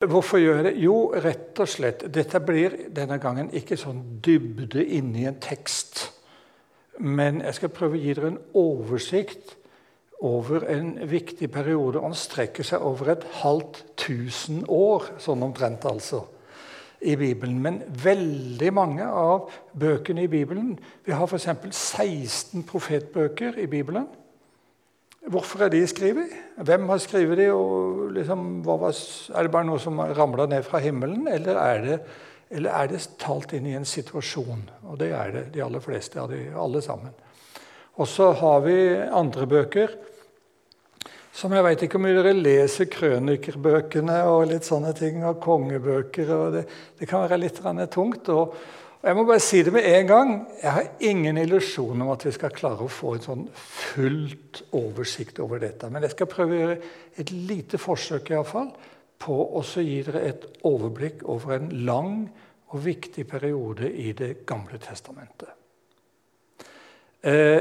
Hvorfor 0.00 0.40
gjør 0.40 0.54
jeg 0.56 0.64
det? 0.64 0.76
Jo, 0.80 0.94
rett 1.12 1.58
og 1.60 1.68
slett 1.68 2.06
Dette 2.08 2.40
blir 2.40 2.72
denne 2.96 3.18
gangen 3.20 3.50
ikke 3.52 3.76
sånn 3.76 4.00
dybde 4.24 4.80
inni 4.96 5.26
en 5.28 5.36
tekst. 5.42 6.06
Men 7.04 7.42
jeg 7.44 7.58
skal 7.58 7.72
prøve 7.76 7.98
å 7.98 8.00
gi 8.00 8.14
dere 8.16 8.30
en 8.32 8.38
oversikt 8.56 9.58
over 10.24 10.64
en 10.72 10.94
viktig 11.08 11.50
periode. 11.52 12.00
Han 12.00 12.16
strekker 12.16 12.64
seg 12.64 12.80
over 12.84 13.12
et 13.12 13.26
halvt 13.42 13.82
tusen 14.00 14.62
år, 14.72 15.18
sånn 15.20 15.44
omtrent, 15.44 15.84
altså, 15.88 16.22
i 17.00 17.12
Bibelen. 17.20 17.60
Men 17.60 17.82
veldig 18.04 18.72
mange 18.76 19.04
av 19.04 19.52
bøkene 19.76 20.24
i 20.24 20.32
Bibelen 20.32 20.78
Vi 21.04 21.12
har 21.12 21.28
f.eks. 21.28 21.48
16 21.76 22.64
profetbøker 22.68 23.60
i 23.60 23.68
Bibelen. 23.68 24.08
Hvorfor 25.28 25.66
er 25.66 25.72
de 25.72 25.82
skrevet? 25.86 26.32
Hvem 26.56 26.88
har 26.88 27.00
skrevet 27.02 27.38
de? 27.38 27.50
og 27.52 28.10
liksom, 28.16 28.64
var, 28.64 28.88
Er 29.34 29.42
det 29.42 29.52
bare 29.52 29.68
noe 29.68 29.78
som 29.78 30.00
ramla 30.00 30.46
ned 30.46 30.64
fra 30.64 30.80
himmelen, 30.80 31.28
eller 31.28 31.56
er, 31.60 31.82
det, 31.84 31.98
eller 32.50 32.70
er, 32.70 32.88
det, 32.88 33.02
talt 33.20 33.52
inn 33.52 33.66
i 33.66 33.76
en 33.76 33.84
situasjon? 33.84 34.62
Og 34.88 34.98
det 34.98 35.12
er 35.12 35.34
det, 35.34 35.44
de 35.54 35.62
aller 35.62 35.80
fleste 35.80 36.20
av 36.20 36.30
de, 36.32 36.46
alle 36.56 36.80
sammen. 36.82 37.12
Og 38.00 38.08
så 38.08 38.32
har 38.32 38.62
vi 38.64 38.78
andre 38.96 39.46
bøker 39.46 39.98
som 41.32 41.52
jeg 41.54 41.62
vet 41.62 41.82
ikke 41.86 41.98
om 42.00 42.08
dere 42.08 42.32
leser 42.34 42.88
krønikerbøkene 42.90 44.16
og 44.26 44.48
litt 44.50 44.66
sånne 44.66 44.90
ting, 44.98 45.22
og 45.24 45.38
kongebøker. 45.42 46.32
og 46.34 46.56
Det, 46.56 46.64
det 46.98 47.08
kan 47.08 47.22
være 47.22 47.38
litt 47.38 47.60
tungt. 47.92 48.28
og 48.28 48.54
og 49.00 49.08
jeg 49.08 49.16
må 49.16 49.22
bare 49.24 49.40
si 49.40 49.62
det 49.64 49.72
med 49.72 49.86
en 49.88 50.08
gang. 50.08 50.30
Jeg 50.60 50.72
har 50.76 50.88
ingen 51.08 51.38
illusjon 51.40 52.02
om 52.04 52.10
at 52.12 52.24
vi 52.26 52.34
skal 52.36 52.52
klare 52.52 52.84
å 52.84 52.92
få 52.92 53.14
en 53.16 53.22
sånn 53.24 53.46
fullt 53.56 54.60
oversikt 54.76 55.40
over 55.40 55.62
dette. 55.62 55.88
Men 55.88 56.04
jeg 56.04 56.12
skal 56.12 56.28
prøve 56.28 56.52
å 56.52 56.58
gjøre 56.58 56.76
et 57.22 57.32
lite 57.32 57.80
forsøk 57.80 58.28
i 58.28 58.36
alle 58.36 58.50
fall, 58.50 58.68
på 59.20 59.36
å 59.56 59.62
gi 59.64 60.02
dere 60.04 60.22
et 60.28 60.44
overblikk 60.68 61.24
over 61.32 61.56
en 61.56 61.72
lang 61.88 62.12
og 62.70 62.84
viktig 62.84 63.24
periode 63.28 63.88
i 63.88 64.12
Det 64.12 64.44
gamle 64.46 64.78
testamentet. 64.80 65.48
Eh, 67.20 67.60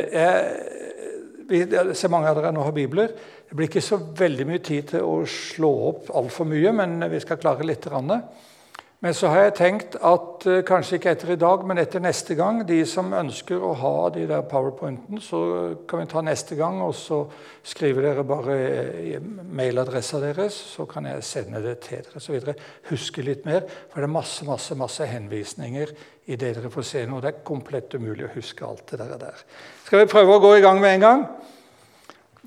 jeg 1.50 1.95
ser 1.98 2.12
mange 2.12 2.30
av 2.30 2.38
dere 2.38 2.52
nå 2.56 2.64
har 2.67 2.76
bibler. 2.76 3.16
Det 3.48 3.56
blir 3.56 3.72
ikke 3.72 3.84
så 3.84 3.98
veldig 3.98 4.45
mye 4.48 4.62
tid 4.64 4.92
til 4.92 5.08
å 5.08 5.23
slå 5.23 5.72
opp 5.88 6.12
altfor 6.16 6.48
mye, 6.52 6.72
men 6.76 7.00
vi 7.12 7.20
skal 7.23 7.40
klare 7.42 7.66
litt. 7.66 7.88
Rann. 7.88 8.12
Men 9.00 9.14
så 9.16 9.30
har 9.31 9.45
jeg 9.45 9.53
tenkt 9.55 9.94
at 9.95 10.45
eh, 10.52 10.61
kanskje 10.67 10.97
ikke 10.97 11.11
etter 11.14 11.30
i 11.31 11.39
dag, 11.39 11.61
men 11.64 11.80
etter 11.80 12.02
neste 12.03 12.36
gang 12.36 12.58
De 12.67 12.81
som 12.88 13.14
ønsker 13.16 13.61
å 13.64 13.72
ha 13.80 13.94
de 14.11 14.25
der 14.28 14.42
powerpointene, 14.50 15.22
så 15.23 15.39
kan 15.88 16.02
vi 16.02 16.09
ta 16.11 16.23
neste 16.25 16.58
gang. 16.59 16.81
Og 16.83 16.92
så 17.00 17.22
skriver 17.64 18.09
dere 18.09 18.25
bare 18.27 18.58
mailadressa 19.47 20.20
deres, 20.20 20.58
så 20.75 20.83
kan 20.89 21.08
jeg 21.08 21.23
sende 21.23 21.64
det 21.64 21.77
til 21.86 22.03
dere. 22.03 22.20
så 22.20 22.36
videre. 22.36 22.58
Huske 22.89 23.23
litt 23.23 23.47
mer, 23.47 23.64
for 23.88 24.03
det 24.03 24.09
er 24.09 24.17
masse 24.17 24.47
masse, 24.47 24.75
masse 24.75 25.08
henvisninger 25.08 25.95
i 26.27 26.36
det 26.36 26.52
dere 26.58 26.73
får 26.73 26.89
se 26.89 27.05
nå. 27.08 27.22
Det 27.23 27.31
er 27.31 27.45
komplett 27.47 27.95
umulig 27.95 28.27
å 28.27 28.33
huske 28.36 28.67
alt 28.67 28.92
det 28.92 29.08
der. 29.16 29.45
Skal 29.86 30.03
vi 30.03 30.11
prøve 30.11 30.36
å 30.36 30.44
gå 30.44 30.58
i 30.58 30.66
gang 30.66 30.83
med 30.83 30.97
en 30.97 31.08
gang? 31.08 31.25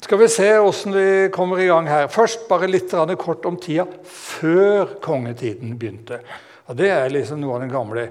Skal 0.00 0.18
vi 0.18 0.28
se 0.28 0.48
åssen 0.58 0.94
vi 0.96 1.28
kommer 1.32 1.60
i 1.60 1.66
gang 1.68 1.86
her. 1.86 2.08
Først 2.08 2.46
bare 2.48 2.70
litt 2.70 2.94
kort 3.20 3.44
om 3.44 3.58
tida 3.60 3.84
før 4.08 4.96
kongetiden 5.04 5.76
begynte. 5.78 6.22
Og 6.66 6.76
Det 6.76 6.88
er 6.88 7.10
liksom 7.12 7.40
noe 7.40 7.58
av 7.58 7.60
den 7.60 7.72
gamle. 7.72 8.06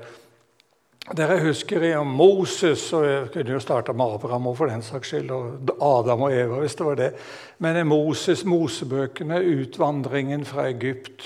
Dere 1.17 1.39
husker 1.41 1.81
om 1.97 2.07
Moses, 2.13 2.83
og 2.93 3.03
jeg 3.03 3.29
kunne 3.33 3.55
jo 3.55 3.59
starta 3.59 3.93
med 3.97 4.13
Abraham 4.15 4.51
og 4.51 4.57
for 4.59 4.69
den 4.69 4.83
saks 4.85 5.09
skyld, 5.09 5.31
og 5.33 5.71
Adam 5.81 6.27
og 6.27 6.35
Eva, 6.35 6.59
hvis 6.61 6.77
det 6.77 6.85
var 6.85 6.99
det. 6.99 7.09
Men 7.57 7.87
Moses, 7.89 8.45
Mosebøkene, 8.45 9.41
utvandringen 9.41 10.45
fra 10.45 10.67
Egypt 10.69 11.25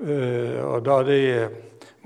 eh, 0.00 0.56
og 0.64 0.80
da 0.88 0.96
de, 1.04 1.20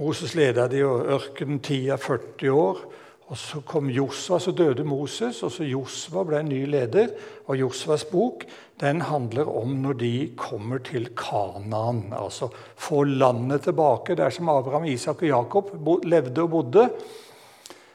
Moses 0.02 0.34
leda 0.34 0.66
de 0.68 0.82
jo 0.82 0.98
ørkentida 1.14 1.96
40 1.96 2.50
år. 2.50 2.84
Og 3.32 3.38
Så 3.40 3.62
kom 3.64 3.88
Josva, 3.88 4.38
så 4.38 4.52
døde 4.52 4.84
Moses, 4.84 5.42
og 5.42 5.52
så 5.52 5.64
Josva 5.64 6.26
ble 6.28 6.42
en 6.42 6.50
ny 6.52 6.60
leder. 6.68 7.14
Og 7.48 7.56
Josvas 7.56 8.04
bok 8.04 8.44
den 8.80 9.00
handler 9.00 9.48
om 9.48 9.78
når 9.80 9.96
de 10.02 10.14
kommer 10.36 10.82
til 10.84 11.08
Kanaan. 11.16 12.12
Altså 12.12 12.50
få 12.52 13.04
landet 13.08 13.64
tilbake 13.64 14.16
der 14.18 14.30
som 14.30 14.48
Abraham, 14.52 14.84
Isak 14.84 15.22
og 15.22 15.28
Jakob 15.28 15.72
levde 16.04 16.44
og 16.44 16.50
bodde. 16.50 16.88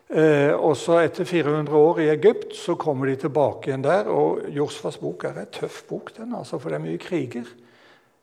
Eh, 0.10 0.56
og 0.58 0.74
så 0.78 1.04
Etter 1.04 1.28
400 1.30 1.78
år 1.78 2.00
i 2.02 2.10
Egypt 2.10 2.56
så 2.58 2.74
kommer 2.76 3.12
de 3.12 3.20
tilbake 3.28 3.70
igjen 3.70 3.86
der. 3.86 4.10
og 4.10 4.50
Josvas 4.50 4.98
bok 4.98 5.24
er 5.30 5.38
en 5.38 5.52
tøff 5.54 5.84
bok, 5.86 6.10
den, 6.18 6.34
altså, 6.34 6.58
for 6.58 6.70
det 6.70 6.80
er 6.80 6.88
mye 6.88 6.98
kriger. 6.98 7.46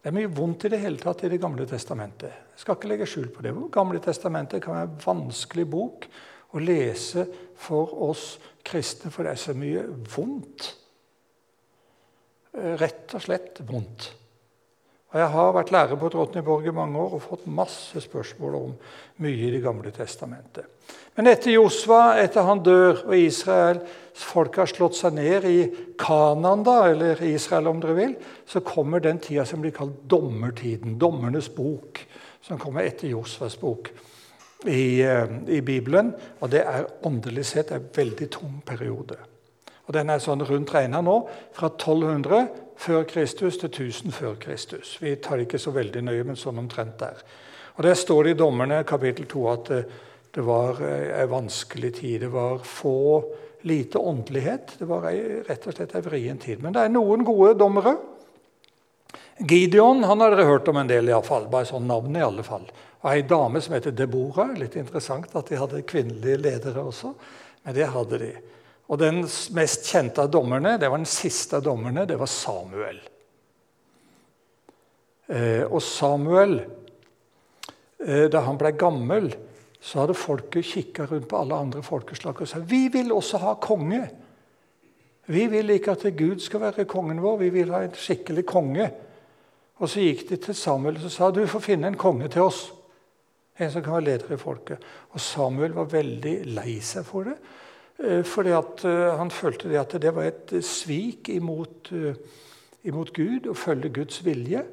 Det 0.03 0.11
er 0.11 0.15
mye 0.15 0.31
vondt 0.31 0.65
i 0.67 0.69
det 0.75 0.81
hele 0.83 0.99
tatt 0.99 1.23
i 1.23 1.29
Det 1.29 1.41
gamle 1.41 1.67
testamentet. 1.67 2.31
Jeg 2.31 2.63
skal 2.63 2.75
ikke 2.75 2.89
legge 2.89 3.07
skjul 3.07 3.29
på 3.31 3.43
det. 3.43 3.55
Gamle 3.71 4.01
testamentet 4.03 4.63
kan 4.63 4.75
være 4.75 4.89
en 4.91 4.99
vanskelig 5.07 5.71
bok 5.71 6.09
å 6.57 6.65
lese 6.65 7.27
for 7.57 7.93
oss 8.09 8.37
kristne, 8.67 9.13
for 9.13 9.27
det 9.27 9.35
er 9.35 9.41
så 9.41 9.55
mye 9.57 9.85
vondt. 10.17 10.71
Eh, 12.57 12.77
rett 12.81 13.15
og 13.15 13.27
slett 13.27 13.61
vondt. 13.69 14.13
Og 15.15 15.21
Jeg 15.21 15.33
har 15.33 15.53
vært 15.55 15.71
lærer 15.73 15.97
på 16.01 16.09
Trottenborg 16.13 16.67
i 16.67 16.75
mange 16.75 16.99
år 16.99 17.15
og 17.17 17.23
fått 17.23 17.47
masse 17.47 18.01
spørsmål 18.05 18.57
om 18.59 18.73
mye 19.25 19.47
i 19.47 19.53
Det 19.55 19.63
gamle 19.63 19.93
testamentet. 19.95 20.67
Men 21.17 21.31
etter 21.31 21.55
Josva, 21.55 22.19
etter 22.21 22.45
han 22.45 22.61
dør, 22.61 23.07
og 23.07 23.15
Israel 23.17 23.81
folk 24.13 24.59
har 24.61 24.69
slått 24.69 24.99
seg 24.99 25.15
ned 25.17 25.47
i 25.49 25.61
Kanan, 25.99 26.65
da, 26.67 26.91
eller 26.91 27.23
Israel 27.25 27.71
om 27.71 27.81
dere 27.81 27.95
vil, 27.97 28.17
så 28.47 28.61
kommer 28.61 29.01
den 29.01 29.19
tida 29.19 29.47
som 29.49 29.63
blir 29.65 29.73
kalt 29.73 30.03
dommertiden. 30.05 30.99
Dommernes 30.99 31.49
bok, 31.49 32.03
som 32.43 32.61
kommer 32.61 32.85
etter 32.85 33.09
Josvas 33.09 33.57
bok 33.57 33.93
i, 34.65 35.03
eh, 35.03 35.27
i, 35.49 35.61
Bibelen. 35.61 36.15
Og 36.41 36.51
det 36.51 36.63
er 36.65 36.87
åndelig 37.03 37.45
sett 37.45 37.71
en 37.71 37.89
veldig 37.95 38.31
tung 38.31 38.63
periode. 38.67 39.19
Og 39.87 39.95
Den 39.95 40.11
er 40.11 40.19
sånn 40.19 40.43
rundt 40.43 40.73
regna 40.75 41.01
nå 41.01 41.29
fra 41.55 41.69
1200 41.69 42.49
før 42.77 43.05
Kristus 43.05 43.59
til 43.59 43.71
1000 43.71 44.13
før 44.13 44.35
Kristus. 44.41 44.97
Vi 45.01 45.15
tar 45.17 45.37
det 45.37 45.47
ikke 45.47 45.63
så 45.63 45.71
veldig 45.71 46.03
nøye, 46.03 46.25
men 46.25 46.37
sånn 46.37 46.59
omtrent 46.59 46.99
der. 46.99 47.23
Og 47.77 47.85
Der 47.85 47.95
står 47.95 48.25
det 48.25 48.31
i 48.31 48.41
Dommerne 48.41 48.85
kapittel 48.85 49.27
2 49.27 49.49
at 49.53 49.65
det, 49.69 49.85
det 50.35 50.45
var 50.45 50.81
ei 50.83 51.23
en 51.23 51.31
vanskelig 51.31 51.95
tid. 52.01 52.21
Det 52.21 52.33
var 52.33 52.59
få, 52.59 53.25
lite 53.67 53.99
åndelighet. 53.99 54.77
Det 54.79 54.85
var 54.85 55.07
rett 55.49 55.67
og 55.67 55.75
slett 55.75 55.95
en 55.95 56.05
vrien 56.05 56.39
tid. 56.39 56.63
Men 56.63 56.75
det 56.75 56.85
er 56.85 56.93
noen 56.95 57.25
gode 57.27 57.57
dommere. 57.59 57.97
Gideon 59.37 60.05
han 60.07 60.23
har 60.23 60.33
dere 60.33 60.47
hørt 60.49 60.69
om 60.71 60.79
en 60.81 60.89
del, 60.89 61.09
i 61.11 61.15
alle 61.17 61.27
fall. 61.27 61.49
bare 61.51 61.69
sånn 61.69 61.89
navn 61.89 62.17
i 62.17 62.23
alle 62.25 62.45
fall. 62.47 62.65
Og 63.07 63.13
ei 63.13 63.23
dame 63.23 63.61
som 63.63 63.77
heter 63.77 63.95
Deborah. 63.95 64.51
Litt 64.59 64.75
interessant 64.81 65.31
at 65.39 65.47
de 65.47 65.59
hadde 65.61 65.85
kvinnelige 65.87 66.41
ledere 66.43 66.83
også. 66.83 67.13
Men 67.63 67.77
det 67.77 67.87
hadde 67.95 68.19
de. 68.19 68.33
Og 68.91 68.99
den 68.99 69.21
mest 69.55 69.87
kjente 69.87 70.25
av 70.25 70.33
dommerne, 70.35 70.75
det 70.79 70.91
var 70.91 70.99
den 70.99 71.11
siste 71.11 71.59
av 71.59 71.63
dommerne, 71.67 72.03
det 72.07 72.19
var 72.19 72.31
Samuel. 72.31 72.99
Eh, 75.27 75.65
og 75.67 75.81
Samuel, 75.83 76.61
eh, 78.03 78.27
da 78.31 78.43
han 78.47 78.59
ble 78.59 78.75
gammel, 78.79 79.33
så 79.83 80.03
hadde 80.03 80.19
folket 80.19 80.67
kikka 80.67 81.07
rundt 81.07 81.29
på 81.31 81.39
alle 81.39 81.59
andre 81.63 81.83
folkeslag 81.87 82.41
og 82.43 82.49
sa 82.51 82.59
vi 82.59 82.89
vil 82.91 83.13
også 83.15 83.39
ha 83.43 83.57
konge. 83.63 84.03
Vi 85.31 85.47
vil 85.51 85.71
ikke 85.75 85.95
at 85.95 86.07
Gud 86.17 86.43
skal 86.43 86.63
være 86.63 86.87
kongen 86.91 87.23
vår, 87.23 87.39
vi 87.43 87.51
vil 87.55 87.75
ha 87.75 87.83
en 87.87 87.95
skikkelig 87.95 88.47
konge. 88.47 88.91
Og 89.79 89.91
Så 89.91 90.01
gikk 90.01 90.29
de 90.29 90.39
til 90.41 90.55
Samuel 90.55 90.99
og 91.03 91.11
sa 91.11 91.31
du 91.31 91.47
får 91.47 91.61
finne 91.61 91.91
en 91.91 91.99
konge 91.99 92.31
til 92.33 92.47
oss. 92.47 92.71
En 93.59 93.71
som 93.73 93.83
kan 93.83 93.97
være 93.97 94.09
leder 94.11 94.35
i 94.35 94.41
folket. 94.41 94.83
Og 95.15 95.21
Samuel 95.21 95.73
var 95.77 95.89
veldig 95.93 96.35
lei 96.57 96.77
seg 96.85 97.07
for 97.09 97.29
det. 97.31 97.37
Eh, 97.99 98.23
fordi 98.29 98.53
eh, 98.53 99.17
han 99.17 99.31
følte 99.33 99.71
det 99.71 99.81
at 99.81 99.97
det 100.03 100.13
var 100.15 100.29
et 100.29 100.53
svik 100.65 101.31
imot, 101.33 101.93
eh, 101.97 102.19
imot 102.85 103.13
Gud 103.17 103.49
å 103.49 103.57
følge 103.57 103.95
Guds 103.97 104.21
vilje. 104.27 104.65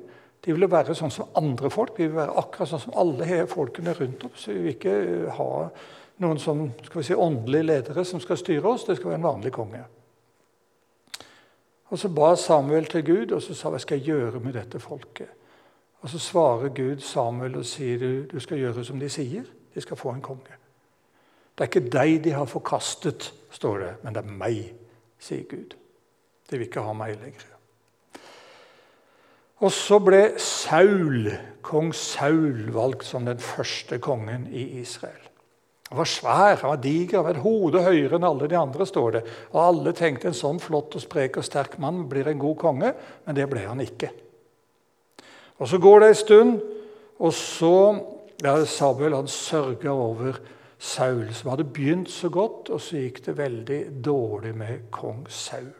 De 0.44 0.51
ville 0.51 0.67
være 0.67 0.95
sånn 0.95 1.11
som 1.13 1.31
andre 1.39 1.71
folk. 1.71 1.95
De 1.95 2.09
ville 2.09 2.19
være 2.19 2.35
akkurat 2.41 2.74
sånn 2.74 2.83
som 2.83 2.97
alle 3.00 3.45
folkene 3.47 3.95
rundt 3.95 4.25
oss. 4.27 4.50
Vi 4.51 4.59
vil 4.59 4.74
ikke 4.75 4.95
ha 5.38 5.51
noen 6.24 6.39
som, 6.39 6.65
vi 6.68 7.03
si, 7.03 7.15
åndelige 7.15 7.69
ledere 7.69 8.03
som 8.06 8.19
skal 8.19 8.38
styre 8.38 8.74
oss. 8.74 8.83
Det 8.83 8.97
skal 8.97 9.13
være 9.13 9.21
en 9.21 9.29
vanlig 9.29 9.53
konge. 9.56 9.86
Og 11.94 12.00
Så 12.00 12.09
ba 12.09 12.36
Samuel 12.36 12.89
til 12.89 13.03
Gud 13.06 13.31
og 13.31 13.41
så 13.45 13.53
sa 13.56 13.69
hva 13.69 13.79
skal 13.79 14.01
jeg 14.01 14.12
gjøre 14.12 14.41
med 14.44 14.56
dette 14.57 14.79
folket. 14.81 15.29
Og 16.03 16.09
Så 16.09 16.19
svarer 16.19 16.73
Gud 16.75 17.00
Samuel 17.00 17.55
og 17.57 17.65
sier 17.65 18.00
du, 18.00 18.25
du 18.27 18.39
skal 18.44 18.59
gjøre 18.59 18.83
som 18.83 19.00
de 19.00 19.09
sier. 19.09 19.47
De 19.73 19.81
skal 19.81 19.97
få 19.97 20.11
en 20.11 20.21
konge. 20.21 20.59
Det 21.53 21.63
er 21.63 21.69
ikke 21.69 21.91
deg 21.94 22.17
de 22.25 22.33
har 22.35 22.50
forkastet, 22.50 23.29
står 23.53 23.79
det, 23.79 23.91
men 24.03 24.15
det 24.15 24.23
er 24.23 24.38
meg, 24.41 24.61
sier 25.21 25.45
Gud. 25.50 25.75
De 26.50 26.57
vil 26.57 26.67
ikke 26.67 26.83
ha 26.83 26.95
meg 26.97 27.15
lenger. 27.21 27.45
Og 29.63 29.71
så 29.71 30.00
ble 30.03 30.33
Saul, 30.41 31.29
kong 31.63 31.94
Saul 31.95 32.73
valgt 32.75 33.05
som 33.07 33.29
den 33.29 33.39
første 33.39 34.01
kongen 34.03 34.50
i 34.51 34.65
Israel. 34.81 35.21
Han 35.88 36.01
var 36.01 36.09
svær, 36.09 36.57
han 36.57 36.71
var 36.73 36.81
diger, 36.81 37.19
han 37.19 37.27
var 37.27 37.38
et 37.38 37.45
hode 37.45 37.83
høyere 37.85 38.17
enn 38.17 38.27
alle 38.27 38.50
de 38.50 38.57
andre. 38.57 38.85
står 38.85 39.11
det. 39.11 39.23
Og 39.53 39.61
Alle 39.61 39.94
tenkte 39.94 40.27
en 40.27 40.35
sånn 40.35 40.59
flott 40.59 40.97
og 40.97 41.05
sprek 41.05 41.38
og 41.38 41.45
sterk 41.45 41.77
mann 41.77 42.07
blir 42.09 42.27
en 42.27 42.41
god 42.41 42.57
konge, 42.57 42.94
men 43.25 43.38
det 43.38 43.45
ble 43.51 43.61
han 43.67 43.79
ikke. 43.79 44.09
Og 45.57 45.67
Så 45.67 45.77
går 45.77 46.00
det 46.00 46.07
en 46.09 46.15
stund, 46.15 46.61
og 47.19 47.33
så 47.33 48.00
ja, 48.44 48.65
Samuel 48.65 49.15
han 49.15 49.27
sørga 49.27 49.91
over 49.91 50.39
Saul, 50.79 51.29
som 51.33 51.53
hadde 51.53 51.63
begynt 51.63 52.09
så 52.11 52.29
godt, 52.29 52.69
og 52.69 52.81
så 52.81 53.00
gikk 53.00 53.21
det 53.25 53.38
veldig 53.38 53.79
dårlig 54.03 54.51
med 54.57 54.89
kong 54.91 55.23
Saul. 55.31 55.71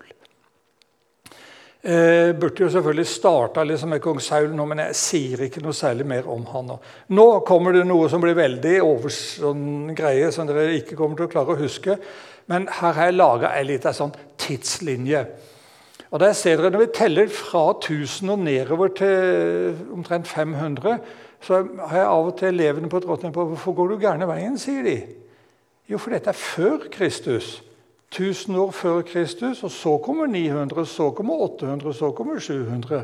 Eh, 1.83 2.31
burde 2.39 2.63
jo 2.63 2.69
selvfølgelig 2.71 3.07
starta 3.11 3.63
liksom 3.67 3.89
med 3.91 3.99
kong 4.01 4.21
Saul 4.23 4.53
nå, 4.55 4.65
men 4.65 4.79
jeg 4.85 4.95
sier 4.95 5.41
ikke 5.43 5.59
noe 5.65 5.75
særlig 5.75 6.05
mer 6.07 6.29
om 6.31 6.45
han 6.53 6.69
nå. 6.71 6.77
Nå 7.11 7.25
kommer 7.43 7.75
det 7.75 7.83
noe 7.83 8.07
som 8.07 8.23
blir 8.23 8.37
veldig 8.37 8.77
over 8.85 9.11
sånn 9.11 9.91
greie, 9.97 10.29
som 10.31 10.47
dere 10.47 10.77
ikke 10.77 10.95
kommer 10.95 11.19
til 11.19 11.27
å 11.27 11.33
klare 11.33 11.57
å 11.57 11.59
huske. 11.59 11.97
Men 12.47 12.69
her 12.71 12.95
har 12.95 13.09
jeg 13.09 13.17
laga 13.17 13.51
ei 13.57 13.65
lita 13.67 13.91
sånn 13.91 14.15
tidslinje. 14.39 15.25
Og 16.13 16.19
der 16.21 16.33
ser 16.38 16.60
dere, 16.62 16.69
Når 16.69 16.80
vi 16.80 16.94
teller 16.94 17.27
fra 17.27 17.71
1000 17.71 18.30
og 18.30 18.39
nedover 18.39 18.88
til 18.88 19.75
omtrent 19.94 20.27
500, 20.27 21.00
så 21.42 21.65
har 21.88 21.98
jeg 21.98 22.07
av 22.07 22.27
og 22.27 22.38
til 22.38 22.48
elevene 22.48 22.89
på 22.89 23.00
Drottning 23.00 23.33
på 23.33 23.45
hvorfor 23.45 23.74
går 23.74 23.88
du 23.88 23.98
gærne 23.98 24.27
veien, 24.30 24.57
sier 24.57 24.83
de. 24.86 25.01
Jo, 25.89 25.98
for 25.98 26.13
dette 26.13 26.30
er 26.30 26.38
før 26.38 26.86
Kristus. 26.92 27.63
1000 28.13 28.56
år 28.62 28.71
før 28.71 29.01
Kristus, 29.01 29.63
og 29.63 29.71
så 29.71 29.98
kommer 29.98 30.30
900, 30.30 30.86
så 30.86 31.10
kommer 31.10 31.33
800, 31.33 31.94
så 31.94 32.12
kommer 32.12 32.39
700. 32.39 33.04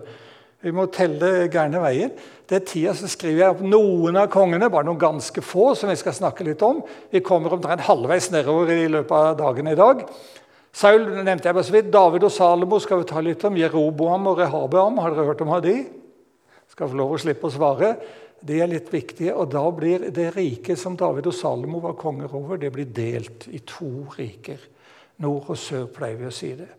Vi 0.62 0.72
må 0.72 0.86
telle 0.86 1.48
gærne 1.50 1.82
veien. 1.82 2.12
Det 2.50 2.56
er 2.56 2.66
tida 2.68 2.94
så 2.94 3.08
skriver 3.10 3.42
jeg 3.42 3.56
opp 3.56 3.62
noen 3.66 4.20
av 4.22 4.30
kongene, 4.30 4.70
bare 4.70 4.86
noen 4.86 5.02
ganske 5.02 5.42
få, 5.42 5.74
som 5.76 5.90
vi 5.90 5.98
skal 5.98 6.14
snakke 6.14 6.46
litt 6.46 6.62
om. 6.62 6.84
Vi 7.10 7.24
kommer 7.26 7.58
omtrent 7.58 7.88
halvveis 7.90 8.30
nedover 8.32 8.70
i 8.76 8.86
løpet 8.92 9.16
av 9.18 9.38
dagen 9.40 9.72
i 9.72 9.78
dag. 9.80 10.06
Saul 10.72 11.08
nevnte 11.26 11.50
jeg 11.50 11.56
bare 11.58 11.66
så 11.68 11.74
vidt. 11.74 11.92
David 11.94 12.26
og 12.28 12.34
Salomo 12.34 12.80
skal 12.82 13.02
vi 13.02 13.10
ta 13.10 13.22
litt 13.26 13.44
om. 13.48 13.58
Jeroboam 13.58 14.30
og 14.32 14.40
Rehabeam, 14.40 15.00
har 15.02 15.16
dere 15.16 15.30
hørt 15.32 15.44
om 15.46 15.54
de? 15.64 15.76
Skal 16.70 16.92
få 16.92 17.00
lov 17.00 17.16
å 17.16 17.22
slippe 17.22 17.50
å 17.50 17.54
svare. 17.54 17.94
De 18.46 18.60
er 18.62 18.70
litt 18.72 18.92
viktige. 18.94 19.34
Og 19.36 19.50
da 19.52 19.64
blir 19.76 20.10
det 20.16 20.30
riket 20.38 20.80
som 20.80 20.96
David 21.00 21.28
og 21.28 21.36
Salomo 21.36 21.82
var 21.84 21.98
konger 22.00 22.36
over, 22.38 22.58
det 22.62 22.72
blir 22.76 22.92
delt 22.94 23.50
i 23.52 23.64
to 23.68 24.06
riker. 24.16 24.62
Nord 25.20 25.50
og 25.52 25.60
sør, 25.60 25.90
pleier 25.92 26.22
vi 26.22 26.30
å 26.30 26.34
si 26.34 26.54
det. 26.56 26.70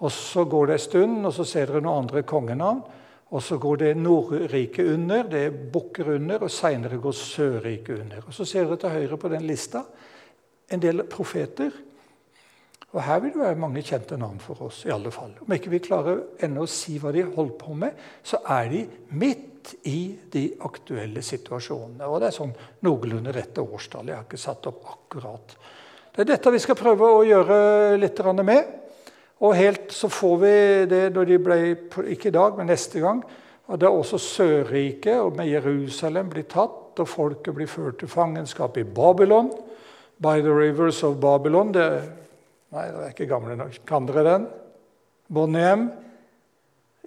Og 0.00 0.12
Så 0.12 0.44
går 0.48 0.66
det 0.66 0.74
en 0.78 0.86
stund, 0.86 1.26
og 1.26 1.34
så 1.34 1.44
ser 1.44 1.66
dere 1.66 1.82
noen 1.82 2.04
andre 2.04 2.22
kongenavn. 2.22 2.84
Og 3.30 3.42
Så 3.42 3.58
går 3.58 3.76
det 3.76 3.96
Nordriket 3.96 4.86
under, 4.86 5.24
det 5.24 5.72
bukker 5.72 6.14
under, 6.16 6.42
og 6.42 6.50
seinere 6.50 6.98
går 6.98 7.12
Sørriket 7.12 8.00
under. 8.00 8.24
Og 8.26 8.34
Så 8.34 8.44
ser 8.44 8.64
dere 8.64 8.76
til 8.76 8.90
høyre 8.90 9.16
på 9.16 9.28
den 9.28 9.46
lista 9.46 9.84
en 10.70 10.80
del 10.80 11.02
profeter. 11.04 11.70
Og 12.90 13.02
Her 13.06 13.20
vil 13.22 13.34
det 13.34 13.40
være 13.40 13.60
mange 13.60 13.82
kjente 13.86 14.16
navn 14.18 14.40
for 14.42 14.62
oss. 14.66 14.84
i 14.86 14.90
alle 14.90 15.10
fall. 15.10 15.30
Om 15.40 15.52
ikke 15.52 15.70
vi 15.70 15.78
klarer 15.78 16.24
ennå 16.42 16.64
å 16.64 16.70
si 16.70 16.98
hva 16.98 17.12
de 17.12 17.22
holder 17.22 17.58
på 17.58 17.74
med, 17.74 17.92
så 18.22 18.42
er 18.48 18.68
de 18.68 18.86
midt 19.10 19.74
i 19.86 20.16
de 20.32 20.56
aktuelle 20.60 21.22
situasjonene. 21.22 22.06
Og 22.06 22.20
Det 22.20 22.26
er 22.28 22.38
sånn 22.38 22.56
noenlunde 22.82 23.32
rette 23.32 23.62
årstall. 23.62 24.08
Jeg 24.08 24.16
har 24.16 24.24
ikke 24.24 24.40
satt 24.40 24.66
opp 24.66 24.82
akkurat 24.90 25.56
det 26.10 26.24
er 26.24 26.34
dette 26.34 26.50
vi 26.50 26.58
skal 26.60 26.78
prøve 26.78 27.06
å 27.06 27.22
gjøre 27.24 27.96
litt 28.00 28.18
med. 28.44 28.66
Og 29.40 29.54
helt 29.56 29.92
så 29.94 30.10
får 30.10 30.34
vi 30.42 30.56
det 30.90 31.04
når 31.14 31.28
de 31.30 31.38
ble 31.38 31.58
Ikke 32.12 32.28
i 32.28 32.34
dag, 32.34 32.56
men 32.58 32.66
neste 32.66 33.00
gang. 33.00 33.22
Og 33.70 33.78
det 33.78 33.86
er 33.86 33.94
også 33.94 34.18
Sørriket 34.18 35.20
og 35.20 35.36
med 35.36 35.46
Jerusalem 35.48 36.28
blir 36.28 36.48
tatt, 36.50 36.98
og 36.98 37.08
folket 37.08 37.54
blir 37.54 37.70
ført 37.70 38.00
til 38.02 38.08
fangenskap 38.08 38.76
i 38.76 38.84
Babylon. 38.84 39.52
By 40.18 40.42
the 40.42 40.52
rivers 40.52 41.02
of 41.02 41.20
Babylon. 41.20 41.72
Det, 41.72 41.86
nei, 42.74 42.86
dere 42.86 43.06
er 43.06 43.14
ikke 43.14 43.28
gamle 43.30 43.56
nok. 43.58 43.80
Kan 43.88 44.08
dere 44.08 44.26
den? 44.26 44.48
Bonhjem? 45.30 45.88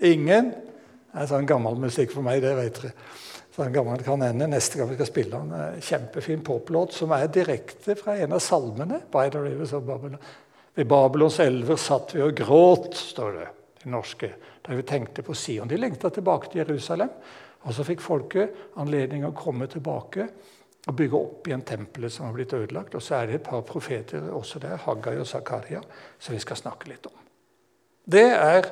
Ingen? 0.04 0.54
Det 1.14 1.22
er 1.22 1.30
sånn 1.30 1.48
gammel 1.50 1.78
musikk 1.82 2.14
for 2.14 2.26
meg, 2.26 2.42
det 2.44 2.56
vet 2.58 2.82
dere. 2.82 2.94
Sånn 3.54 3.74
gammel 3.74 4.02
kan 4.02 4.24
hende 4.26 4.48
neste 4.50 4.80
gang 4.80 4.90
vi 4.90 4.96
skal 4.98 5.10
spille 5.12 5.40
en 5.44 5.52
eh, 5.54 5.82
kjempefin 5.86 6.42
poplåt 6.46 6.96
som 6.98 7.12
er 7.14 7.28
direkte 7.30 7.94
fra 8.00 8.16
en 8.18 8.34
av 8.34 8.42
salmene. 8.42 9.04
By 9.14 9.28
the 9.30 9.44
rivers 9.44 9.76
of 9.78 9.86
Babylon. 9.86 10.18
Ved 10.74 10.90
Babylons 10.90 11.38
elver 11.44 11.78
satt 11.78 12.16
vi 12.16 12.24
og 12.26 12.34
gråt, 12.40 12.98
står 12.98 13.38
det 13.38 13.46
i 13.86 13.92
norske. 13.94 14.32
Da 14.66 14.74
vi 14.74 14.86
tenkte 14.90 15.22
på 15.22 15.36
Sion. 15.38 15.70
De 15.70 15.78
lengta 15.78 16.10
tilbake 16.10 16.50
til 16.50 16.64
Jerusalem. 16.64 17.14
Og 17.64 17.78
så 17.78 17.86
fikk 17.86 18.02
folket 18.02 18.74
anledning 18.82 19.28
å 19.28 19.36
komme 19.38 19.70
tilbake 19.70 20.28
og 20.88 20.96
bygge 21.00 21.20
opp 21.20 21.48
igjen 21.48 21.64
tempelet 21.64 22.12
som 22.12 22.28
har 22.28 22.36
blitt 22.36 22.54
ødelagt. 22.54 22.96
Og 22.96 23.04
så 23.04 23.22
er 23.22 23.28
det 23.28 23.40
et 23.40 23.46
par 23.48 23.62
profeter 23.68 24.26
også 24.36 24.60
der, 24.60 24.80
Haggai 24.84 25.18
og 25.20 25.28
Zakaria, 25.28 25.82
som 26.20 26.36
vi 26.36 26.42
skal 26.44 26.60
snakke 26.60 26.90
litt 26.92 27.06
om. 27.08 27.16
Det 28.04 28.26
er 28.36 28.68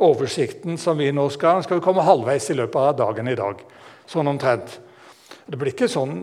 oversikten 0.00 0.78
som 0.80 0.96
vi 0.96 1.10
nå 1.12 1.28
skal 1.32 1.62
Skal 1.64 1.78
vi 1.78 1.84
komme 1.84 2.04
halvveis 2.04 2.50
i 2.50 2.56
løpet 2.56 2.80
av 2.80 2.96
dagen 2.96 3.28
i 3.28 3.36
dag 3.36 3.60
sånn 4.06 4.30
omtrent. 4.30 4.78
Det 5.46 5.58
blir 5.58 5.74
ikke, 5.74 5.88
sånn, 5.90 6.16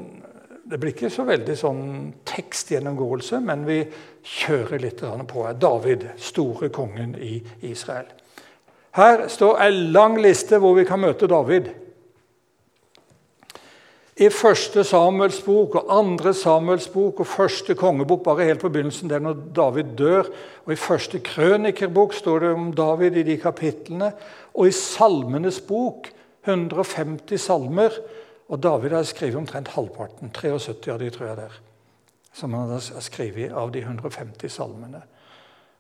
det 0.66 0.80
blir 0.80 0.94
ikke 0.94 1.12
så 1.14 1.26
veldig 1.28 1.56
sånn 1.60 1.86
tekstgjennomgåelse, 2.28 3.40
men 3.44 3.66
vi 3.68 3.80
kjører 4.24 4.82
litt 4.84 5.04
på. 5.04 5.46
her. 5.46 5.54
David, 5.54 6.10
store 6.18 6.70
kongen 6.70 7.16
i 7.16 7.42
Israel. 7.62 8.08
Her 8.94 9.28
står 9.28 9.62
en 9.62 9.80
lang 9.92 10.20
liste 10.22 10.60
hvor 10.62 10.76
vi 10.78 10.86
kan 10.86 11.02
møte 11.02 11.28
David. 11.28 11.72
I 14.14 14.28
første 14.30 14.84
Samuels 14.86 15.40
bok 15.42 15.80
og 15.80 15.88
andre 15.90 16.36
Samuels 16.38 16.86
bok 16.94 17.24
og 17.24 17.28
første 17.28 17.74
kongebok 17.74 18.22
bare 18.28 18.46
helt 18.46 18.62
på 18.62 18.70
begynnelsen, 18.70 19.10
det 19.10 19.18
er 19.18 19.24
når 19.26 19.40
David 19.56 19.96
dør. 19.98 20.30
Og 20.66 20.74
I 20.74 20.78
første 20.78 21.20
krønikerbok 21.20 22.14
står 22.14 22.46
det 22.46 22.52
om 22.54 22.68
David 22.78 23.18
i 23.18 23.24
de 23.26 23.38
kapitlene. 23.42 24.12
Og 24.54 24.70
i 24.70 24.76
Salmenes 24.78 25.58
bok 25.66 26.12
150 26.46 27.42
salmer. 27.42 27.98
Og 28.54 28.62
David 28.62 28.94
har 28.94 29.10
skrevet 29.10 29.40
omtrent 29.42 29.74
halvparten. 29.74 30.30
73 30.30 30.94
av 30.94 31.02
de 31.02 31.10
tror 31.10 31.28
jeg 31.28 31.40
det 31.40 31.50
er. 31.50 31.60
Som 32.34 32.54
han 32.54 32.70
har 32.70 33.02
skrevet 33.02 33.54
av 33.58 33.74
de 33.74 33.82
150 33.82 34.50
salmene. 34.54 35.02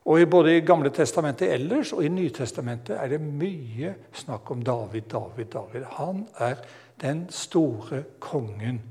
Og 0.09 0.25
Både 0.29 0.57
i 0.57 0.65
Gamle 0.65 0.89
testamentet 0.91 1.53
ellers 1.53 1.93
og 1.93 2.03
i 2.03 2.09
Nytestamentet 2.11 2.97
er 2.97 3.13
det 3.13 3.21
mye 3.23 3.93
snakk 4.11 4.49
om 4.51 4.63
David, 4.65 5.05
David, 5.11 5.45
David. 5.53 5.85
Han 5.99 6.25
er 6.43 6.57
den 7.01 7.25
store 7.33 8.03
kongen. 8.23 8.81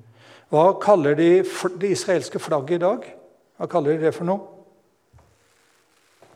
Hva 0.53 0.73
kaller 0.83 1.17
de 1.17 1.29
det 1.81 1.93
israelske 1.95 2.41
flagget 2.43 2.77
i 2.81 2.83
dag? 2.83 3.07
Hva 3.57 3.69
kaller 3.71 3.97
de 3.97 4.07
det 4.09 4.17
for 4.17 4.29
noe? 4.29 4.49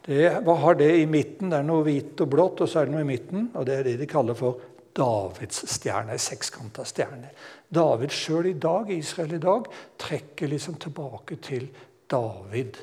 Det, 0.07 0.31
hva 0.47 0.55
har 0.63 0.79
det 0.79 0.93
i 1.01 1.07
midten? 1.11 1.51
Det 1.51 1.59
er 1.59 1.67
noe 1.67 1.83
hvitt 1.85 2.21
og 2.23 2.31
blått, 2.31 2.63
og 2.63 2.71
så 2.71 2.81
er 2.81 2.87
det 2.87 2.95
noe 2.95 3.03
i 3.03 3.09
midten. 3.09 3.51
og 3.59 3.67
Det 3.67 3.75
er 3.75 3.89
det 3.89 3.97
de 4.01 4.09
kaller 4.09 4.39
for 4.39 4.63
Davids 4.97 5.65
stjerne, 5.69 6.17
sekskanta 6.19 6.85
stjerne. 6.87 7.33
David 7.69 8.15
sjøl 8.15 8.53
i 8.53 8.59
dag, 8.61 8.93
Israel 8.95 9.35
i 9.37 9.43
dag, 9.43 9.67
trekker 9.99 10.53
liksom 10.53 10.79
tilbake 10.81 11.41
til 11.43 11.67
David. 12.11 12.79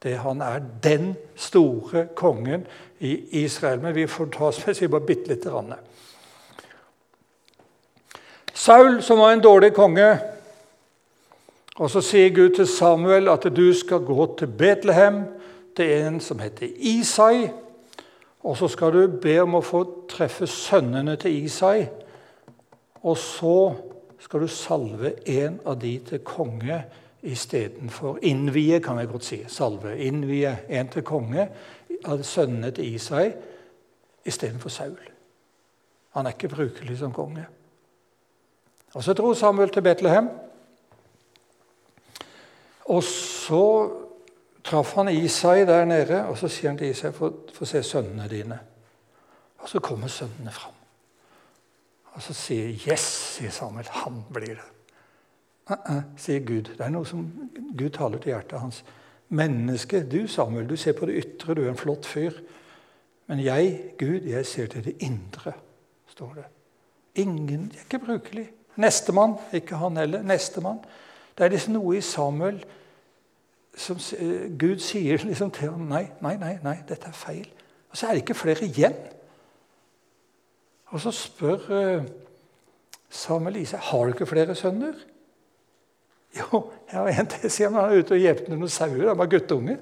Det, 0.00 0.14
han 0.20 0.44
er 0.44 0.60
den 0.84 1.14
store 1.36 2.06
kongen 2.16 2.66
i 3.00 3.16
Israel. 3.42 3.80
Men 3.80 3.96
vi 3.96 4.06
får 4.06 4.30
ta 4.36 4.46
oss 4.48 4.60
spesielt 4.60 4.92
bare 4.92 5.08
bitte 5.08 5.32
lite 5.32 5.50
grann. 5.50 5.74
Saul, 8.60 8.98
som 9.02 9.18
var 9.18 9.32
en 9.32 9.40
dårlig 9.40 9.72
konge 9.72 10.10
og 11.80 11.90
Så 11.90 12.02
sier 12.04 12.28
Gud 12.34 12.50
til 12.58 12.66
Samuel 12.68 13.28
at 13.32 13.46
du 13.56 13.72
skal 13.74 14.02
gå 14.04 14.26
til 14.38 14.48
Betlehem, 14.52 15.22
til 15.76 15.90
en 16.04 16.20
som 16.20 16.38
heter 16.38 16.68
Isai. 16.76 17.48
Og 18.44 18.56
så 18.56 18.68
skal 18.68 18.92
du 18.92 19.18
be 19.22 19.38
om 19.40 19.54
å 19.56 19.62
få 19.64 19.80
treffe 20.10 20.46
sønnene 20.46 21.14
til 21.16 21.44
Isai. 21.44 21.86
Og 23.02 23.16
så 23.16 23.72
skal 24.20 24.44
du 24.44 24.48
salve 24.52 25.14
en 25.24 25.56
av 25.64 25.78
de 25.80 25.94
til 26.08 26.20
konge 26.20 26.82
istedenfor 27.22 28.18
Innvie, 28.22 28.80
kan 28.80 28.98
jeg 28.98 29.08
godt 29.08 29.24
si. 29.24 29.38
Salve. 29.48 29.94
Innvie 29.96 30.52
en 30.68 30.90
til 30.92 31.06
konge 31.06 31.46
av 32.04 32.26
sønnene 32.28 32.74
til 32.76 32.92
Isai 32.94 33.30
istedenfor 34.24 34.68
Saul. 34.68 35.00
Han 36.12 36.26
er 36.26 36.36
ikke 36.36 36.52
brukelig 36.52 36.98
som 36.98 37.12
konge. 37.16 37.46
Og 38.94 39.04
Så 39.04 39.12
dro 39.12 39.34
Samuel 39.34 39.70
til 39.70 39.82
Betlehem. 39.82 40.28
Og 42.84 43.02
så 43.04 43.90
traff 44.64 44.94
han 44.94 45.08
Isai 45.08 45.64
der 45.66 45.84
nede, 45.84 46.24
og 46.26 46.38
så 46.38 46.48
sier 46.48 46.70
han 46.70 46.78
til 46.78 46.90
Isai 46.90 47.12
få, 47.12 47.30
se 47.64 47.82
sønnene 47.82 48.28
dine. 48.28 48.58
Og 49.58 49.68
så 49.68 49.80
kommer 49.80 50.08
sønnene 50.08 50.50
fram. 50.50 50.74
Og 52.12 52.22
så 52.22 52.34
sier 52.34 52.74
Yes, 52.88 53.00
sier 53.36 53.50
Samuel. 53.50 53.86
Han 53.90 54.24
blir 54.32 54.46
det. 54.58 54.68
Uh 55.70 55.76
-uh, 55.76 56.02
sier 56.16 56.40
Gud. 56.40 56.62
Det 56.62 56.80
er 56.80 56.88
noe 56.88 57.06
som 57.06 57.50
Gud 57.78 57.90
taler 57.90 58.18
til 58.18 58.32
hjertet 58.32 58.60
hans. 58.60 58.84
Menneske, 59.28 60.10
du 60.10 60.26
Samuel, 60.26 60.68
du 60.68 60.76
ser 60.76 60.92
på 60.92 61.06
det 61.06 61.24
ytre, 61.24 61.54
du 61.54 61.64
er 61.64 61.68
en 61.68 61.76
flott 61.76 62.06
fyr. 62.06 62.32
Men 63.26 63.44
jeg, 63.44 63.82
Gud, 63.98 64.20
jeg 64.26 64.46
ser 64.46 64.66
til 64.66 64.84
det 64.84 64.96
indre, 64.98 65.52
står 66.06 66.32
det. 66.34 66.44
Ingen 67.14 67.72
er 67.74 67.80
ikke 67.80 68.06
brukelig. 68.06 68.50
Nestemann, 68.80 69.36
ikke 69.56 69.78
han 69.80 69.96
heller. 70.00 70.22
Nestemann. 70.26 70.80
Det 71.36 71.46
er 71.46 71.54
liksom 71.54 71.76
noe 71.76 71.96
i 71.98 72.04
Samuel 72.04 72.60
som 73.80 74.00
eh, 74.18 74.48
Gud 74.60 74.82
sier 74.84 75.22
liksom 75.28 75.52
til 75.54 75.70
ham 75.72 75.86
nei, 75.90 76.06
nei, 76.24 76.34
nei, 76.40 76.56
nei, 76.64 76.76
dette 76.88 77.08
er 77.10 77.16
feil. 77.16 77.46
Og 77.90 77.98
så 77.98 78.06
er 78.06 78.16
det 78.16 78.24
ikke 78.24 78.38
flere 78.38 78.66
igjen. 78.66 78.98
Og 80.90 81.00
så 81.02 81.12
spør 81.14 81.64
uh, 81.70 82.10
Samuel 83.10 83.60
Isak 83.62 83.82
har 83.90 84.04
du 84.04 84.14
ikke 84.14 84.26
flere 84.26 84.54
sønner. 84.58 84.94
Jo, 86.36 86.60
jeg 86.90 86.98
har 86.98 87.08
en 87.08 87.30
til, 87.30 87.50
sier 87.50 87.70
han. 87.70 87.78
Han 87.78 87.90
er 87.90 88.02
ute 88.02 88.14
og 88.14 88.22
gjeter 88.22 88.52
noen 88.52 88.70
sauer. 88.70 89.08
Han 89.08 89.18
var 89.18 89.30
guttunge. 89.30 89.78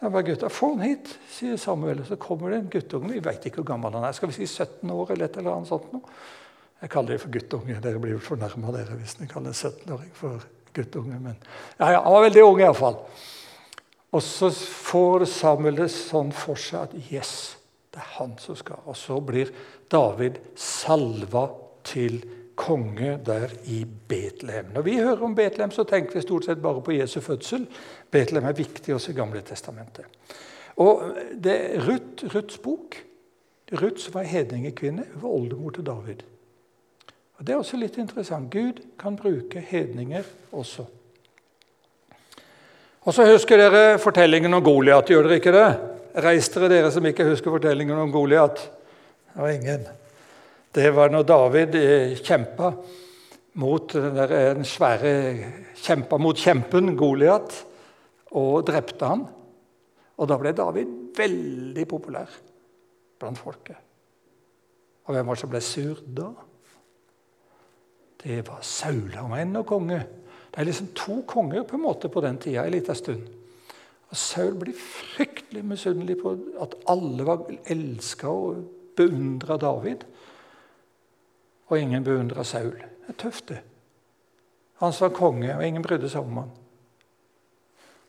Jeg 0.00 0.12
bare, 0.12 0.24
gutta, 0.24 0.48
Få 0.48 0.74
han 0.74 0.84
hit, 0.88 1.10
sier 1.28 1.56
Samuel. 1.60 2.00
Og 2.00 2.06
Så 2.08 2.16
kommer 2.16 2.50
det 2.50 2.58
en 2.58 2.70
guttunge. 2.72 3.12
Vi 3.12 3.24
veit 3.24 3.44
ikke 3.44 3.60
hvor 3.60 3.72
gammel 3.72 3.96
han 3.96 4.04
er. 4.08 4.16
Skal 4.16 4.28
vi 4.28 4.38
si 4.38 4.46
17 4.46 4.90
år 4.90 5.12
eller 5.12 5.28
et 5.28 5.36
eller 5.36 5.56
annet 5.56 5.68
sånt 5.68 5.92
noe? 5.92 6.20
Jeg 6.80 6.90
kaller 6.90 7.14
det 7.14 7.20
for 7.20 7.32
guttunge. 7.34 7.76
Dere 7.82 8.00
blir 8.00 8.20
fornærma 8.24 8.72
hvis 8.72 9.18
dere 9.18 9.28
kaller 9.28 9.52
en 9.52 9.58
17-åring 9.58 10.10
for 10.16 10.46
guttunge. 10.74 11.18
Men 11.20 11.36
ja, 11.78 11.90
ja, 11.92 12.02
han 12.02 12.12
var 12.12 12.26
veldig 12.28 12.44
ung 12.46 12.60
iallfall. 12.62 12.98
Og 14.10 14.22
så 14.24 14.50
får 14.50 15.26
Samuel 15.30 15.84
det 15.84 15.90
sånn 15.94 16.32
for 16.34 16.58
seg 16.58 16.88
at 16.88 17.12
yes, 17.12 17.34
det 17.94 18.00
er 18.02 18.12
han 18.16 18.34
som 18.42 18.56
skal. 18.58 18.80
Og 18.90 18.96
så 18.98 19.20
blir 19.22 19.52
David 19.92 20.40
salva 20.58 21.46
til 21.86 22.18
konge 22.60 23.14
der 23.24 23.52
i 23.72 23.84
Betlehem. 23.84 24.72
Når 24.74 24.84
vi 24.84 24.96
hører 24.98 25.22
om 25.24 25.34
Betlehem, 25.34 25.70
så 25.72 25.84
tenker 25.88 26.18
vi 26.18 26.24
stort 26.24 26.48
sett 26.48 26.62
bare 26.62 26.82
på 26.84 26.96
Jesu 26.96 27.20
fødsel. 27.24 27.68
Betlehem 28.12 28.48
er 28.48 28.58
viktig 28.58 28.94
også 28.94 29.14
i 29.14 29.16
Gamle 29.20 29.44
testamentet. 29.46 30.08
Og 30.80 31.16
det 31.44 31.56
Ruth, 31.86 32.26
Ruths 32.34 32.58
bok. 32.58 32.98
Ruth 33.80 34.10
var 34.14 34.26
hedningekvinne, 34.26 35.06
var 35.22 35.30
oldemor 35.30 35.76
til 35.76 35.86
David. 35.86 36.24
Og 37.40 37.46
Det 37.46 37.54
er 37.54 37.56
også 37.62 37.78
litt 37.80 37.94
interessant. 37.96 38.50
Gud 38.52 38.82
kan 39.00 39.14
bruke 39.16 39.62
hedninger 39.64 40.26
også. 40.52 40.84
Og 43.08 43.14
så 43.16 43.24
husker 43.30 43.56
dere 43.56 43.96
fortellingen 43.98 44.52
om 44.52 44.60
Goliat, 44.60 45.08
gjør 45.08 45.24
dere 45.24 45.38
ikke 45.40 45.54
det? 45.54 45.68
Reis 46.20 46.50
dere, 46.52 46.68
dere 46.68 46.90
som 46.92 47.06
ikke 47.08 47.24
husker 47.30 47.54
fortellingen 47.54 47.96
om 47.96 48.12
Goliat. 48.12 48.60
Det 49.30 49.40
var 49.40 49.54
ingen. 49.54 49.86
Det 50.74 50.90
var 50.92 51.14
når 51.14 51.24
David 51.30 51.78
eh, 51.80 52.12
kjempa 52.20 52.74
mot 53.60 53.96
den 53.96 54.68
svære 54.68 55.14
kjempa 55.80 56.20
mot 56.20 56.36
kjempen 56.36 56.92
Goliat 56.98 57.56
og 58.36 58.68
drepte 58.68 59.08
han. 59.14 59.24
Og 60.20 60.28
da 60.28 60.36
ble 60.36 60.52
David 60.52 60.92
veldig 61.16 61.88
populær 61.88 62.36
blant 63.16 63.40
folket. 63.40 63.80
Og 65.08 65.16
hvem 65.16 65.26
var 65.26 65.40
det 65.40 65.46
som 65.46 65.56
ble 65.56 65.64
sur 65.64 66.04
da? 66.04 66.28
Det 68.22 68.42
var 68.48 68.60
Saul. 68.62 69.12
Han 69.14 69.30
var 69.30 69.42
ennå 69.42 69.62
konge. 69.64 70.00
Det 70.50 70.60
er 70.60 70.66
liksom 70.68 70.90
to 70.98 71.20
konger 71.28 71.64
på 71.64 71.78
en 71.78 71.84
måte 71.86 72.10
på 72.12 72.20
den 72.24 72.38
tida 72.42 72.66
en 72.66 72.74
liten 72.74 72.98
stund. 72.98 73.28
Og 74.10 74.18
Saul 74.18 74.56
blir 74.58 74.74
fryktelig 74.74 75.62
misunnelig 75.64 76.18
på 76.20 76.34
at 76.60 76.74
alle 76.90 77.26
var 77.26 77.44
elska 77.70 78.28
og 78.28 78.64
beundra 78.98 79.56
David. 79.60 80.02
Og 81.70 81.78
ingen 81.78 82.04
beundra 82.04 82.44
Saul. 82.44 82.74
Det 82.74 83.14
er 83.14 83.20
tøft, 83.22 83.48
det. 83.48 83.60
Han 84.82 84.92
som 84.92 85.08
var 85.08 85.16
konge, 85.16 85.52
og 85.54 85.62
ingen 85.66 85.84
brydde 85.84 86.08
seg 86.10 86.26
om 86.26 86.40
han. 86.40 86.52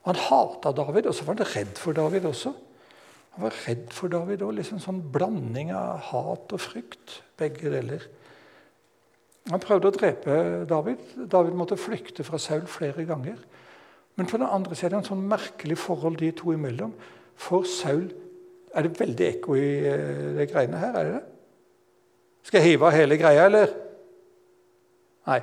Han 0.08 0.18
hata 0.18 0.72
David, 0.74 1.06
og 1.06 1.16
så 1.16 1.28
var 1.28 1.38
han 1.38 1.52
redd 1.54 1.78
for 1.78 1.94
David 1.94 2.26
også. 2.26 2.54
Han 3.36 3.46
var 3.46 3.60
redd 3.68 3.92
for 3.96 4.12
David 4.12 4.42
òg. 4.44 4.56
Liksom 4.58 4.82
sånn 4.82 5.04
blanding 5.14 5.70
av 5.76 6.02
hat 6.10 6.56
og 6.56 6.64
frykt. 6.64 7.22
Begge 7.40 7.70
deler. 7.72 8.08
Han 9.50 9.64
prøvde 9.64 9.90
å 9.90 9.96
drepe 9.96 10.36
David. 10.70 11.02
David 11.32 11.56
måtte 11.58 11.80
flykte 11.80 12.24
fra 12.28 12.38
Saul 12.42 12.68
flere 12.70 13.06
ganger. 13.10 13.40
Men 14.20 14.28
på 14.30 14.38
den 14.38 14.50
andre 14.52 14.76
siden 14.76 14.92
er 14.92 15.00
det 15.00 15.00
en 15.02 15.10
sånn 15.16 15.30
merkelig 15.32 15.80
forhold 15.82 16.20
de 16.22 16.30
to 16.38 16.54
imellom. 16.54 16.92
For 17.42 17.66
Saul 17.66 18.06
er 18.76 18.86
det 18.86 19.00
veldig 19.00 19.28
ekko 19.28 19.56
i 19.58 19.70
eh, 19.88 20.28
de 20.38 20.46
greiene 20.50 20.80
her. 20.80 20.94
er 20.94 21.08
det 21.08 21.16
det? 21.16 21.24
Skal 22.48 22.62
jeg 22.62 22.74
hive 22.74 22.88
av 22.88 22.96
hele 22.96 23.18
greia, 23.20 23.48
eller? 23.50 23.74
Nei. 25.30 25.42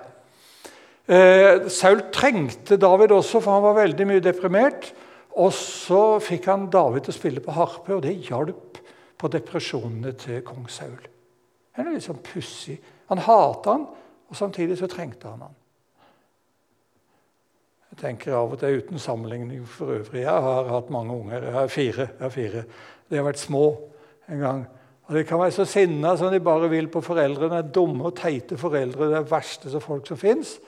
Eh, 1.09 1.69
Saul 1.73 2.07
trengte 2.15 2.79
David 2.81 3.15
også, 3.17 3.41
for 3.41 3.57
han 3.57 3.67
var 3.67 3.79
veldig 3.81 4.07
mye 4.09 4.25
deprimert. 4.25 4.93
Og 5.39 5.53
så 5.55 6.19
fikk 6.23 6.49
han 6.51 6.67
David 6.73 7.07
til 7.07 7.15
å 7.15 7.19
spille 7.19 7.43
på 7.45 7.55
harpe, 7.55 7.95
og 7.95 8.03
det 8.05 8.17
hjalp 8.29 8.81
på 9.19 9.31
depresjonene 9.33 10.15
til 10.19 10.43
kong 10.47 10.67
Saul. 10.71 10.99
Det 10.99 11.85
er 11.85 11.93
litt 11.95 12.07
sånn 12.07 12.23
pussig. 12.25 12.79
Han 13.09 13.23
hata 13.25 13.73
han, 13.73 13.87
og 14.29 14.37
samtidig 14.37 14.77
så 14.79 14.89
trengte 14.91 15.31
han 15.31 15.47
han. 15.47 15.55
Jeg 17.89 18.03
tenker 18.03 18.37
av 18.37 18.53
og 18.53 18.61
til 18.61 18.83
uten 18.83 19.01
sammenligning 19.03 19.65
for 19.67 19.97
øvrig. 19.97 20.23
Jeg 20.23 20.43
har 20.45 20.69
hatt 20.71 20.91
mange 20.95 21.17
unger. 21.17 21.49
Jeg 21.49 21.55
har 21.57 21.71
fire. 21.73 22.05
Jeg 22.13 22.23
har 22.23 22.35
fire. 22.35 22.65
De 23.09 23.17
har 23.17 23.25
vært 23.27 23.41
små 23.41 23.65
en 24.29 24.43
gang. 24.43 24.67
Og 25.09 25.15
De 25.17 25.25
kan 25.25 25.41
være 25.41 25.57
så 25.57 25.65
sinna 25.65 26.13
som 26.21 26.31
de 26.31 26.39
bare 26.45 26.69
vil 26.71 26.91
på 26.93 27.01
foreldrene. 27.03 27.63
Dumme 27.75 28.11
og 28.11 28.17
teite 28.21 28.61
foreldre. 28.61 29.09
Det 29.09 29.19
er 29.19 29.31
verste 29.31 29.73
som 29.73 29.83
folk 29.83 30.07
som 30.07 30.21
fins. 30.21 30.59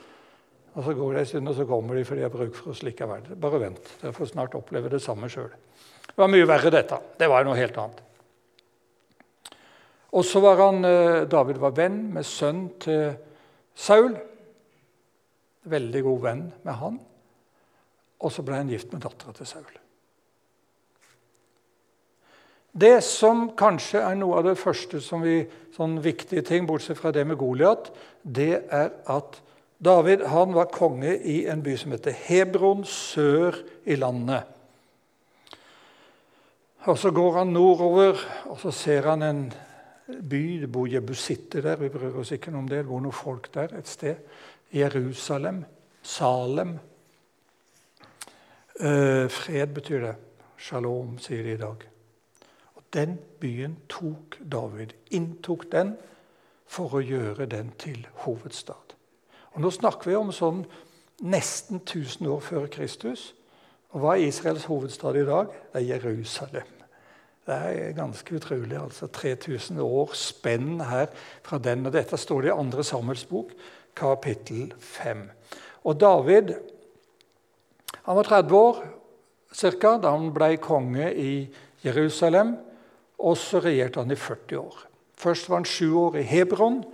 Og 0.74 0.84
så 0.86 0.94
går 0.96 1.12
det 1.12 1.20
en 1.20 1.30
stund, 1.34 1.50
og 1.52 1.58
så 1.58 1.66
kommer 1.68 1.98
de 1.98 2.04
fordi 2.08 2.22
de 2.22 2.28
har 2.28 2.34
bruk 2.34 2.54
for 2.56 2.72
oss 2.72 2.82
likevel. 2.86 3.30
Bare 3.42 3.60
vent. 3.60 3.94
Dere 4.00 4.16
får 4.16 4.32
snart 4.32 4.56
oppleve 4.56 4.90
det 4.90 5.02
samme 5.04 5.28
sjøl. 5.30 5.50
Det 6.06 6.16
var 6.18 6.30
mye 6.30 6.48
verre, 6.48 6.72
dette. 6.72 6.98
Det 7.18 7.28
var 7.30 7.44
noe 7.46 7.58
helt 7.58 7.78
annet. 7.78 8.02
Og 10.10 10.24
så 10.26 10.40
var 10.42 10.58
han, 10.58 10.84
eh, 10.84 11.26
David 11.30 11.60
var 11.62 11.76
venn 11.76 12.12
med 12.14 12.26
sønnen 12.26 12.70
til 12.82 13.14
Saul. 13.74 14.16
Veldig 15.64 16.02
god 16.02 16.20
venn 16.20 16.52
med 16.64 16.74
han. 16.74 16.98
Og 18.20 18.32
så 18.32 18.42
ble 18.42 18.58
han 18.58 18.68
gift 18.68 18.92
med 18.92 19.02
dattera 19.02 19.32
til 19.32 19.46
Saul. 19.46 19.78
Det 22.72 23.00
som 23.02 23.48
kanskje 23.58 23.98
er 23.98 24.14
noe 24.18 24.38
av 24.38 24.46
det 24.46 24.58
første 24.58 25.00
som 25.02 25.24
vi, 25.26 25.42
sånn 25.74 25.98
viktige 26.02 26.44
ting, 26.46 26.68
bortsett 26.68 26.98
fra 26.98 27.10
det 27.10 27.24
med 27.26 27.38
Goliat, 27.40 27.90
det 28.22 28.62
er 28.70 28.92
at 29.10 29.40
David 29.80 30.26
han 30.28 30.54
var 30.54 30.70
konge 30.70 31.16
i 31.16 31.46
en 31.50 31.64
by 31.64 31.74
som 31.80 31.94
heter 31.94 32.14
Hebron, 32.28 32.84
sør 32.84 33.56
i 33.84 33.96
landet. 33.96 34.44
Og 36.86 36.98
Så 36.98 37.10
går 37.10 37.38
han 37.38 37.52
nordover, 37.52 38.20
og 38.46 38.60
så 38.60 38.70
ser 38.70 39.08
han 39.08 39.22
en 39.22 39.42
by. 40.22 40.60
Det 40.62 40.72
bor 40.72 40.88
jebusitter 40.88 41.62
der. 41.62 41.76
Vi 41.76 41.88
bryr 41.88 42.18
oss 42.20 42.32
ikke 42.32 42.50
noe 42.50 42.64
om 42.64 42.68
det. 42.68 42.82
Det 42.82 42.90
bor 42.90 43.02
noen 43.04 43.16
folk 43.16 43.50
der 43.54 43.76
et 43.78 43.88
sted. 43.88 44.22
Jerusalem. 44.72 45.64
Salem. 46.02 46.78
Eh, 48.80 49.28
fred 49.28 49.74
betyr 49.74 50.00
det. 50.00 50.14
Shalom, 50.56 51.18
sier 51.18 51.42
de 51.42 51.52
i 51.52 51.56
dag. 51.60 51.88
Og 52.74 52.82
Den 52.92 53.18
byen 53.40 53.76
tok 53.88 54.38
David, 54.52 54.92
inntok 55.10 55.72
den 55.72 55.94
for 56.66 56.96
å 56.96 57.02
gjøre 57.04 57.46
den 57.46 57.72
til 57.78 58.06
hovedstad. 58.24 58.96
Og 59.52 59.60
Nå 59.60 59.70
snakker 59.70 60.10
vi 60.10 60.16
om 60.16 60.32
sånn 60.32 60.64
nesten 61.20 61.80
1000 61.80 62.26
år 62.26 62.40
før 62.40 62.66
Kristus. 62.66 63.34
Og 63.90 64.00
Hva 64.00 64.16
er 64.16 64.28
Israels 64.28 64.68
hovedstad 64.70 65.16
i 65.16 65.26
dag? 65.26 65.48
Det 65.72 65.82
er 65.82 65.96
Jerusalem. 65.96 66.79
Det 67.50 67.56
er 67.58 67.92
ganske 67.96 68.36
utrolig. 68.36 68.76
altså 68.78 69.06
3000 69.06 69.80
år 69.82 70.12
spenn 70.14 70.80
her 70.80 71.06
fra 71.42 71.58
den. 71.58 71.86
og 71.86 71.92
Dette 71.92 72.16
står 72.16 72.40
det 72.40 72.48
i 72.52 72.58
andre 72.58 72.84
Samuels 72.84 73.24
bok, 73.26 73.50
kapittel 73.96 74.74
5. 74.78 75.24
Og 75.84 76.00
David 76.00 76.54
han 78.04 78.16
var 78.16 78.22
30 78.22 78.56
år 78.56 78.78
cirka, 79.52 79.96
da 79.98 80.12
han 80.14 80.30
ble 80.34 80.56
konge 80.62 81.10
i 81.10 81.48
Jerusalem. 81.82 82.54
Og 83.18 83.36
så 83.36 83.58
regjerte 83.60 84.00
han 84.00 84.14
i 84.14 84.16
40 84.16 84.58
år. 84.58 84.78
Først 85.18 85.48
var 85.48 85.60
han 85.60 85.68
sju 85.68 85.90
år 85.98 86.20
i 86.22 86.22
Hebron, 86.22 86.84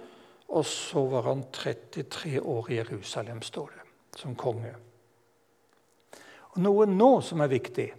og 0.48 0.64
så 0.64 1.04
var 1.10 1.28
han 1.28 1.44
33 1.52 2.40
år 2.40 2.70
i 2.70 2.80
Jerusalem, 2.80 3.42
står 3.42 3.70
det, 3.74 3.84
som 4.18 4.34
konge. 4.34 4.72
Og 6.54 6.62
Noe 6.64 6.88
nå 6.88 7.20
som 7.20 7.44
er 7.44 7.52
viktig. 7.52 7.90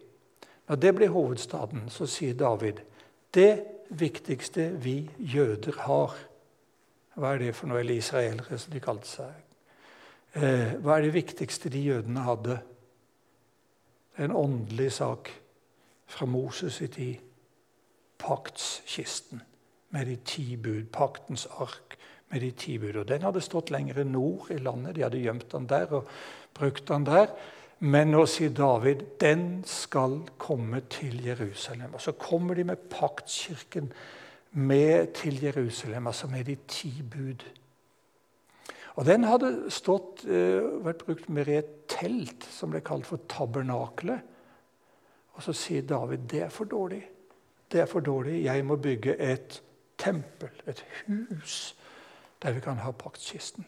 Når 0.67 0.75
det 0.75 0.95
blir 0.95 1.13
hovedstaden, 1.13 1.89
så 1.89 2.05
sier 2.05 2.33
David 2.33 2.81
det 3.33 3.63
viktigste 3.89 4.69
vi 4.83 5.09
jøder 5.19 5.83
har 5.85 6.15
Hva 7.17 7.33
er 7.33 7.39
det 7.41 7.55
for 7.55 7.65
noe? 7.65 7.79
Eller 7.81 7.97
israelere, 7.97 8.59
som 8.61 8.73
de 8.73 8.79
kalte 8.79 9.07
seg. 9.09 9.31
Eh, 10.37 10.75
hva 10.83 10.97
er 10.97 11.07
det 11.07 11.15
viktigste 11.15 11.71
de 11.73 11.79
jødene 11.81 12.21
hadde? 12.21 12.59
Det 14.13 14.21
er 14.21 14.29
en 14.29 14.35
åndelig 14.37 14.91
sak 14.99 15.31
fra 16.05 16.27
Moses' 16.29 16.83
i 16.83 16.87
tid 16.93 17.23
paktskisten 18.17 19.41
med 19.89 20.05
de 20.05 20.15
ti 20.25 20.55
bud, 20.55 20.89
paktens 20.93 21.47
ark 21.59 21.97
med 22.29 22.41
de 22.41 22.51
ti 22.51 22.77
bud. 22.77 22.95
Og 22.95 23.07
Den 23.07 23.21
hadde 23.21 23.41
stått 23.41 23.71
lenger 23.71 24.03
nord 24.03 24.51
i 24.51 24.57
landet. 24.57 24.95
De 24.95 25.03
hadde 25.05 25.21
gjemt 25.21 25.51
den 25.51 25.69
der 25.69 25.93
og 26.01 26.09
brukt 26.53 26.87
den 26.87 27.05
der. 27.05 27.27
Men 27.79 28.09
nå 28.09 28.23
sier 28.25 28.49
David 28.57 29.03
den 29.21 29.63
skal 29.69 30.23
komme 30.41 30.81
til 30.89 31.19
Jerusalem. 31.25 31.93
Og 31.93 32.01
så 32.01 32.11
kommer 32.17 32.57
de 32.57 32.63
med 32.63 32.89
paktskirken 32.89 33.91
med 34.51 35.13
til 35.13 35.43
Jerusalem, 35.43 36.07
altså 36.07 36.27
med 36.27 36.45
de 36.45 36.55
ti 36.67 37.03
bud. 37.03 37.45
Og 38.97 39.05
Den 39.05 39.23
hadde 39.23 39.69
stått, 39.69 40.25
uh, 40.25 40.85
vært 40.85 41.05
brukt 41.05 41.29
mer 41.29 41.49
i 41.49 41.59
et 41.59 41.69
telt 41.87 42.47
som 42.49 42.73
ble 42.73 42.81
kalt 42.81 43.05
for 43.05 43.21
tabernaklet. 43.29 44.25
Og 45.37 45.45
så 45.45 45.53
sier 45.53 45.85
David 45.85 46.25
det 46.31 46.41
er 46.47 46.49
for 46.49 46.65
dårlig. 46.65 47.03
Det 47.71 47.83
er 47.83 47.85
for 47.85 47.99
dårlig. 47.99 48.43
Jeg 48.43 48.65
må 48.65 48.75
bygge 48.81 49.13
et 49.21 49.61
tempel, 49.97 50.49
et 50.65 50.81
hus, 51.05 51.75
der 52.41 52.57
vi 52.57 52.59
kan 52.59 52.81
ha 52.81 52.91
paktkisten. 52.91 53.65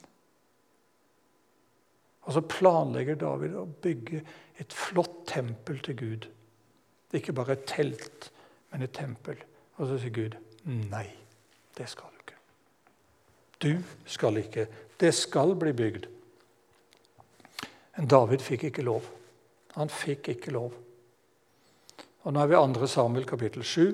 Og 2.29 2.35
så 2.35 2.43
planlegger 2.45 3.17
David 3.17 3.55
å 3.57 3.63
bygge 3.81 4.19
et 4.61 4.73
flott 4.75 5.23
tempel 5.31 5.79
til 5.81 5.95
Gud. 5.97 6.27
Ikke 7.17 7.33
bare 7.33 7.55
et 7.55 7.63
telt, 7.65 8.27
men 8.69 8.85
et 8.85 8.93
tempel. 8.93 9.39
Og 9.79 9.89
så 9.89 9.97
sier 9.97 10.13
Gud 10.13 10.37
nei, 10.69 11.07
det 11.73 11.87
skal 11.89 12.11
du 12.13 12.19
ikke. 12.21 12.37
Du 13.65 13.71
skal 14.05 14.37
ikke. 14.43 14.67
Det 15.01 15.09
skal 15.17 15.55
bli 15.57 15.73
bygd. 15.73 16.05
Men 17.97 18.11
David 18.13 18.45
fikk 18.45 18.67
ikke 18.69 18.85
lov. 18.85 19.09
Han 19.73 19.89
fikk 19.89 20.29
ikke 20.35 20.53
lov. 20.53 20.77
Og 22.27 22.35
Nå 22.35 22.43
er 22.43 22.51
vi 22.51 22.61
2. 22.77 22.91
Samuel 22.93 23.25
kapittel 23.25 23.65
7. 23.65 23.87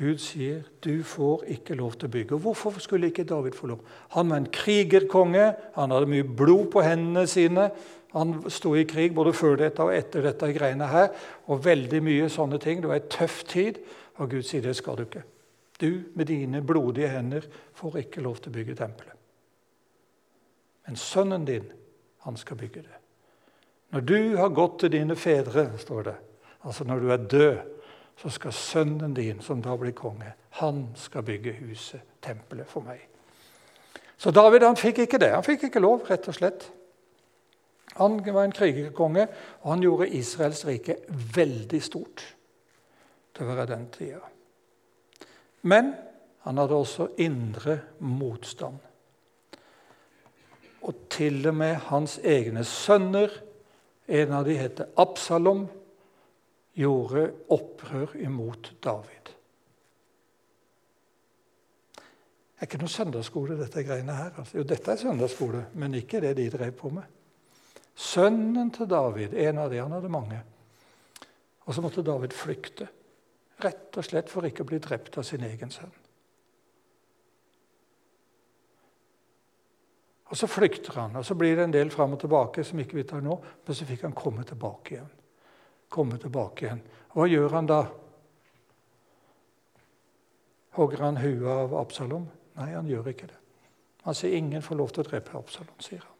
Gud 0.00 0.20
sier 0.22 0.62
du 0.80 1.02
får 1.04 1.42
ikke 1.52 1.76
lov 1.76 1.98
til 2.00 2.08
å 2.08 2.12
bygge. 2.14 2.36
Og 2.36 2.44
Hvorfor 2.46 2.80
skulle 2.80 3.10
ikke 3.10 3.26
David 3.28 3.52
få 3.56 3.68
lov? 3.68 3.80
Han 4.16 4.30
var 4.32 4.40
en 4.40 4.52
krigerkonge. 4.52 5.50
Han 5.76 5.92
hadde 5.92 6.08
mye 6.08 6.24
blod 6.24 6.70
på 6.72 6.84
hendene 6.84 7.26
sine. 7.28 7.66
Han 8.14 8.38
sto 8.50 8.72
i 8.74 8.86
krig 8.88 9.12
både 9.14 9.34
før 9.36 9.58
dette 9.60 9.84
og 9.84 9.92
etter 9.94 10.24
dette 10.24 10.48
greiene 10.56 10.88
her. 10.88 11.10
Og 11.52 11.60
veldig 11.66 12.00
mye 12.06 12.30
sånne 12.32 12.58
ting. 12.62 12.80
Det 12.80 12.88
var 12.88 13.02
en 13.02 13.12
tøff 13.12 13.42
tid. 13.50 13.82
Og 14.16 14.32
Gud 14.32 14.48
sier 14.48 14.64
det 14.64 14.72
skal 14.78 14.96
du 14.96 15.04
ikke. 15.04 15.26
Du 15.80 15.90
med 16.16 16.28
dine 16.32 16.62
blodige 16.64 17.10
hender 17.12 17.44
får 17.76 18.00
ikke 18.02 18.24
lov 18.24 18.40
til 18.40 18.52
å 18.52 18.56
bygge 18.56 18.76
tempelet. 18.80 19.16
Men 20.88 20.96
sønnen 20.96 21.44
din, 21.44 21.68
han 22.24 22.40
skal 22.40 22.58
bygge 22.60 22.82
det. 22.88 22.96
Når 23.92 24.06
du 24.06 24.36
har 24.38 24.54
gått 24.54 24.80
til 24.80 24.92
dine 24.94 25.16
fedre, 25.18 25.70
står 25.78 26.02
det, 26.08 26.16
altså 26.64 26.84
når 26.88 27.00
du 27.00 27.12
er 27.12 27.28
død, 27.36 27.60
så 28.16 28.30
skal 28.30 28.52
sønnen 28.52 29.14
din, 29.14 29.40
som 29.40 29.62
da 29.62 29.76
blir 29.76 29.94
konge, 29.96 30.34
han 30.60 30.88
skal 30.98 31.22
bygge 31.22 31.52
huset, 31.60 32.02
tempelet, 32.22 32.68
for 32.68 32.84
meg. 32.84 33.06
Så 34.20 34.30
David 34.30 34.66
han 34.66 34.76
fikk 34.76 34.98
ikke 35.06 35.20
det. 35.22 35.30
Han 35.32 35.44
fikk 35.46 35.68
ikke 35.68 35.80
lov, 35.80 36.02
rett 36.10 36.28
og 36.28 36.36
slett. 36.36 36.66
Han 37.96 38.18
var 38.20 38.44
en 38.44 38.52
krigerkonge, 38.52 39.26
og 39.62 39.72
han 39.72 39.82
gjorde 39.82 40.10
Israels 40.18 40.66
rike 40.68 40.98
veldig 41.08 41.80
stort 41.82 42.24
til 43.34 43.46
å 43.46 43.48
være 43.48 43.70
den 43.72 43.88
tida. 43.94 44.20
Men 45.62 45.94
han 46.44 46.60
hadde 46.60 46.76
også 46.76 47.08
indre 47.20 47.80
motstand. 47.98 48.78
Og 50.80 51.02
til 51.12 51.42
og 51.48 51.56
med 51.56 51.74
hans 51.90 52.18
egne 52.24 52.64
sønner, 52.64 53.32
en 54.08 54.32
av 54.32 54.46
dem 54.48 54.58
heter 54.58 54.88
Absalom, 55.00 55.66
gjorde 56.80 57.26
opprør 57.52 58.16
imot 58.24 58.72
David. 58.82 59.30
Det 62.60 62.66
er 62.66 62.68
ikke 62.68 62.80
noe 62.82 62.92
søndagsskole, 62.92 63.56
dette 63.56 63.84
greiene 63.88 64.12
her. 64.12 64.34
Altså, 64.36 64.58
jo, 64.58 64.66
dette 64.68 64.92
er 64.92 65.00
søndagsskole, 65.00 65.62
men 65.80 65.96
ikke 65.96 66.20
det 66.20 66.34
de 66.36 66.50
drev 66.52 66.74
på 66.76 66.90
med. 66.92 67.06
Sønnen 67.96 68.68
til 68.72 68.88
David, 68.88 69.32
en 69.32 69.60
av 69.62 69.70
de, 69.72 69.78
han 69.80 69.94
hadde 69.96 70.12
mange. 70.12 70.40
Og 71.64 71.74
så 71.74 71.84
måtte 71.84 72.04
David 72.04 72.36
flykte. 72.36 72.88
Rett 73.64 73.96
og 73.96 74.04
slett 74.04 74.28
for 74.32 74.44
ikke 74.44 74.64
å 74.64 74.68
bli 74.68 74.80
drept 74.80 75.16
av 75.20 75.24
sin 75.28 75.44
egen 75.44 75.72
sønn. 75.72 75.92
Og 80.30 80.36
Så 80.36 80.46
flykter 80.46 81.00
han, 81.00 81.16
og 81.16 81.24
så 81.26 81.34
blir 81.34 81.56
det 81.56 81.64
en 81.64 81.72
del 81.74 81.90
fram 81.90 82.12
og 82.14 82.20
tilbake 82.22 82.62
som 82.64 82.78
ikke 82.78 83.00
vi 83.00 83.06
tar 83.08 83.24
nå, 83.24 83.34
men 83.66 83.76
så 83.76 83.88
fikk 83.88 84.04
han 84.06 84.14
komme 84.14 84.44
tilbake 84.46 84.94
igjen. 84.94 85.08
Komme 85.90 86.18
tilbake 86.22 86.66
igjen. 86.66 86.82
Hva 87.10 87.26
gjør 87.26 87.56
han 87.58 87.68
da? 87.68 87.80
Hogger 90.78 91.02
han 91.02 91.18
huet 91.18 91.50
av 91.50 91.74
Absalom? 91.80 92.28
Nei, 92.60 92.70
han 92.72 92.88
gjør 92.88 93.10
ikke 93.10 93.30
det. 93.30 93.38
Han 94.06 94.16
sier 94.16 94.38
ingen 94.38 94.62
får 94.62 94.78
lov 94.78 94.92
til 94.94 95.04
å 95.04 95.10
drepe 95.10 95.38
Absalom. 95.38 95.76
sier 95.82 96.04
han. 96.04 96.16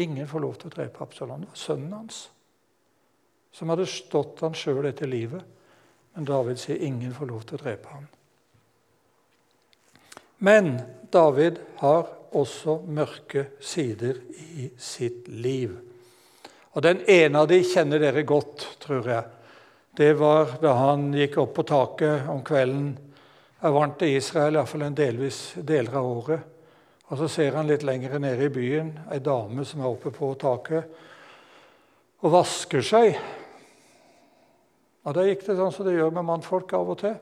Ingen 0.00 0.28
får 0.30 0.40
lov 0.40 0.54
til 0.60 0.70
å 0.70 0.76
drepe 0.76 1.02
Absalom. 1.02 1.42
Det 1.42 1.50
var 1.50 1.64
sønnen 1.66 1.96
hans 1.98 2.28
som 3.52 3.70
hadde 3.72 3.86
stått 3.90 4.40
han 4.44 4.54
sjøl 4.54 4.86
etter 4.90 5.10
livet. 5.10 5.42
Men 6.14 6.26
David 6.26 6.58
sier 6.58 6.82
ingen 6.86 7.14
får 7.14 7.30
lov 7.30 7.44
til 7.46 7.58
å 7.58 7.62
drepe 7.64 7.92
ham. 7.94 8.06
Men 10.38 10.72
David 11.12 11.58
har 11.82 12.08
også 12.36 12.80
mørke 12.86 13.50
sider 13.60 14.22
i 14.30 14.70
sitt 14.78 15.28
liv. 15.28 15.74
Og 16.74 16.82
Den 16.82 17.02
ene 17.10 17.42
av 17.42 17.48
de 17.50 17.58
kjenner 17.66 17.98
dere 17.98 18.22
godt, 18.22 18.66
tror 18.82 19.08
jeg. 19.10 19.24
Det 19.96 20.12
var 20.14 20.54
da 20.62 20.76
han 20.78 21.08
gikk 21.14 21.40
opp 21.42 21.56
på 21.56 21.66
taket 21.66 22.28
om 22.30 22.44
kvelden. 22.46 22.92
Er 23.60 23.74
varmt 23.74 24.02
i 24.06 24.14
Israel, 24.16 24.56
iallfall 24.56 24.86
en 24.86 24.96
delvis 24.96 25.40
deler 25.56 25.98
av 25.98 26.06
året. 26.06 26.44
Og 27.10 27.18
Så 27.18 27.28
ser 27.28 27.58
han 27.58 27.66
litt 27.66 27.82
lenger 27.82 28.18
nede 28.22 28.46
i 28.46 28.54
byen 28.54 28.92
ei 29.10 29.18
dame 29.18 29.64
som 29.66 29.80
er 29.82 29.90
oppe 29.90 30.12
på 30.14 30.30
taket 30.38 30.86
og 32.22 32.32
vasker 32.36 32.86
seg. 32.86 33.18
Og 35.04 35.14
Da 35.14 35.26
gikk 35.26 35.42
det 35.46 35.58
sånn 35.58 35.74
som 35.74 35.86
det 35.86 35.96
gjør 35.96 36.14
med 36.14 36.28
mannfolk 36.28 36.72
av 36.78 36.94
og 36.94 37.00
til. 37.02 37.18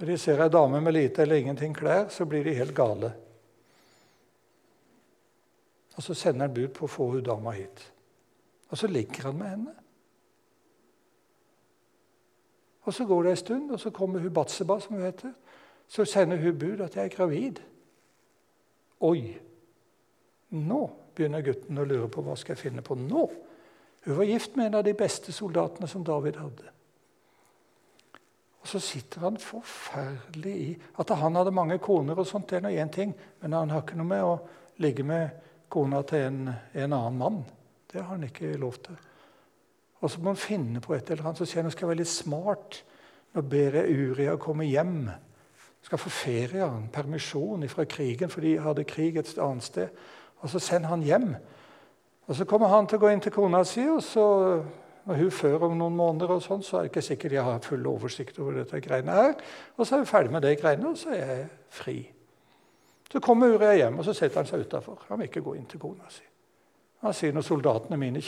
Når 0.00 0.06
de 0.06 0.16
ser 0.16 0.40
ei 0.40 0.48
dame 0.48 0.80
med 0.80 0.96
lite 0.96 1.22
eller 1.22 1.36
ingenting 1.36 1.74
klær, 1.76 2.08
så 2.08 2.24
blir 2.24 2.44
de 2.44 2.56
helt 2.56 2.74
gale. 2.74 3.12
Og 5.96 6.02
Så 6.02 6.14
sender 6.14 6.46
han 6.46 6.54
bud 6.54 6.72
på 6.72 6.86
å 6.86 6.88
få 6.88 7.10
hun 7.12 7.22
dama 7.22 7.52
hit. 7.52 7.90
Og 8.70 8.78
så 8.78 8.86
ligger 8.86 9.22
han 9.22 9.38
med 9.38 9.48
henne. 9.48 9.74
Og 12.82 12.94
Så 12.94 13.04
går 13.04 13.22
det 13.22 13.30
en 13.30 13.36
stund, 13.36 13.70
og 13.70 13.80
så 13.80 13.90
kommer 13.90 14.18
hun 14.18 14.34
Batseba, 14.34 14.80
som 14.80 14.94
hun 14.94 15.04
heter. 15.04 15.32
Så 15.86 16.04
sender 16.04 16.36
hun 16.36 16.58
bud 16.58 16.80
at 16.80 16.96
jeg 16.96 17.04
er 17.04 17.16
gravid. 17.16 17.60
Oi! 19.00 19.38
Nå 20.50 20.80
begynner 21.14 21.44
gutten 21.44 21.78
å 21.78 21.84
lure 21.84 22.08
på 22.10 22.22
hva 22.22 22.34
skal 22.38 22.56
jeg 22.56 22.64
finne 22.64 22.82
på 22.82 22.96
nå. 22.98 23.24
Hun 24.04 24.16
var 24.16 24.24
gift 24.24 24.56
med 24.56 24.66
en 24.66 24.80
av 24.80 24.84
de 24.84 24.94
beste 24.96 25.32
soldatene 25.32 25.88
som 25.88 26.04
David 26.04 26.40
hadde. 26.40 26.72
Og 28.60 28.68
Så 28.68 28.78
sitter 28.78 29.20
han 29.20 29.36
forferdelig 29.36 30.56
i 30.56 30.78
At 30.98 31.10
han 31.10 31.36
hadde 31.36 31.50
mange 31.50 31.78
koner, 31.78 32.18
og 32.18 32.26
sånt, 32.26 32.50
det 32.50 32.56
er 32.56 32.66
nå 32.66 32.68
én 32.68 32.92
ting, 32.92 33.14
men 33.40 33.52
han 33.52 33.70
har 33.70 33.82
ikke 33.82 33.96
noe 33.96 34.06
med 34.06 34.24
å 34.24 34.34
ligge 34.80 35.04
med 35.04 35.30
kona 35.68 36.02
til 36.02 36.26
en, 36.26 36.50
en, 36.74 36.92
annen 36.92 37.18
mann. 37.18 37.44
Det 37.92 38.02
har 38.02 38.14
han 38.14 38.24
ikke 38.24 38.56
lov 38.56 38.78
til. 38.84 38.96
Og 40.00 40.10
så 40.10 40.20
må 40.20 40.32
han 40.32 40.40
finne 40.40 40.80
på 40.80 40.94
et 40.94 41.10
eller 41.10 41.26
annet. 41.26 41.38
Så 41.42 41.48
sier 41.48 41.60
han 41.60 41.68
nå 41.68 41.74
skal 41.74 41.90
være 41.90 42.00
litt 42.00 42.12
smart. 42.12 42.82
Nå 43.34 43.42
ber 43.46 43.80
jeg 43.80 44.10
Uria 44.10 44.36
komme 44.40 44.68
hjem. 44.68 45.10
Skal 45.82 45.98
få 45.98 46.12
ferie, 46.12 46.64
han. 46.64 46.88
permisjon 46.92 47.68
fra 47.68 47.84
krigen, 47.84 48.30
for 48.30 48.40
de 48.40 48.58
hadde 48.60 48.84
krig 48.84 49.16
et 49.16 49.38
annet 49.38 49.64
sted. 49.64 49.88
Og 50.40 50.50
så 50.50 50.58
sender 50.58 50.88
han 50.88 51.02
hjem. 51.02 51.34
Og 52.26 52.36
Så 52.36 52.44
kommer 52.44 52.68
han 52.68 52.86
til 52.86 53.00
å 53.00 53.00
gå 53.00 53.10
inn 53.10 53.20
til 53.20 53.32
kona 53.32 53.64
si, 53.64 53.82
og 53.90 54.02
så, 54.06 54.24
når 55.04 55.16
hun 55.18 55.30
før 55.34 55.64
om 55.66 55.76
noen 55.78 55.96
måneder, 55.96 56.30
og 56.30 56.42
sånn, 56.44 56.62
så 56.62 56.76
er 56.76 56.86
det 56.86 56.92
ikke 56.92 57.02
sikkert 57.02 57.32
jeg 57.32 57.42
har 57.44 57.64
full 57.64 57.86
oversikt 57.90 58.38
over 58.38 58.60
dette 58.60 58.80
greiene 58.84 59.16
her. 59.16 59.34
Og 59.76 59.86
så 59.86 59.96
er 59.96 60.04
hun 60.04 60.06
ferdig 60.06 60.32
med 60.32 60.44
det 60.46 60.60
greiene, 60.60 60.92
og 60.92 61.00
så 61.00 61.10
er 61.16 61.32
jeg 61.32 61.48
fri. 61.74 61.96
Så 63.10 63.20
kommer 63.24 63.50
Uria 63.50 63.74
hjem, 63.74 63.98
og 63.98 64.06
så 64.06 64.14
setter 64.14 64.44
han 64.44 64.46
seg 64.46 64.62
utafor. 64.62 65.02
Han 65.08 65.18
vil 65.18 65.26
ikke 65.26 65.42
gå 65.42 65.56
inn 65.58 65.66
til 65.66 65.82
kona 65.82 66.06
si. 66.14 66.29
Han 67.00 67.14
sier 67.16 67.32
når 67.32 67.44
soldatene 67.46 67.96
mine, 67.96 68.20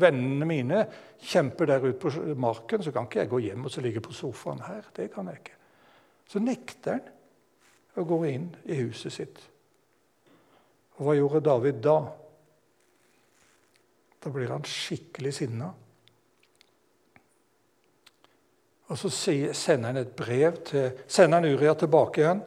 vennene 0.00 0.48
mine 0.48 0.84
kjemper 1.20 1.68
der 1.68 1.84
ute 1.84 1.98
på 2.00 2.12
marken, 2.40 2.82
så 2.82 2.92
kan 2.92 3.08
ikke 3.08 3.20
jeg 3.24 3.32
gå 3.32 3.42
hjem 3.44 3.66
og 3.68 3.72
så 3.72 3.84
ligge 3.84 4.00
på 4.04 4.14
sofaen 4.16 4.62
her. 4.64 4.88
Det 4.96 5.10
kan 5.12 5.28
jeg 5.28 5.42
ikke. 5.42 5.58
Så 6.26 6.40
nekter 6.40 6.96
han 6.96 8.00
å 8.00 8.06
gå 8.08 8.22
inn 8.30 8.48
i 8.64 8.80
huset 8.80 9.12
sitt. 9.12 9.42
Og 10.96 11.04
hva 11.04 11.16
gjorde 11.16 11.44
David 11.44 11.82
da? 11.84 11.98
Da 14.24 14.32
blir 14.32 14.50
han 14.54 14.64
skikkelig 14.64 15.34
sinna. 15.36 15.68
Og 18.86 18.98
Så 18.98 19.10
sender 19.10 19.90
han 19.90 20.00
et 20.00 20.16
brev 20.16 20.62
til, 20.64 20.92
sender 21.06 21.40
han 21.40 21.52
Uria 21.52 21.74
tilbake 21.74 22.22
igjen. 22.22 22.42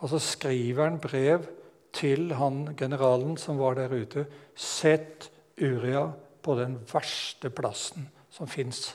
Og 0.00 0.08
så 0.12 0.20
skriver 0.22 0.86
han 0.86 1.00
brev 1.00 1.48
til 1.92 2.32
han 2.38 2.76
generalen 2.78 3.36
som 3.40 3.58
var 3.58 3.76
der 3.78 3.92
ute. 3.92 4.26
Sett 4.54 5.30
Uria 5.60 6.06
på 6.42 6.56
den 6.58 6.78
verste 6.92 7.50
plassen 7.50 8.08
som 8.32 8.48
fins. 8.48 8.94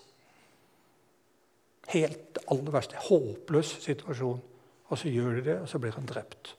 Helt 1.94 2.40
aller 2.50 2.74
verste. 2.74 3.00
Håpløs 3.08 3.76
situasjon. 3.84 4.42
Og 4.86 4.98
så 5.02 5.10
gjør 5.10 5.40
de 5.40 5.46
det, 5.50 5.60
og 5.62 5.70
så 5.70 5.82
blir 5.82 5.96
han 5.98 6.10
drept 6.10 6.56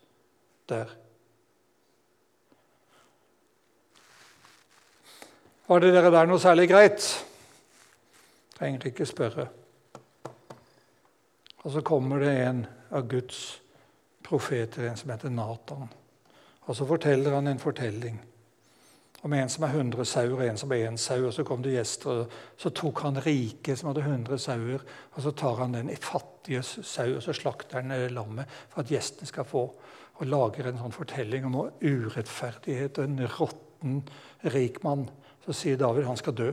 der. 0.69 0.91
Var 5.67 5.83
det 5.83 5.93
dere 5.95 6.11
der 6.15 6.29
noe 6.31 6.43
særlig 6.43 6.69
greit? 6.71 7.07
Trenger 8.55 8.87
ikke 8.87 9.07
spørre. 9.07 9.49
Og 11.67 11.73
så 11.75 11.83
kommer 11.83 12.23
det 12.23 12.35
en 12.45 12.61
av 12.95 13.09
Guds 13.11 13.61
profeter, 14.27 14.87
en 14.87 14.99
som 14.99 15.11
heter 15.11 15.33
Natan. 15.35 15.89
Og 16.67 16.77
så 16.77 16.87
forteller 16.87 17.35
han 17.35 17.47
en 17.47 17.63
fortelling 17.63 18.19
Om 19.23 19.33
en 19.33 19.49
som 19.49 19.65
er 19.65 19.73
100 19.75 20.05
sauer, 20.07 20.43
en 20.45 20.59
som 20.59 20.73
er 20.73 20.85
én 20.87 20.97
sau. 20.97 21.27
og 21.27 21.33
Så 21.35 21.43
kom 21.45 21.63
det 21.63 21.73
gjester, 21.73 22.11
og 22.11 22.31
så 22.57 22.71
tok 22.71 23.01
han 23.03 23.17
rike 23.25 23.77
som 23.77 23.89
hadde 23.89 24.05
100 24.05 24.39
sauer, 24.39 24.85
og 25.15 25.23
så 25.23 25.31
tar 25.31 25.57
han 25.57 25.73
den 25.73 25.91
fattige 25.97 26.63
sau 26.63 27.17
og 27.17 27.23
så 27.23 27.33
slakter 27.33 27.81
han 27.81 27.91
eh, 27.91 28.11
lammet 28.13 28.47
for 28.69 28.81
at 28.81 28.91
gjestene 28.93 29.27
skal 29.27 29.45
få. 29.45 29.65
Og 30.21 30.27
lager 30.27 30.69
en 30.69 30.79
sånn 30.79 30.95
fortelling 30.95 31.49
om 31.49 31.57
urettferdighet 31.83 32.99
og 32.99 33.05
en 33.05 33.27
råtten 33.39 33.99
rik 34.55 34.83
mann. 34.85 35.09
Så 35.45 35.53
sier 35.53 35.77
David 35.81 36.07
han 36.07 36.17
skal 36.17 36.37
dø. 36.37 36.53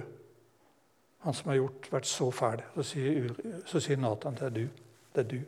Han 1.28 1.34
som 1.34 1.52
har 1.52 1.62
gjort, 1.62 1.92
vært 1.92 2.10
så 2.10 2.32
fæl. 2.32 2.64
Så 2.76 2.88
sier, 2.90 3.30
så 3.70 3.80
sier 3.84 4.02
Nathan 4.02 4.40
det 4.40 4.50
er 4.50 4.58
du. 4.58 4.66
Det 5.14 5.24
er 5.24 5.30
du 5.36 5.40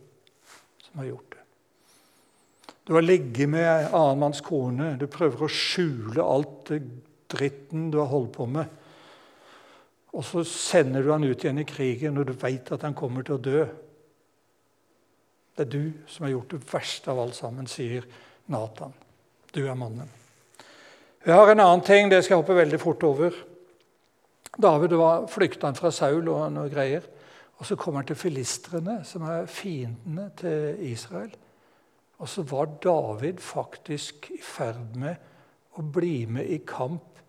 som 0.85 1.01
har 1.01 1.09
gjort 1.09 1.31
det. 1.33 1.44
Du 2.85 2.93
har 2.93 3.01
ligget 3.01 3.49
med 3.49 3.65
en 3.65 3.93
annen 3.97 4.19
manns 4.21 4.41
kone. 4.45 4.91
Du 5.01 5.07
prøver 5.09 5.45
å 5.45 5.49
skjule 5.49 6.21
alt 6.21 6.67
det 6.69 6.83
dritten 7.33 7.87
du 7.89 7.97
har 7.97 8.11
holdt 8.11 8.35
på 8.35 8.45
med. 8.45 8.69
Og 10.15 10.23
så 10.23 10.43
sender 10.47 11.03
du 11.03 11.09
han 11.11 11.25
ut 11.25 11.41
igjen 11.41 11.63
i 11.63 11.67
krigen 11.67 12.13
når 12.15 12.29
du 12.29 12.35
veit 12.39 12.69
at 12.71 12.85
han 12.85 12.95
kommer 12.95 13.25
til 13.25 13.39
å 13.39 13.41
dø. 13.41 13.63
Det 15.55 15.65
er 15.65 15.71
du 15.71 16.11
som 16.11 16.27
har 16.27 16.35
gjort 16.35 16.53
det 16.53 16.61
verste 16.69 17.11
av 17.11 17.23
alt 17.23 17.37
sammen, 17.37 17.67
sier 17.67 18.05
Nathan. 18.53 18.93
Du 19.55 19.63
er 19.65 19.79
mannen. 19.79 20.11
Jeg 21.25 21.33
har 21.33 21.49
en 21.49 21.63
annen 21.63 21.83
ting, 21.83 22.11
det 22.11 22.21
skal 22.21 22.35
jeg 22.35 22.43
hoppe 22.43 22.57
veldig 22.59 22.79
fort 22.79 23.03
over. 23.07 23.39
David 24.61 24.93
var 24.99 25.25
flykta 25.31 25.71
fra 25.75 25.89
Saul 25.91 26.29
og 26.29 26.45
noe 26.53 26.69
greier. 26.69 27.07
Og 27.57 27.65
Så 27.65 27.79
kommer 27.79 28.03
han 28.03 28.07
til 28.11 28.19
filistrene, 28.19 28.99
som 29.07 29.23
er 29.25 29.49
fiendene 29.49 30.29
til 30.37 30.75
Israel. 30.91 31.31
Og 32.17 32.29
så 32.31 32.45
var 32.47 32.69
David 32.83 33.41
faktisk 33.43 34.29
i 34.31 34.41
ferd 34.41 34.95
med 34.95 35.75
å 35.75 35.83
bli 35.83 36.25
med 36.31 36.47
i 36.47 36.61
kamp 36.67 37.19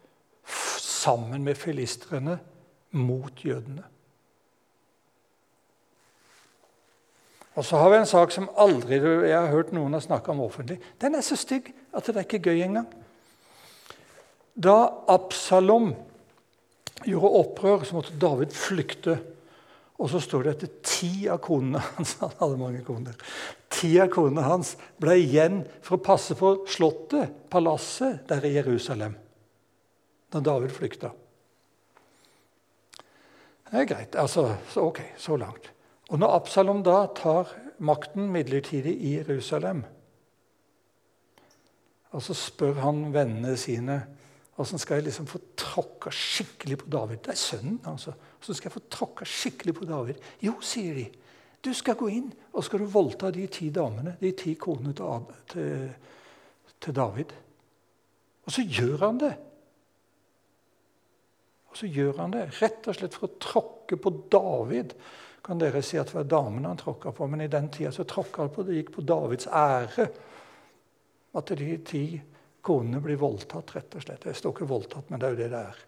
sammen 0.46 1.42
med 1.44 1.58
filistrene 1.58 2.38
mot 2.96 3.44
jødene. 3.44 3.84
Og 7.56 7.64
så 7.64 7.80
har 7.80 7.90
vi 7.90 7.98
en 7.98 8.08
sak 8.08 8.34
som 8.34 8.50
aldri 8.60 8.98
jeg 9.00 9.32
har 9.32 9.48
hørt 9.48 9.72
noen 9.72 9.96
har 9.96 10.04
snakka 10.04 10.34
om 10.34 10.44
offentlig. 10.44 10.76
Den 11.00 11.16
er 11.16 11.24
så 11.24 11.38
stygg 11.40 11.70
at 11.96 12.06
det 12.06 12.18
er 12.20 12.26
ikke 12.26 12.52
gøy 12.52 12.66
engang. 12.66 12.90
Da 14.52 14.76
Absalom 15.08 15.94
gjorde 17.04 17.32
opprør, 17.40 17.84
så 17.84 17.96
måtte 17.96 18.18
David 18.20 18.52
flykte. 18.56 19.16
Og 19.96 20.10
så 20.12 20.20
står 20.20 20.44
det 20.44 20.54
at 20.56 20.80
ti 20.84 21.26
av 21.32 21.38
konene 21.44 21.80
hans 21.80 22.16
han 22.20 22.34
hadde 22.40 22.60
mange 22.60 22.82
koner, 22.84 23.16
ti 23.72 23.94
av 24.02 24.10
konene 24.12 24.44
hans 24.44 24.74
ble 25.00 25.16
igjen 25.22 25.62
for 25.80 25.96
å 25.96 26.04
passe 26.04 26.36
på 26.38 26.52
slottet, 26.68 27.32
palasset, 27.52 28.26
der 28.28 28.44
i 28.44 28.56
Jerusalem. 28.58 29.16
Da 30.32 30.42
David 30.44 30.74
flykta. 30.74 31.12
Det 33.66 33.80
er 33.80 33.88
greit. 33.88 34.16
altså, 34.16 34.50
så 34.70 34.88
Ok, 34.90 35.00
så 35.18 35.36
langt. 35.36 35.72
Og 36.10 36.20
når 36.20 36.36
Absalom 36.36 36.82
da 36.86 37.06
tar 37.16 37.50
makten 37.82 38.28
midlertidig 38.32 38.94
i 39.02 39.16
Jerusalem, 39.16 39.82
og 42.14 42.22
så 42.22 42.36
spør 42.36 42.78
han 42.80 43.00
vennene 43.12 43.56
sine 43.60 43.98
Åssen 44.56 44.80
skal 44.80 45.00
jeg 45.00 45.10
liksom 45.10 45.26
få 45.28 45.40
tråkka 45.58 46.10
skikkelig 46.14 46.78
på 46.80 46.90
David? 46.92 47.20
Det 47.26 47.34
er 47.34 47.40
sønnen, 47.40 47.80
altså. 47.84 48.14
Så 48.40 48.54
skal 48.56 48.70
jeg 48.70 48.76
få 48.78 48.84
tråkka 48.90 49.26
skikkelig 49.28 49.74
på 49.76 49.88
David. 49.88 50.20
Jo, 50.40 50.54
sier 50.64 50.96
de. 50.96 51.06
Du 51.60 51.72
skal 51.74 51.98
gå 51.98 52.08
inn 52.14 52.30
og 52.54 52.64
skal 52.64 52.80
du 52.80 52.86
voldta 52.88 53.32
de 53.34 53.44
ti 53.52 53.68
damene, 53.74 54.14
de 54.20 54.30
ti 54.38 54.54
konene 54.60 54.94
til, 54.96 55.26
til, 55.50 55.82
til 56.80 56.96
David. 56.96 57.34
Og 58.46 58.54
så 58.54 58.62
gjør 58.62 59.02
han 59.02 59.20
det. 59.20 59.32
Og 61.68 61.80
så 61.80 61.90
gjør 61.92 62.22
han 62.22 62.32
det 62.32 62.46
rett 62.62 62.86
og 62.88 62.96
slett 62.96 63.16
for 63.18 63.28
å 63.28 63.38
tråkke 63.42 63.98
på 64.00 64.12
David. 64.32 64.94
Kan 65.44 65.60
dere 65.60 65.82
si 65.84 65.98
at 66.00 66.08
det 66.08 66.16
var 66.16 66.30
damene 66.30 66.70
han 66.70 66.80
tråkka 66.80 67.12
på, 67.12 67.26
men 67.28 67.44
i 67.44 67.50
den 67.52 67.68
tida 67.74 67.92
så 67.92 68.06
tråkka 68.08 68.46
han 68.46 68.54
på 68.54 68.64
det 68.64 68.78
gikk 68.78 68.94
på 68.94 69.04
Davids 69.04 69.50
ære. 69.50 70.06
At 71.36 71.52
de 71.60 71.76
ti 71.84 72.06
Konene 72.66 73.00
blir 73.02 73.18
voldtatt, 73.20 73.74
rett 73.76 73.94
og 73.94 74.02
slett. 74.02 74.26
Jeg 74.26 74.38
står 74.38 74.54
ikke 74.56 74.68
voldtatt, 74.70 75.10
men 75.10 75.22
det 75.22 75.28
er 75.28 75.36
jo 75.36 75.42
det 75.42 75.50
det 75.52 75.60
er. 75.60 75.84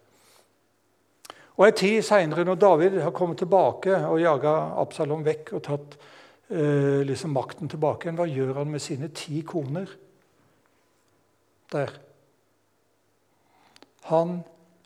Og 1.58 1.66
En 1.66 1.74
tid 1.74 2.04
seinere, 2.06 2.44
når 2.46 2.60
David 2.62 3.00
har 3.02 3.10
kommet 3.10 3.40
tilbake 3.42 3.96
og 4.06 4.20
jaga 4.22 4.52
Absalom 4.78 5.24
vekk 5.26 5.56
og 5.58 5.64
tatt 5.66 5.96
eh, 6.54 7.02
liksom 7.02 7.34
makten 7.34 7.70
tilbake 7.70 8.06
igjen, 8.06 8.20
hva 8.20 8.28
gjør 8.30 8.60
han 8.60 8.70
med 8.70 8.84
sine 8.84 9.10
ti 9.10 9.42
koner? 9.42 9.90
Der. 11.74 11.90
Han 14.12 14.38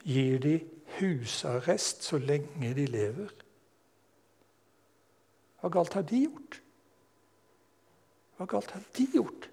gir 0.08 0.40
de 0.42 0.56
husarrest 0.96 2.08
så 2.08 2.18
lenge 2.18 2.72
de 2.74 2.88
lever. 2.88 3.36
Hva 5.60 5.70
galt 5.76 6.00
har 6.00 6.08
de 6.08 6.24
gjort? 6.24 6.58
Hva 8.40 8.48
galt 8.48 8.72
har 8.74 8.88
de 8.96 9.10
gjort? 9.12 9.51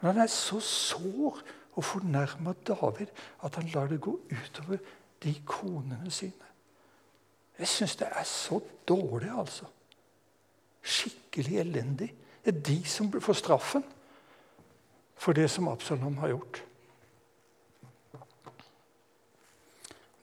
Men 0.00 0.12
han 0.12 0.22
er 0.22 0.32
så 0.32 0.60
sår 0.60 1.40
og 1.76 1.84
fornærma 1.84 2.54
David 2.66 3.12
at 3.44 3.54
han 3.54 3.68
lar 3.74 3.86
det 3.86 4.00
gå 4.00 4.16
utover 4.30 4.78
de 5.22 5.34
konene 5.46 6.10
sine. 6.10 6.48
Jeg 7.58 7.68
syns 7.68 7.96
det 7.96 8.08
er 8.08 8.24
så 8.24 8.60
dårlig, 8.88 9.30
altså. 9.38 9.64
Skikkelig 10.82 11.58
elendig. 11.58 12.14
Det 12.44 12.54
er 12.56 12.60
de 12.60 12.84
som 12.88 13.12
får 13.12 13.36
straffen 13.36 13.84
for 15.20 15.36
det 15.36 15.50
som 15.50 15.68
Absalom 15.68 16.16
har 16.16 16.28
gjort. 16.28 16.62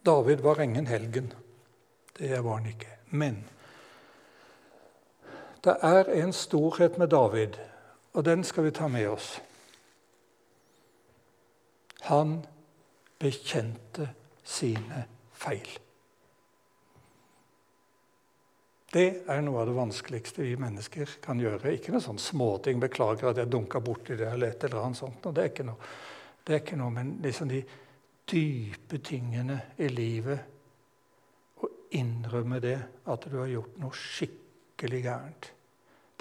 David 0.05 0.41
var 0.41 0.61
ingen 0.61 0.87
helgen. 0.87 1.33
Det 2.17 2.43
var 2.43 2.57
han 2.57 2.65
ikke. 2.65 2.97
Men 3.09 3.43
det 5.63 5.75
er 5.81 6.09
en 6.23 6.33
storhet 6.33 6.97
med 6.97 7.07
David, 7.07 7.53
og 8.13 8.25
den 8.25 8.43
skal 8.43 8.63
vi 8.63 8.71
ta 8.71 8.87
med 8.87 9.07
oss. 9.07 9.41
Han 12.07 12.39
bekjente 13.19 14.09
sine 14.43 15.03
feil. 15.33 15.67
Det 18.87 19.07
er 19.27 19.41
noe 19.43 19.59
av 19.59 19.67
det 19.67 19.75
vanskeligste 19.75 20.45
vi 20.45 20.53
mennesker 20.55 21.17
kan 21.21 21.39
gjøre. 21.41 21.73
Ikke 21.75 21.91
noe 21.91 22.03
sånn 22.03 22.21
småting 22.21 22.79
'Beklager 22.79 23.29
at 23.29 23.41
jeg 23.41 23.51
dunka 23.51 23.81
borti 23.83 24.15
det', 24.15 24.31
eller 24.31 24.47
et 24.47 24.63
eller 24.63 24.85
annet 24.85 24.97
sånt. 24.97 25.27
Det 25.35 25.43
er 25.43 25.51
ikke 25.51 25.67
noe, 25.67 25.89
det 26.45 26.55
er 26.55 26.63
ikke 26.63 26.79
noe 26.79 26.95
men 26.95 27.17
liksom 27.21 27.51
de 27.51 27.61
dype 28.31 28.97
tingene 29.03 29.59
i 29.77 29.91
livet. 29.91 30.39
Å 31.59 31.69
innrømme 31.91 32.59
det, 32.63 32.79
at 33.05 33.27
du 33.29 33.37
har 33.37 33.51
gjort 33.51 33.77
noe 33.83 33.91
skikkelig 33.91 35.03
gærent. 35.03 35.51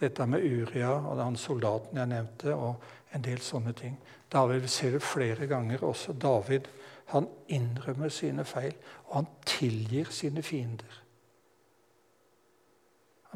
Dette 0.01 0.27
med 0.29 0.45
Uria 0.45 0.91
og 0.93 1.17
den 1.19 1.37
soldaten 1.41 1.97
jeg 1.97 2.11
nevnte, 2.11 2.55
og 2.55 2.83
en 3.17 3.25
del 3.25 3.41
sånne 3.41 3.73
ting. 3.73 3.97
David 4.33 4.67
ser 4.69 4.97
det 4.97 5.03
flere 5.03 5.47
ganger 5.49 5.85
også. 5.85 6.13
David 6.13 6.69
han 7.15 7.29
innrømmer 7.49 8.09
sine 8.09 8.45
feil, 8.45 8.75
og 9.07 9.15
han 9.15 9.29
tilgir 9.47 10.11
sine 10.11 10.43
fiender. 10.43 11.03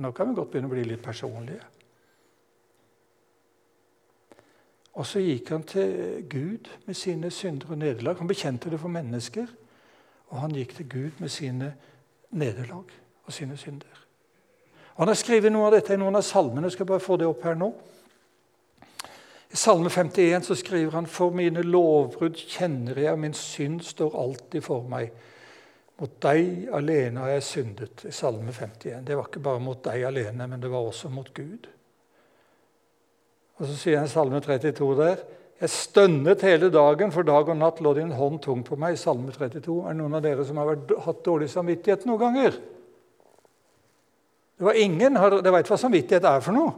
Nå 0.01 0.11
kan 0.17 0.29
vi 0.29 0.35
godt 0.35 0.51
begynne 0.51 0.71
å 0.71 0.73
bli 0.73 0.85
litt 0.89 1.03
personlige. 1.05 1.65
Og 4.97 5.07
så 5.07 5.21
gikk 5.23 5.53
han 5.53 5.65
til 5.69 6.25
Gud 6.29 6.71
med 6.87 6.97
sine 6.99 7.31
synder 7.31 7.71
og 7.71 7.79
nederlag. 7.79 8.19
Han 8.19 8.29
bekjente 8.29 8.73
det 8.73 8.81
for 8.81 8.93
mennesker, 8.93 9.47
og 10.31 10.41
han 10.41 10.57
gikk 10.57 10.75
til 10.77 10.89
Gud 10.89 11.21
med 11.21 11.31
sine 11.33 11.75
nederlag 12.31 12.91
og 13.25 13.33
sine 13.33 13.57
synder. 13.61 14.00
Han 15.01 15.09
har 15.09 15.17
skrevet 15.17 15.49
noe 15.49 15.71
av 15.71 15.79
dette 15.79 15.95
i 15.97 16.01
noen 16.01 16.19
av 16.19 16.25
salmene. 16.27 16.69
Jeg 16.69 16.77
skal 16.77 16.89
bare 16.91 17.01
få 17.01 17.17
det 17.17 17.25
opp 17.25 17.45
her 17.47 17.55
nå. 17.57 17.71
I 19.51 19.57
Salme 19.57 19.89
51 19.89 20.45
så 20.45 20.55
skriver 20.61 20.93
han 20.93 21.07
For 21.09 21.33
mine 21.33 21.63
lovbrudd 21.65 22.37
kjenner 22.37 22.99
jeg, 23.01 23.15
og 23.15 23.23
min 23.23 23.33
synd 23.35 23.81
står 23.83 24.19
alltid 24.21 24.63
for 24.63 24.85
meg. 24.91 25.09
Mot 26.01 26.19
deg 26.21 26.69
alene 26.77 27.25
har 27.25 27.33
jeg 27.33 27.47
syndet. 27.49 28.05
i 28.05 28.13
Salme 28.13 28.53
51. 28.53 29.07
Det 29.09 29.17
var 29.17 29.31
ikke 29.31 29.43
bare 29.43 29.63
mot 29.65 29.81
deg 29.85 30.05
alene, 30.05 30.47
men 30.47 30.61
det 30.61 30.71
var 30.71 30.85
også 30.85 31.09
mot 31.09 31.33
Gud. 31.35 31.71
Og 33.57 33.67
Så 33.67 33.77
sier 33.81 34.03
han 34.03 34.09
i 34.09 34.13
Salme 34.13 34.41
32 34.41 34.97
der 35.01 35.25
Jeg 35.61 35.71
stønnet 35.71 36.43
hele 36.45 36.71
dagen, 36.73 37.13
for 37.13 37.23
dag 37.23 37.49
og 37.49 37.57
natt 37.57 37.81
lå 37.81 37.95
din 37.97 38.13
hånd 38.13 38.41
tung 38.41 38.63
på 38.65 38.77
meg. 38.77 38.93
i 38.93 39.01
Salme 39.01 39.33
32. 39.33 39.81
Er 39.81 39.89
det 39.89 39.97
noen 40.03 40.15
av 40.15 40.23
dere 40.23 40.45
som 40.45 40.57
har 40.57 40.77
hatt 40.77 41.25
dårlig 41.25 41.49
samvittighet 41.49 42.05
noen 42.05 42.21
ganger? 42.21 42.61
Det 44.61 44.67
var 44.67 44.77
ingen, 44.77 45.15
Dere 45.17 45.53
vet 45.55 45.71
hva 45.73 45.77
samvittighet 45.81 46.27
er 46.29 46.43
for 46.45 46.53
noe? 46.53 46.73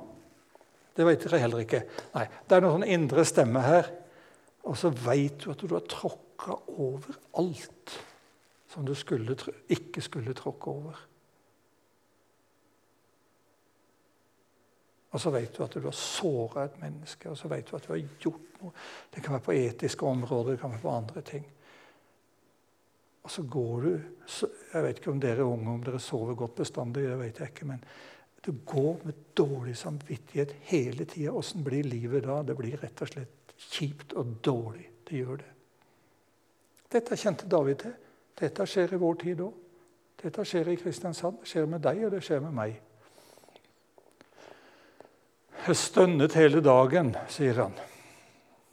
Det 0.94 1.02
vet 1.02 1.24
dere 1.24 1.40
heller 1.42 1.64
ikke. 1.64 1.80
Nei, 2.14 2.28
Det 2.46 2.54
er 2.54 2.62
noen 2.62 2.76
sånn 2.76 2.92
indre 2.94 3.24
stemme 3.26 3.62
her. 3.64 3.88
Og 4.70 4.76
så 4.78 4.92
veit 4.94 5.42
du 5.42 5.48
at 5.50 5.64
du 5.66 5.72
har 5.74 5.82
tråkka 5.90 6.60
over 6.78 7.16
alt 7.42 7.96
som 8.70 8.86
du 8.86 8.94
skulle, 8.94 9.34
ikke 9.66 10.04
skulle 10.06 10.30
tråkke 10.38 10.70
over. 10.70 11.00
Og 15.10 15.20
så 15.20 15.34
vet 15.34 15.50
du 15.50 15.64
at 15.66 15.74
du 15.74 15.82
har 15.82 15.98
såra 15.98 16.68
et 16.68 16.78
menneske, 16.80 17.34
og 17.34 17.36
så 17.36 17.50
vet 17.50 17.66
du 17.66 17.74
at 17.80 17.88
du 17.88 17.96
har 17.96 18.04
gjort 18.22 18.62
noe. 18.62 18.70
Det 19.10 19.24
kan 19.24 19.34
være 19.34 19.46
på 19.50 19.58
etiske 19.58 20.06
områder, 20.06 20.54
det 20.54 20.62
kan 20.62 20.76
være 20.76 20.86
på 20.86 20.94
andre 21.02 21.26
ting. 21.34 21.50
Og 23.22 23.30
så 23.30 23.42
går 23.42 23.80
du 23.80 23.92
Jeg 24.72 24.82
vet 24.82 24.98
ikke 24.98 25.10
om 25.12 25.20
dere 25.20 25.44
unge 25.44 25.70
om 25.70 25.82
dere 25.84 26.00
sover 26.00 26.34
godt 26.34 26.54
bestandig. 26.54 27.02
det 27.02 27.18
vet 27.18 27.38
jeg 27.38 27.48
ikke, 27.48 27.66
men 27.66 27.84
Du 28.44 28.52
går 28.66 29.00
med 29.04 29.14
dårlig 29.36 29.76
samvittighet 29.76 30.54
hele 30.60 31.04
tida. 31.04 31.30
Åssen 31.30 31.64
blir 31.64 31.84
livet 31.84 32.24
da? 32.24 32.42
Det 32.42 32.56
blir 32.56 32.76
rett 32.76 33.02
og 33.02 33.08
slett 33.08 33.54
kjipt 33.56 34.12
og 34.12 34.26
dårlig. 34.42 34.88
Det 35.08 35.16
gjør 35.16 35.36
det. 35.36 35.52
Dette 36.92 37.16
kjente 37.16 37.46
David 37.46 37.76
til. 37.76 37.92
Dette 38.40 38.66
skjer 38.66 38.94
i 38.94 38.98
vår 38.98 39.14
tid 39.14 39.40
òg. 39.40 39.52
Dette 40.22 40.44
skjer 40.44 40.72
i 40.72 40.76
Kristiansand. 40.76 41.38
Det 41.40 41.48
skjer 41.52 41.66
med 41.66 41.82
deg, 41.82 42.04
og 42.04 42.10
det 42.10 42.22
skjer 42.24 42.42
med 42.42 42.52
meg. 42.56 42.80
Jeg 45.62 45.78
stønnet 45.78 46.34
hele 46.34 46.60
dagen, 46.60 47.14
sier 47.30 47.60
han, 47.62 47.74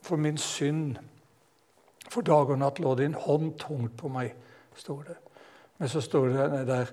for 0.02 0.18
min 0.18 0.38
synd. 0.42 0.98
For 2.10 2.26
dag 2.26 2.50
og 2.50 2.58
natt 2.62 2.80
lå 2.82 2.96
din 2.98 3.18
hånd 3.18 3.54
tungt 3.62 3.96
på 4.00 4.10
meg, 4.12 4.34
står 4.78 5.04
det. 5.12 5.18
Men 5.80 5.92
så 5.92 6.02
står 6.02 6.34
det 6.34 6.64
der 6.68 6.92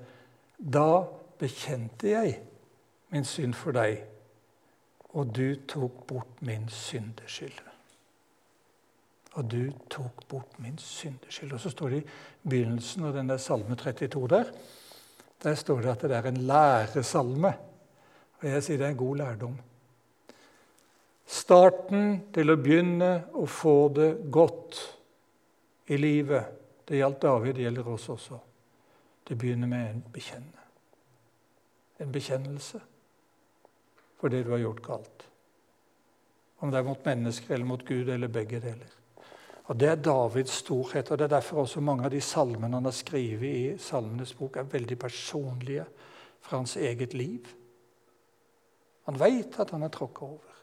Da 0.57 1.05
bekjente 1.39 2.09
jeg 2.09 2.37
min 3.13 3.25
synd 3.25 3.55
for 3.55 3.77
deg, 3.77 4.01
og 5.17 5.33
du 5.37 5.57
tok 5.69 6.07
bort 6.09 6.41
min 6.45 6.69
syndeskyld. 6.73 7.61
Og 9.37 9.45
du 9.53 9.69
tok 9.93 10.25
bort 10.29 10.57
min 10.59 10.79
syndeskyld. 10.81 11.53
Og 11.53 11.61
så 11.61 11.71
står 11.71 11.93
det 11.93 12.01
i 12.01 12.09
begynnelsen 12.49 13.05
av 13.05 13.17
denne 13.17 13.37
salme 13.39 13.77
32 13.77 14.29
der, 14.33 14.51
der 15.45 15.55
står 15.55 15.83
det 15.85 15.93
at 15.93 16.05
det 16.09 16.17
er 16.17 16.29
en 16.31 16.43
læresalme. 16.49 17.53
Og 18.41 18.49
jeg 18.49 18.65
sier 18.65 18.81
det 18.81 18.87
er 18.87 18.95
en 18.95 19.03
god 19.03 19.17
lærdom. 19.21 19.57
Starten 21.27 22.07
til 22.33 22.53
å 22.53 22.61
begynne 22.61 23.11
å 23.37 23.45
få 23.51 23.77
det 23.93 24.11
godt 24.33 24.79
i 25.87 25.97
livet. 25.97 26.45
Det 26.85 26.97
gjaldt 27.01 27.23
David, 27.23 27.55
det 27.55 27.67
gjelder 27.67 27.89
oss 27.89 28.09
også. 28.09 28.39
Det 29.29 29.39
begynner 29.39 29.67
med 29.71 29.91
en 29.91 30.05
bekjenne. 30.13 30.67
En 31.99 32.13
bekjennelse 32.13 32.81
for 34.21 34.33
det 34.33 34.45
du 34.47 34.53
har 34.55 34.63
gjort 34.63 34.85
galt. 34.85 35.27
Om 36.59 36.71
det 36.71 36.79
er 36.79 36.87
mot 36.87 37.05
mennesker 37.05 37.55
eller 37.55 37.69
mot 37.69 37.85
Gud 37.85 38.09
eller 38.09 38.33
begge 38.33 38.61
deler. 38.61 38.93
Og 39.67 39.77
Det 39.77 39.89
er 39.89 39.97
Davids 39.99 40.51
storhet, 40.63 41.11
og 41.11 41.19
det 41.19 41.25
er 41.25 41.29
derfor 41.29 41.65
også 41.65 41.81
mange 41.81 42.05
av 42.05 42.11
de 42.11 42.21
salmene 42.21 42.77
han 42.77 42.85
har 42.87 42.95
skrevet 42.95 43.49
i 43.49 43.79
Salmenes 43.83 44.35
bok, 44.35 44.57
er 44.57 44.63
veldig 44.63 44.99
personlige 44.99 45.85
fra 46.41 46.57
hans 46.57 46.77
eget 46.77 47.15
liv. 47.15 47.49
Han 49.07 49.19
veit 49.19 49.59
at 49.59 49.71
han 49.71 49.83
er 49.83 49.91
tråkka 49.91 50.25
over. 50.25 50.63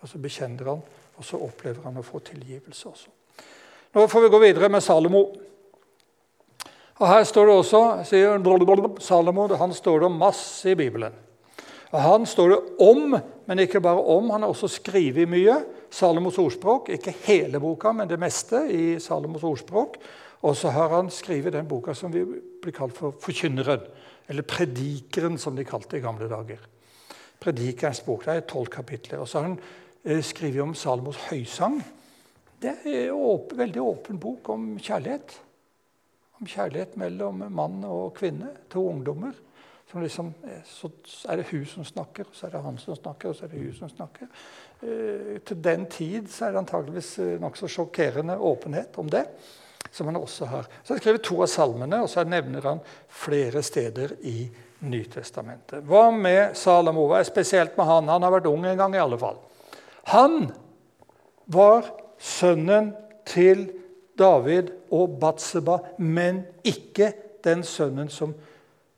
Og 0.00 0.08
så 0.08 0.18
bekjenner 0.20 0.68
han, 0.68 0.82
og 1.16 1.24
så 1.24 1.40
opplever 1.40 1.82
han 1.88 1.96
å 1.96 2.04
få 2.04 2.20
tilgivelse 2.20 2.88
også. 2.88 3.10
Nå 3.94 4.08
får 4.10 4.24
vi 4.24 4.28
gå 4.28 4.38
videre 4.42 4.66
med 4.68 4.82
Salomo. 4.82 5.20
Og 6.98 7.06
Her 7.06 7.22
står 7.26 7.46
det 7.46 7.54
også 7.54 7.82
sier 8.08 8.98
Salomo, 9.00 9.46
han 9.54 9.74
står 9.74 10.00
det 10.02 10.10
masse 10.10 10.70
i 10.70 10.74
Bibelen. 10.74 11.12
Og 11.92 12.00
Han 12.02 12.26
står 12.26 12.48
det 12.50 12.58
om, 12.80 13.14
men 13.46 13.58
ikke 13.58 13.80
bare 13.80 14.02
om. 14.02 14.30
Han 14.30 14.42
har 14.42 14.48
også 14.48 14.68
skrevet 14.80 15.28
mye. 15.28 15.62
Salomos 15.90 16.38
ordspråk. 16.38 16.88
Ikke 16.90 17.14
hele 17.28 17.60
boka, 17.60 17.92
men 17.92 18.08
det 18.08 18.18
meste 18.18 18.66
i 18.66 18.98
Salomos 18.98 19.44
ordspråk. 19.44 19.96
Og 20.42 20.56
så 20.56 20.74
har 20.74 20.90
han 20.90 21.10
skrevet 21.10 21.52
den 21.52 21.68
boka 21.68 21.94
som 21.94 22.10
vi 22.10 22.24
blir 22.62 22.74
kalt 22.74 22.98
for 22.98 23.14
Forkynneren. 23.22 23.86
Eller 24.28 24.42
Predikeren, 24.42 25.38
som 25.38 25.54
de 25.54 25.64
kalte 25.64 25.94
det 25.94 26.02
i 26.02 26.06
gamle 26.06 26.26
dager. 26.28 26.58
Predikerens 27.38 28.00
bok. 28.00 28.26
Det 28.26 28.34
er 28.34 28.40
tolv 28.40 28.66
kapitler. 28.66 29.20
Og 29.20 29.28
så 29.28 29.38
har 29.38 29.52
han 29.52 29.60
eh, 30.04 30.22
skrevet 30.22 30.62
om 30.62 30.74
Salomos 30.74 31.28
høysang. 31.30 31.78
Det 32.62 32.76
er 32.84 33.10
en 33.12 33.58
veldig 33.58 33.82
åpen 33.82 34.20
bok 34.20 34.48
om 34.54 34.68
kjærlighet. 34.78 35.34
Om 36.40 36.46
kjærlighet 36.50 36.96
mellom 37.00 37.44
mann 37.54 37.82
og 37.88 38.14
kvinne. 38.18 38.52
To 38.72 38.88
ungdommer. 38.90 39.34
Liksom, 39.94 40.34
eh, 40.42 40.62
så 40.66 40.90
er 41.28 41.36
det 41.36 41.50
hun 41.50 41.66
som 41.66 41.84
snakker, 41.84 42.26
så 42.32 42.46
er 42.46 42.50
det 42.50 42.62
han 42.64 42.78
som 42.78 42.96
snakker, 42.96 43.28
og 43.28 43.36
så 43.36 43.44
er 43.44 43.52
det 43.52 43.60
hun 43.62 43.74
som 43.78 43.88
snakker. 43.88 44.26
Eh, 44.82 45.38
til 45.46 45.60
den 45.62 45.86
tid 45.86 46.26
så 46.28 46.46
er 46.46 46.50
det 46.50 46.64
antageligvis 46.64 47.18
eh, 47.18 47.36
nokså 47.38 47.68
sjokkerende 47.70 48.38
åpenhet 48.38 48.98
om 48.98 49.10
det. 49.10 49.28
som 49.94 50.06
han 50.06 50.16
også 50.16 50.46
har. 50.46 50.66
Så 50.82 50.94
Han 50.94 50.98
skrevet 50.98 51.22
to 51.22 51.36
av 51.42 51.46
salmene, 51.46 52.02
og 52.02 52.08
så 52.10 52.24
nevner 52.26 52.62
han 52.62 52.80
flere 53.08 53.62
steder 53.62 54.16
i 54.22 54.50
Nytestamentet. 54.80 55.84
Hva 55.86 56.10
med 56.10 56.56
Salomo? 56.56 57.06
Hva 57.06 57.20
er 57.20 57.28
spesielt 57.28 57.76
med 57.76 57.86
han? 57.86 58.08
Han 58.08 58.22
har 58.22 58.32
vært 58.34 58.48
ung 58.50 58.66
en 58.66 58.76
gang, 58.76 58.94
i 58.94 58.98
alle 58.98 59.18
fall. 59.18 59.38
Han 60.10 60.50
var 61.46 61.86
sønnen 62.18 62.92
til 63.26 63.70
David 64.18 64.70
og 64.90 65.18
Batseba, 65.20 65.78
men 65.98 66.44
ikke 66.64 67.12
den 67.44 67.62
sønnen 67.62 68.08
som 68.08 68.34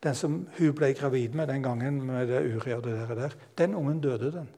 den 0.07 0.15
som 0.15 0.35
hun 0.59 0.75
ble 0.77 0.93
gravid 0.95 1.35
med 1.35 1.49
den 1.51 1.63
gangen, 1.65 1.99
med 2.07 2.29
det 2.31 2.45
Uria 2.47 2.77
og 2.77 2.85
det 2.85 3.09
der, 3.09 3.33
den 3.59 3.75
ungen 3.75 4.01
døde, 4.01 4.33
den. 4.33 4.49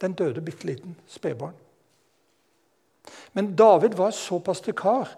Den 0.00 0.12
døde 0.12 0.40
bitte 0.40 0.66
liten 0.66 0.96
spedbarn. 1.06 1.56
Men 3.32 3.56
David 3.56 3.96
var 3.98 4.10
såpass 4.10 4.60
til 4.60 4.76
kar 4.78 5.10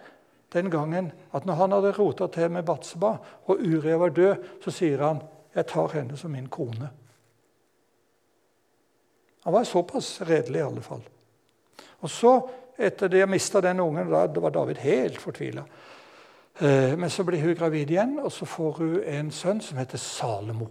den 0.52 0.70
gangen 0.70 1.12
at 1.32 1.46
når 1.46 1.54
han 1.54 1.72
hadde 1.72 1.92
rota 1.98 2.26
til 2.26 2.50
med 2.50 2.66
Batseba, 2.66 3.16
og 3.46 3.60
Uria 3.60 3.96
var 3.96 4.08
død, 4.08 4.34
så 4.64 4.70
sier 4.70 5.06
han 5.06 5.22
'Jeg 5.54 5.66
tar 5.66 5.88
henne 5.88 6.16
som 6.16 6.30
min 6.30 6.48
kone'. 6.48 6.88
Han 9.44 9.52
var 9.52 9.64
såpass 9.64 10.20
redelig, 10.20 10.58
i 10.58 10.62
alle 10.62 10.82
fall. 10.82 11.02
Og 12.00 12.10
så, 12.10 12.34
etter 12.80 13.12
de 13.12 13.24
mista 13.28 13.60
den 13.60 13.80
ungen, 13.80 14.10
da 14.10 14.26
var 14.40 14.54
David 14.54 14.82
helt 14.84 15.20
fortvila. 15.20 15.64
Eh, 16.60 16.96
men 16.98 17.10
så 17.10 17.24
blir 17.24 17.40
hun 17.44 17.56
gravid 17.56 17.90
igjen, 17.90 18.18
og 18.20 18.32
så 18.32 18.48
får 18.48 18.72
hun 18.80 19.00
en 19.04 19.32
sønn 19.32 19.60
som 19.64 19.80
heter 19.80 20.00
Salomo. 20.00 20.68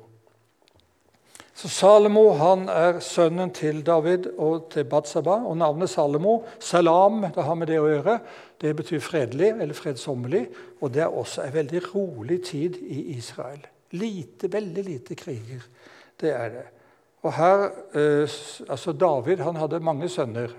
Så 1.60 1.68
Salomo 1.68 2.30
han 2.40 2.70
er 2.72 3.02
sønnen 3.04 3.50
til 3.52 3.82
David 3.84 4.30
og 4.38 4.70
til 4.72 4.86
Batsaba. 4.88 5.42
Og 5.44 5.58
navnet 5.60 5.92
Salomo, 5.92 6.38
salam, 6.60 7.26
det 7.36 7.44
har 7.44 7.58
med 7.60 7.68
det 7.68 7.82
å 7.82 7.90
gjøre. 7.90 8.16
Det 8.62 8.72
betyr 8.78 9.02
fredelig 9.04 9.50
eller 9.58 9.76
fredsommelig. 9.76 10.46
Og 10.80 10.94
det 10.96 11.04
er 11.04 11.12
også 11.12 11.44
en 11.44 11.58
veldig 11.58 11.82
rolig 11.90 12.40
tid 12.48 12.80
i 12.80 13.02
Israel. 13.18 13.60
Lite, 13.92 14.48
veldig 14.54 14.86
lite 14.88 15.18
kriger. 15.20 15.66
Det 16.22 16.32
er 16.32 16.54
det. 16.54 16.66
Og 17.28 17.34
her, 17.36 17.66
eh, 17.92 18.40
altså 18.70 18.96
David 18.96 19.44
han 19.44 19.60
hadde 19.60 19.84
mange 19.84 20.08
sønner. 20.10 20.56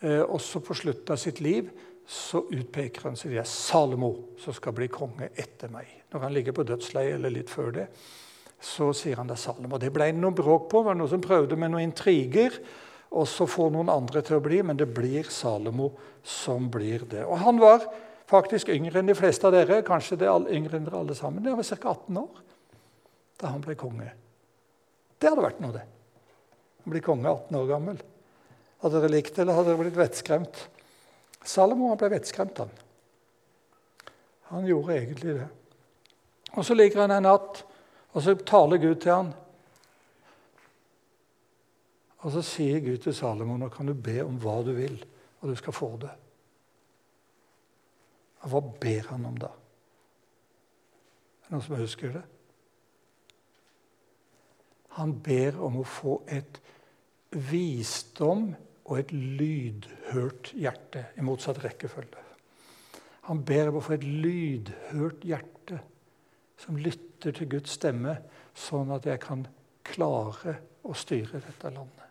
Eh, 0.00 0.22
også 0.24 0.62
på 0.64 0.74
slutten 0.76 1.12
av 1.12 1.20
sitt 1.20 1.42
liv 1.44 1.68
så 2.10 2.40
utpeker 2.50 3.10
han 3.10 3.18
seg 3.18 3.36
det 3.36 3.44
Salomo 3.46 4.34
som 4.40 4.54
skal 4.56 4.74
bli 4.74 4.88
konge 4.90 5.28
etter 5.38 5.70
meg. 5.70 5.86
Når 6.10 6.24
han 6.24 6.34
ligger 6.34 6.56
på 6.56 6.64
dødsleiet 6.66 7.18
eller 7.18 7.34
litt 7.34 7.52
før 7.52 7.74
det, 7.76 7.86
så 8.60 8.90
sier 8.96 9.20
han 9.20 9.28
det 9.30 9.36
er 9.36 9.42
Salomo. 9.44 9.78
Det 9.78 9.92
ble 9.94 10.10
noe 10.16 10.34
bråk 10.36 10.66
på. 10.72 10.80
Det 10.80 10.90
var 10.90 10.98
noen 10.98 11.12
som 11.12 11.22
prøvde 11.24 11.58
med 11.60 11.72
noen 11.72 11.86
intriger. 11.86 12.56
Og 13.10 13.26
så 13.26 13.46
får 13.50 13.72
noen 13.74 13.90
andre 13.90 14.22
til 14.22 14.38
å 14.38 14.42
bli, 14.44 14.60
men 14.62 14.78
det 14.78 14.86
blir 14.94 15.28
Salomo 15.32 15.92
som 16.22 16.68
blir 16.72 17.04
det. 17.10 17.24
Og 17.26 17.40
han 17.42 17.58
var 17.60 17.86
faktisk 18.30 18.70
yngre 18.70 19.00
enn 19.00 19.10
de 19.10 19.16
fleste 19.18 19.48
av 19.48 19.54
dere. 19.54 19.82
Kanskje 19.86 20.18
det 20.20 20.28
er 20.30 20.50
yngre 20.56 20.78
enn 20.78 20.86
dere 20.86 21.00
alle 21.00 21.16
sammen. 21.18 21.44
Det 21.44 21.56
var 21.56 21.66
ca. 21.66 21.94
18 21.94 22.20
år 22.24 22.46
da 23.40 23.54
han 23.54 23.62
ble 23.64 23.74
konge. 23.80 24.10
Det 25.20 25.30
hadde 25.30 25.44
vært 25.44 25.62
noe, 25.64 25.72
det. 25.72 25.84
Han 26.84 26.92
blir 26.92 27.04
konge 27.04 27.28
18 27.28 27.56
år 27.56 27.68
gammel. 27.70 28.02
Hadde 28.80 29.00
dere 29.00 29.12
likt 29.12 29.34
det, 29.34 29.42
eller 29.44 29.58
hadde 29.58 29.72
dere 29.72 29.82
blitt 29.82 29.98
vettskremt? 29.98 30.62
Salomo 31.44 31.92
ble 32.00 32.10
vettskremt, 32.14 32.62
han. 32.62 32.70
Han 34.50 34.66
gjorde 34.66 34.96
egentlig 34.96 35.36
det. 35.36 35.48
Og 36.56 36.64
Så 36.64 36.74
ligger 36.74 37.04
han 37.04 37.14
en 37.14 37.28
natt, 37.28 37.62
og 38.12 38.22
så 38.22 38.34
taler 38.34 38.80
Gud 38.82 38.96
til 39.02 39.12
han. 39.12 39.30
Og 42.20 42.32
så 42.34 42.42
sier 42.44 42.80
Gud 42.84 42.98
til 43.04 43.14
Salomo 43.14 43.56
nå 43.56 43.68
kan 43.72 43.86
du 43.88 43.94
be 43.94 44.18
om 44.24 44.36
hva 44.40 44.58
du 44.66 44.72
vil, 44.76 44.98
og 45.40 45.48
du 45.48 45.54
skal 45.56 45.76
få 45.76 45.92
det. 46.02 46.10
Og 48.40 48.52
hva 48.52 48.60
ber 48.82 49.08
han 49.12 49.24
om 49.28 49.38
da? 49.40 49.52
Er 51.40 51.46
det 51.46 51.54
noen 51.54 51.64
som 51.64 51.80
husker 51.80 52.12
det? 52.16 52.24
Han 54.98 55.14
ber 55.22 55.60
om 55.62 55.80
å 55.80 55.86
få 55.86 56.18
et 56.28 56.58
visdom 57.30 58.50
og 58.90 58.98
et 58.98 59.12
lydhørt 59.14 60.50
hjerte, 60.58 61.04
i 61.14 61.24
motsatt 61.24 61.62
rekkefølge. 61.62 62.26
Han 63.28 63.44
ber 63.46 63.70
om 63.70 63.78
å 63.78 63.84
få 63.84 63.94
et 63.94 64.06
lydhørt 64.06 65.22
hjerte 65.28 65.78
som 66.58 66.78
lytter 66.80 67.36
til 67.36 67.48
Guds 67.52 67.76
stemme, 67.78 68.16
sånn 68.56 68.90
at 68.96 69.06
jeg 69.06 69.22
kan 69.22 69.44
klare 69.86 70.56
å 70.82 70.96
styre 70.96 71.38
dette 71.38 71.70
landet. 71.70 72.08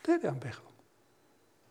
Det 0.00 0.14
er 0.14 0.22
det 0.22 0.30
han 0.30 0.40
ber 0.40 0.56
om. 0.62 0.72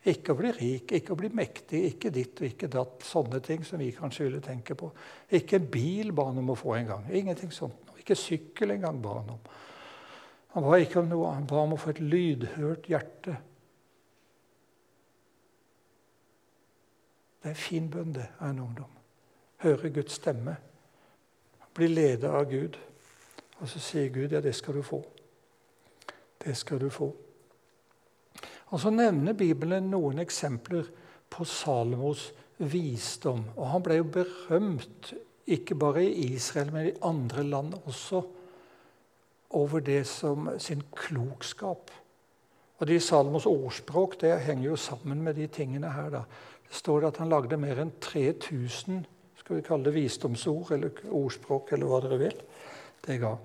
Ikke 0.06 0.36
å 0.36 0.38
bli 0.38 0.52
rik, 0.54 0.92
ikke 0.94 1.16
å 1.16 1.18
bli 1.18 1.32
mektig, 1.34 1.82
ikke 1.96 2.12
ditt 2.14 2.38
og 2.38 2.46
ikke 2.46 2.70
datt. 2.70 3.02
Sånne 3.08 3.40
ting 3.42 3.64
som 3.66 3.82
vi 3.82 3.90
kanskje 3.96 4.28
ville 4.28 4.42
tenke 4.44 4.78
på. 4.78 4.92
Ikke 5.34 5.58
en 5.58 5.70
bil 5.72 6.14
ba 6.14 6.28
han 6.28 6.44
om 6.44 6.54
å 6.54 6.60
få 6.60 6.76
en 6.78 6.92
gang. 6.92 7.08
Ingenting 7.10 7.50
sånt. 7.56 7.90
Ikke 7.98 8.18
sykkel 8.20 8.76
engang 8.76 9.00
ba 9.02 9.16
han 9.18 9.34
om. 9.34 9.42
Han 10.54 10.68
ba 10.68 10.78
ikke 10.78 11.02
om 11.02 11.10
noe, 11.10 11.34
han 11.34 11.50
ba 11.50 11.64
om 11.64 11.74
å 11.74 11.82
få 11.82 11.96
et 11.96 12.04
lydhørt 12.06 12.86
hjerte 12.92 13.40
Det 17.46 17.52
er 17.52 17.54
en 17.54 17.62
fin 17.62 17.90
bønn, 17.94 18.14
det, 18.16 18.24
av 18.40 18.50
en 18.50 18.60
ungdom. 18.64 18.94
Høre 19.62 19.90
Guds 19.94 20.16
stemme. 20.18 20.56
Bli 21.78 21.92
ledet 21.92 22.26
av 22.26 22.48
Gud. 22.50 22.80
Og 23.62 23.70
så 23.70 23.82
sier 23.86 24.08
Gud, 24.10 24.32
ja, 24.34 24.40
det 24.42 24.56
skal 24.58 24.80
du 24.80 24.82
få. 24.82 24.98
Det 26.42 26.56
skal 26.58 26.82
du 26.82 26.88
få. 26.90 27.12
Og 28.74 28.82
Så 28.82 28.90
nevner 28.90 29.38
Bibelen 29.38 29.92
noen 29.94 30.24
eksempler 30.26 30.90
på 31.30 31.46
Salomos 31.46 32.32
visdom. 32.58 33.44
Og 33.54 33.70
han 33.76 33.86
ble 33.86 34.00
jo 34.00 34.10
berømt, 34.10 35.14
ikke 35.46 35.78
bare 35.78 36.02
i 36.02 36.32
Israel, 36.34 36.74
men 36.74 36.90
i 36.90 36.98
andre 37.06 37.44
land 37.44 37.78
også, 37.86 38.24
over 39.54 39.86
det 39.86 40.08
som 40.08 40.50
sin 40.58 40.82
klokskap. 40.98 41.94
Og 42.82 42.88
de 42.88 43.00
Salomos 43.00 43.46
ordspråk 43.46 44.18
det 44.26 44.34
henger 44.50 44.72
jo 44.72 44.76
sammen 44.76 45.22
med 45.22 45.38
de 45.38 45.46
tingene 45.48 45.94
her. 45.94 46.10
da. 46.10 46.24
Det 46.68 46.76
står 46.76 47.08
at 47.10 47.20
han 47.22 47.32
lagde 47.32 47.60
mer 47.62 47.80
enn 47.84 47.94
3000 48.04 49.04
skal 49.46 49.60
vi 49.60 49.66
kalle 49.68 49.86
det 49.86 49.94
visdomsord 49.94 50.72
eller 50.74 51.04
ordspråk, 51.14 51.70
eller 51.76 51.86
hva 51.86 52.00
dere 52.02 52.18
vil. 52.18 52.40
Det 53.06 53.20
ga. 53.22 53.36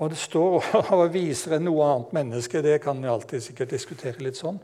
Og 0.00 0.08
det 0.08 0.16
står 0.16 0.70
og 0.96 1.02
viser 1.12 1.58
enn 1.58 1.66
noe 1.68 1.84
annet 1.84 2.14
menneske. 2.16 2.62
Det 2.64 2.78
kan 2.80 3.02
vi 3.02 3.10
alltid 3.12 3.44
sikkert 3.44 3.74
diskutere 3.74 4.24
litt 4.24 4.38
sånn. 4.40 4.56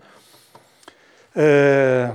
Eh, 1.37 2.09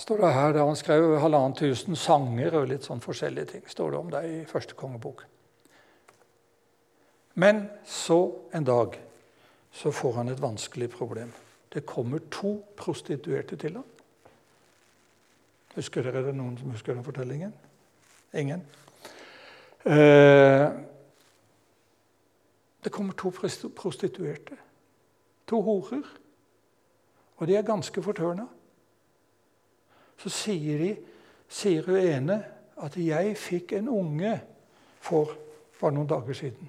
står 0.00 0.24
det 0.24 0.32
her, 0.32 0.56
der 0.56 0.64
Han 0.64 0.80
skrev 0.80 1.18
halvannen 1.20 1.58
tusen 1.58 1.96
sanger 1.96 2.56
og 2.62 2.72
litt 2.72 2.88
sånn 2.88 3.04
forskjellige 3.04 3.52
ting. 3.52 3.68
står 3.68 3.90
det 3.90 4.00
om 4.00 4.10
det 4.10 4.24
i 4.24 4.42
første 4.48 4.74
kongebok. 4.74 5.26
Men 7.34 7.66
så 7.84 8.32
en 8.52 8.64
dag 8.64 8.96
så 9.72 9.92
får 9.92 10.12
han 10.12 10.28
et 10.28 10.40
vanskelig 10.40 10.88
problem. 10.90 11.32
Det 11.68 11.86
kommer 11.86 12.18
to 12.30 12.62
prostituerte 12.76 13.56
til 13.56 13.76
ham. 13.76 13.84
Husker 15.74 16.04
dere 16.04 16.24
det 16.26 16.34
noen 16.36 16.58
som 16.58 16.70
husker 16.70 16.94
den 16.94 17.04
fortellingen? 17.04 17.52
Ingen? 18.34 18.64
Eh, 19.84 20.68
det 22.84 22.92
kommer 22.92 23.12
to 23.12 23.32
prostituerte. 23.76 24.56
To 25.46 25.60
horer. 25.62 26.04
Og 27.36 27.46
de 27.46 27.56
er 27.56 27.62
ganske 27.62 28.02
fortørna. 28.02 28.46
Så 30.16 30.28
sier, 30.28 30.78
de, 30.78 30.96
sier 31.48 31.86
hun 31.86 31.96
ene 31.96 32.44
at 32.76 32.96
'jeg 32.96 33.36
fikk 33.36 33.72
en 33.72 33.88
unge 33.88 34.40
for 35.00 35.36
bare 35.80 35.92
noen 35.92 36.08
dager 36.08 36.32
siden'. 36.32 36.68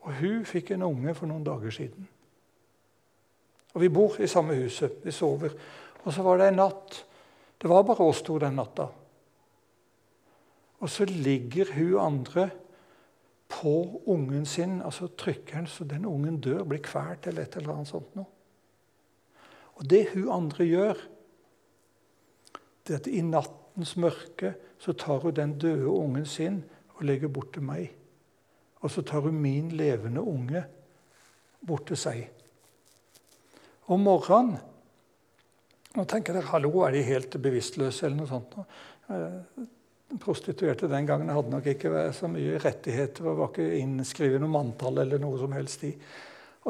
Og 0.00 0.14
hun 0.14 0.44
fikk 0.44 0.70
en 0.70 0.82
unge 0.82 1.14
for 1.14 1.26
noen 1.26 1.44
dager 1.44 1.70
siden. 1.70 2.08
Og 3.74 3.80
Vi 3.80 3.88
bor 3.88 4.20
i 4.20 4.26
samme 4.26 4.54
huset. 4.54 4.92
Vi 5.04 5.10
sover. 5.10 5.48
Og 6.08 6.14
så 6.16 6.24
var 6.24 6.40
det 6.40 6.48
en 6.48 6.62
natt. 6.62 7.02
Det 7.60 7.68
var 7.68 7.84
bare 7.84 8.06
oss 8.08 8.22
to 8.24 8.38
den 8.40 8.56
natta. 8.56 8.86
Og 10.80 10.88
så 10.88 11.04
ligger 11.04 11.74
hun 11.74 11.98
andre 12.00 12.46
på 13.48 14.02
ungen 14.06 14.46
sin, 14.46 14.80
altså 14.82 15.08
trykkeren, 15.08 15.66
så 15.66 15.84
den 15.84 16.06
ungen 16.06 16.40
dør, 16.40 16.64
blir 16.64 16.80
kvalt 16.84 17.26
eller 17.26 17.44
et 17.44 17.56
eller 17.56 17.74
annet 17.74 17.90
sånt 17.90 18.16
noe. 18.16 18.28
Og 19.78 19.84
det 19.90 20.06
hun 20.14 20.30
andre 20.32 20.64
gjør, 20.64 21.02
det 22.86 22.94
er 22.94 23.02
at 23.02 23.10
i 23.10 23.20
nattens 23.22 23.96
mørke 24.00 24.54
så 24.80 24.94
tar 24.96 25.20
hun 25.26 25.36
den 25.36 25.58
døde 25.60 25.90
ungen 25.92 26.26
sin 26.26 26.62
og 26.96 27.04
legger 27.04 27.28
bort 27.28 27.52
til 27.52 27.66
meg. 27.68 27.92
Og 28.80 28.90
så 28.90 29.02
tar 29.02 29.26
hun 29.26 29.38
min 29.42 29.70
levende 29.76 30.22
unge 30.22 30.64
bort 31.66 31.88
til 31.90 32.00
seg. 32.00 32.24
Om 33.88 34.04
morgenen 34.08 34.58
Nå 35.98 36.04
tenker 36.06 36.36
dere 36.36 36.46
hallo, 36.52 36.84
er 36.86 36.94
de 36.94 37.02
helt 37.02 37.32
bevisstløse 37.42 38.06
eller 38.06 38.20
noe 38.20 38.30
sånt? 38.30 38.52
Eh, 39.10 39.64
prostituerte 40.22 40.86
den 40.88 41.08
gangen 41.08 41.32
hadde 41.34 41.50
nok 41.50 41.66
ikke 41.72 42.04
så 42.14 42.30
mye 42.30 42.60
rettigheter 42.62 43.26
og 43.26 43.40
var 43.40 43.50
ikke 43.50 43.80
innskrevet 43.80 44.38
noe 44.38 44.52
manntall 44.52 45.02
eller 45.02 45.18
noe 45.18 45.40
som 45.40 45.56
helst 45.56 45.82
i. 45.88 45.90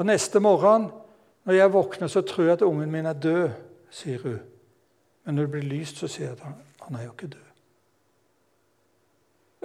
Og 0.00 0.08
neste 0.08 0.40
morgen 0.40 0.88
når 1.44 1.58
jeg 1.58 1.72
våkner, 1.72 2.08
så 2.08 2.22
tror 2.24 2.44
jeg 2.44 2.56
at 2.56 2.64
ungen 2.64 2.90
min 2.92 3.06
er 3.08 3.20
død, 3.20 3.44
sier 3.90 4.24
hun. 4.24 4.40
Men 5.24 5.36
når 5.36 5.46
det 5.46 5.52
blir 5.58 5.68
lyst, 5.76 6.00
så 6.00 6.08
sier 6.08 6.30
jeg 6.30 6.38
at 6.38 6.42
han, 6.44 6.56
han 6.86 6.96
er 6.96 7.04
jo 7.04 7.12
ikke 7.12 7.30
død. 7.36 7.46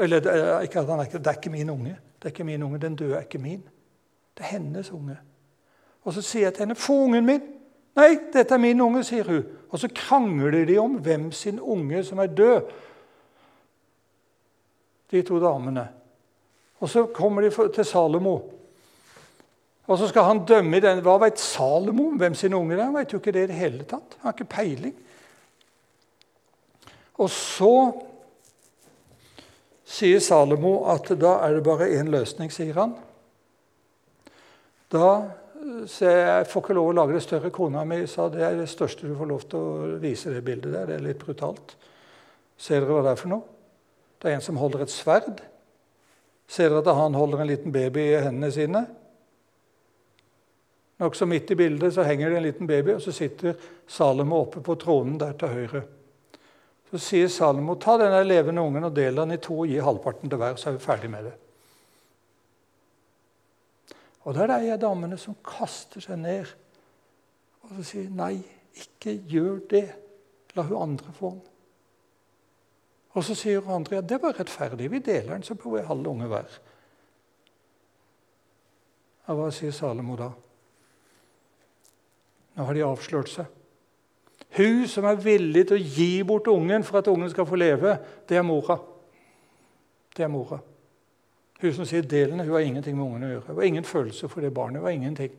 Eller 0.04 0.30
ikke 0.63 0.84
at 0.84 0.91
han 0.91 0.99
er 0.99 1.08
ikke, 1.08 1.23
det 1.23 1.32
er 1.32 1.39
ikke 1.39 1.56
min 1.56 1.69
unge. 1.69 1.97
Det 2.19 2.30
er 2.30 2.36
ikke 2.36 2.47
min 2.52 2.63
unge, 2.63 2.84
Den 2.84 2.95
døde 2.95 3.15
er 3.15 3.28
ikke 3.28 3.39
min. 3.39 3.63
Det 4.38 4.43
er 4.43 4.56
hennes 4.58 4.91
unge. 4.91 5.17
Og 6.04 6.13
så 6.13 6.21
sier 6.21 6.49
jeg 6.49 6.54
til 6.54 6.65
henne, 6.65 6.76
'Få 6.76 6.93
ungen 6.93 7.26
min!' 7.26 7.52
'Nei, 7.95 8.17
dette 8.34 8.53
er 8.53 8.58
min 8.58 8.82
unge', 8.82 9.03
sier 9.03 9.27
hun. 9.27 9.43
Og 9.69 9.79
så 9.79 9.89
krangler 9.95 10.65
de 10.65 10.77
om 10.77 10.97
hvem 11.01 11.32
sin 11.32 11.60
unge 11.60 12.03
som 12.03 12.19
er 12.19 12.25
død, 12.25 12.62
de 15.12 15.21
to 15.21 15.39
damene. 15.39 15.88
Og 16.79 16.89
så 16.89 17.06
kommer 17.06 17.41
de 17.41 17.69
til 17.73 17.86
Salomo. 17.86 18.39
Og 19.88 19.97
så 19.97 20.08
skal 20.08 20.23
han 20.23 20.45
dømme 20.45 20.79
den. 20.79 21.01
Hva 21.03 21.17
vet 21.21 21.39
Salomo 21.39 22.08
om 22.08 22.17
hvem 22.17 22.36
sin 22.36 22.53
unge 22.53 22.75
er? 22.75 22.84
Han 22.84 22.95
vet 22.95 23.13
jo 23.13 23.19
ikke 23.21 23.32
det 23.32 23.43
i 23.43 23.51
det 23.51 23.60
hele 23.60 23.84
tatt. 23.84 24.17
Han 24.19 24.29
har 24.29 24.34
ikke 24.34 24.49
peiling. 24.56 24.95
Og 27.21 27.29
så 27.29 27.73
sier 29.86 30.19
Salomo 30.23 30.79
at 30.91 31.12
da 31.19 31.38
er 31.45 31.58
det 31.58 31.65
bare 31.65 31.91
én 31.93 32.10
løsning, 32.12 32.51
sier 32.51 32.73
han. 32.79 32.95
Da 34.93 35.10
jeg 35.63 36.19
jeg 36.28 36.47
får 36.52 36.63
ikke 36.63 36.76
lov 36.76 36.89
å 36.91 36.95
lage 36.97 37.15
det 37.15 37.23
større. 37.23 37.52
Kona 37.54 37.84
mi 37.88 38.02
sa 38.08 38.28
det 38.32 38.43
er 38.43 38.58
det 38.60 38.69
største 38.71 39.08
du 39.08 39.15
får 39.17 39.30
lov 39.30 39.45
til 39.49 39.60
å 39.60 39.97
vise 40.02 40.34
det 40.34 40.43
bildet 40.45 40.73
der. 40.73 40.89
Det 40.89 40.97
er 40.97 41.06
litt 41.08 41.21
brutalt. 41.21 41.76
Ser 42.58 42.84
dere 42.84 42.97
hva 42.97 43.04
det 43.06 43.13
er 43.13 43.21
for 43.21 43.32
noe? 43.34 43.47
Det 44.19 44.30
er 44.30 44.38
en 44.38 44.45
som 44.45 44.60
holder 44.60 44.86
et 44.86 44.93
sverd. 44.93 45.41
Ser 46.47 46.69
dere 46.69 46.84
at 46.84 46.99
han 46.99 47.17
holder 47.17 47.43
en 47.43 47.49
liten 47.49 47.73
baby 47.76 48.06
i 48.12 48.21
hendene 48.23 48.52
sine? 48.54 48.84
Nokså 51.02 51.26
midt 51.28 51.52
i 51.52 51.58
bildet 51.60 51.95
så 51.95 52.06
henger 52.06 52.30
det 52.30 52.38
en 52.38 52.45
liten 52.45 52.69
baby, 52.69 52.93
og 52.95 53.02
så 53.04 53.12
sitter 53.15 53.58
Salomo 53.89 54.43
oppe 54.45 54.62
på 54.63 54.78
tronen 54.80 55.17
der 55.19 55.34
til 55.39 55.52
høyre. 55.52 55.84
Så 56.91 57.02
sier 57.02 57.32
Salomo 57.34 57.76
ta 57.82 57.97
denne 57.99 58.21
levende 58.28 58.62
ungen 58.62 58.86
og 58.88 58.93
del 58.95 59.17
den 59.17 59.36
i 59.36 59.41
to 59.41 59.63
og 59.63 59.71
gi 59.71 59.82
halvparten 59.82 60.30
til 60.30 60.39
hver, 60.39 60.60
så 60.60 60.69
er 60.69 60.78
vi 60.78 60.86
ferdig 60.86 61.10
med 61.12 61.28
det. 61.28 61.34
Og 64.23 64.36
da 64.36 64.45
er 64.47 64.69
jeg 64.69 64.81
damene 64.81 65.17
som 65.19 65.36
kaster 65.43 66.03
seg 66.03 66.19
ned 66.21 66.51
og 67.63 67.71
så 67.77 67.86
sier 67.88 68.12
nei, 68.12 68.36
ikke 68.75 69.15
gjør 69.29 69.59
det. 69.71 69.86
La 70.57 70.65
hun 70.67 70.81
andre 70.81 71.13
få 71.15 71.31
den. 71.33 71.41
Og 73.13 73.25
så 73.25 73.36
sier 73.38 73.62
hun 73.62 73.77
andre 73.77 73.99
ja, 73.99 74.05
det 74.05 74.19
var 74.21 74.36
rettferdig. 74.38 74.89
Vi 74.91 75.01
deler 75.05 75.36
den, 75.36 75.45
så 75.45 75.55
får 75.55 75.77
vi 75.77 75.88
halve 75.88 76.09
unge 76.12 76.29
hver. 76.29 76.57
Ja, 79.23 79.36
hva 79.38 79.47
sier 79.53 79.71
Salomo 79.71 80.17
da? 80.19 80.31
Nå 82.53 82.65
har 82.67 82.75
de 82.75 82.83
avslørt 82.86 83.31
seg. 83.31 83.47
Hun 84.53 84.83
som 84.89 85.07
er 85.09 85.21
villig 85.21 85.63
til 85.69 85.79
å 85.79 85.93
gi 85.95 86.12
bort 86.27 86.49
ungen 86.51 86.83
for 86.86 86.99
at 86.99 87.09
ungen 87.09 87.31
skal 87.31 87.47
få 87.49 87.57
leve, 87.57 87.95
det 88.29 88.38
er 88.38 88.45
mora. 88.45 88.77
Det 90.13 90.25
er 90.25 90.29
mora. 90.29 90.59
Hun 91.63 91.71
som 91.73 91.86
sier 91.88 92.04
delene, 92.04 92.43
hun 92.43 92.58
har 92.58 92.65
ingenting 92.65 92.97
med 92.97 93.06
ungen 93.06 93.23
å 93.23 93.28
gjøre. 93.30 93.43
Hun 93.47 93.60
har 93.62 93.67
ingen 93.69 93.86
følelse 93.88 94.28
for 94.28 94.43
det 94.43 94.54
barnet. 94.54 94.82
hun 94.82 94.88
har 94.88 94.91
ingenting. 94.91 95.32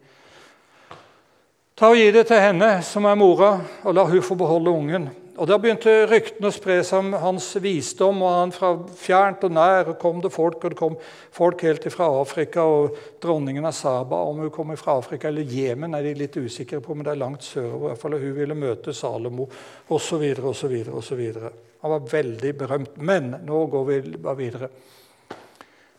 Ta 1.77 1.91
og 1.91 1.97
Gi 1.99 2.11
det 2.15 2.27
til 2.31 2.41
henne, 2.41 2.83
som 2.83 3.05
er 3.05 3.19
mora, 3.19 3.61
og 3.85 3.95
la 3.95 4.05
hun 4.09 4.23
få 4.23 4.35
beholde 4.35 4.71
ungen. 4.71 5.11
Og 5.37 5.49
Da 5.49 5.59
begynte 5.59 6.07
ryktene 6.07 6.47
å 6.49 6.55
spre 6.55 6.79
seg 6.87 6.99
om 7.03 7.13
hans 7.13 7.49
visdom, 7.61 8.23
og 8.23 8.31
han 8.39 8.53
fra 8.55 8.71
fjernt 8.87 9.45
og 9.45 9.53
nær 9.53 9.91
kom 10.01 10.23
det 10.23 10.31
folk, 10.33 10.65
og 10.65 10.71
det 10.71 10.79
kom 10.79 10.97
folk 11.35 11.61
helt 11.67 11.85
fra 11.93 12.07
Afrika. 12.23 12.63
Og 12.63 12.97
dronningen 13.21 13.67
av 13.67 13.75
Saba, 13.75 14.23
om 14.25 14.39
hun 14.39 14.51
kom 14.55 14.71
fra 14.81 14.97
Afrika 15.03 15.29
eller 15.29 15.43
Jemen, 15.43 15.95
er 15.95 16.07
de 16.07 16.15
litt 16.15 16.37
usikre 16.39 16.81
på, 16.81 16.95
men 16.95 17.05
det 17.05 17.13
er 17.13 17.21
langt 17.21 17.43
sørover. 17.43 17.85
i 17.85 17.89
hvert 17.91 18.01
fall, 18.01 18.13
Hun 18.13 18.35
ville 18.35 18.55
møte 18.55 18.95
Salomo 18.95 19.49
osv. 19.91 20.25
osv. 20.41 21.51
Han 21.83 21.91
var 21.91 22.01
veldig 22.01 22.57
berømt. 22.57 22.97
Men 22.97 23.35
nå 23.45 23.67
går 23.67 23.85
vi 23.85 24.17
bare 24.17 24.37
videre. 24.37 24.69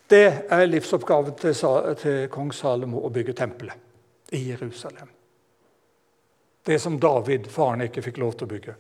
Det 0.10 0.26
er 0.50 0.66
livsoppgaven 0.70 1.34
til, 1.40 1.56
til 1.98 2.26
kong 2.30 2.54
Salomo 2.54 3.02
å 3.06 3.14
bygge 3.14 3.34
tempelet 3.34 4.34
i 4.38 4.50
Jerusalem. 4.52 5.10
Det 6.66 6.82
som 6.82 7.00
David, 7.00 7.48
faren, 7.50 7.82
ikke 7.86 8.04
fikk 8.06 8.20
lov 8.22 8.36
til 8.38 8.48
å 8.48 8.54
bygge. 8.54 8.76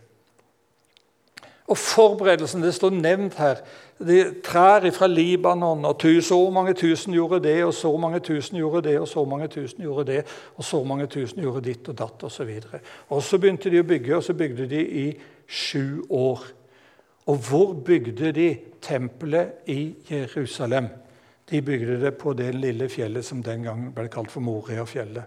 Og 1.66 1.78
forberedelsen 1.78 2.62
det 2.62 2.76
står 2.78 2.94
nevnt 2.94 3.38
her. 3.42 3.62
De 3.98 4.20
trær 4.46 4.86
fra 4.94 5.08
Libanon, 5.10 5.86
og 5.86 6.04
så 6.22 6.38
mange 6.54 6.74
tusen 6.78 7.14
gjorde 7.14 7.40
det, 7.44 7.64
og 7.66 7.74
så 7.74 7.98
mange 7.98 8.20
tusen 8.20 8.58
gjorde 8.58 8.82
det, 8.90 9.00
og 9.00 9.08
så 9.08 9.24
mange 9.26 9.48
tusen 9.48 9.82
gjorde 9.82 10.06
det, 10.12 10.26
og 10.56 10.64
så 10.64 10.84
mange 10.84 11.08
tusen 11.08 11.42
gjorde 11.42 11.64
ditt 11.66 11.90
og 11.90 11.98
datt 11.98 12.24
osv. 12.24 12.52
Og, 12.74 12.92
og 13.10 13.24
så 13.24 13.38
begynte 13.42 13.70
de 13.70 13.82
å 13.82 13.88
bygge, 13.88 14.16
og 14.16 14.24
så 14.24 14.34
bygde 14.34 14.70
de 14.70 14.84
i 14.86 15.08
sju 15.48 16.06
år. 16.10 16.46
Og 17.26 17.42
hvor 17.50 17.74
bygde 17.74 18.32
de 18.32 18.50
tempelet 18.82 19.66
i 19.66 19.96
Jerusalem? 20.10 20.90
De 21.50 21.62
bygde 21.62 22.00
det 22.02 22.18
på 22.18 22.34
det 22.34 22.50
lille 22.56 22.90
fjellet 22.90 23.26
som 23.26 23.44
den 23.44 23.64
gang 23.68 23.90
ble 23.94 24.08
kalt 24.10 24.32
for 24.34 24.42
Moriafjellet. 24.46 25.26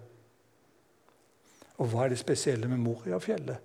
Og 1.78 1.90
hva 1.92 2.04
er 2.04 2.14
det 2.14 2.18
spesielle 2.18 2.68
med 2.70 2.82
Moriafjellet? 2.82 3.58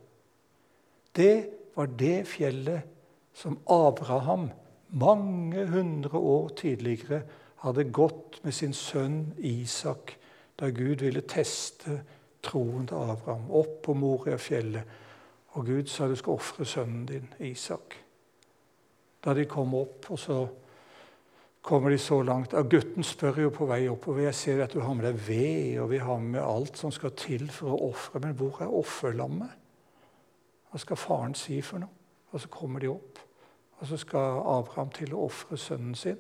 Det 1.16 1.38
var 1.76 1.90
det 1.98 2.28
fjellet 2.30 2.92
som 3.34 3.58
Abraham 3.70 4.52
mange 4.94 5.66
hundre 5.68 6.18
år 6.18 6.50
tidligere 6.58 7.24
hadde 7.64 7.90
gått 7.90 8.44
med 8.44 8.54
sin 8.54 8.74
sønn 8.74 9.34
Isak 9.38 10.14
da 10.60 10.70
Gud 10.70 11.02
ville 11.02 11.24
teste 11.26 12.02
troen 12.44 12.86
til 12.88 12.96
Abraham 12.96 13.50
opp 13.50 13.80
på 13.88 13.96
Moriafjellet. 13.98 14.84
Og 15.54 15.66
Gud 15.66 15.90
sa 15.90 16.08
du 16.08 16.16
skal 16.16 16.38
ofre 16.38 16.66
sønnen 16.66 17.06
din, 17.10 17.28
Isak. 17.40 17.96
Da 19.24 19.34
de 19.34 19.46
kom 19.50 19.74
opp, 19.78 20.10
og 20.10 20.20
så 20.20 20.38
kommer 21.64 21.90
de 21.90 21.98
så 21.98 22.22
langt. 22.22 22.54
Og 22.54 22.70
gutten 22.70 23.04
spør 23.04 23.42
jo 23.46 23.50
på 23.56 23.66
vei 23.66 23.88
oppover. 23.90 24.28
Jeg 24.28 24.36
ser 24.36 24.64
at 24.64 24.74
du 24.74 24.82
har 24.84 24.94
med 24.94 25.08
deg 25.08 25.20
ved, 25.28 25.80
og 25.80 25.90
vi 25.92 25.98
har 26.04 26.20
med 26.20 26.42
alt 26.44 26.78
som 26.78 26.92
skal 26.92 27.16
til 27.18 27.48
for 27.52 27.74
å 27.74 27.90
ofre. 27.90 28.20
Men 28.20 28.36
hvor 28.38 28.60
er 28.62 28.74
offerlammet? 28.74 29.60
Hva 30.70 30.82
skal 30.82 31.00
faren 31.00 31.36
si 31.38 31.62
for 31.62 31.84
noe? 31.84 32.02
Og 32.34 32.42
så 32.42 32.50
kommer 32.50 32.82
de 32.82 32.90
opp, 32.90 33.20
og 33.80 33.88
så 33.88 33.98
skal 33.98 34.40
Abraham 34.50 34.90
til 34.90 35.12
å 35.14 35.26
ofre 35.28 35.58
sønnen 35.58 35.96
sin. 35.96 36.18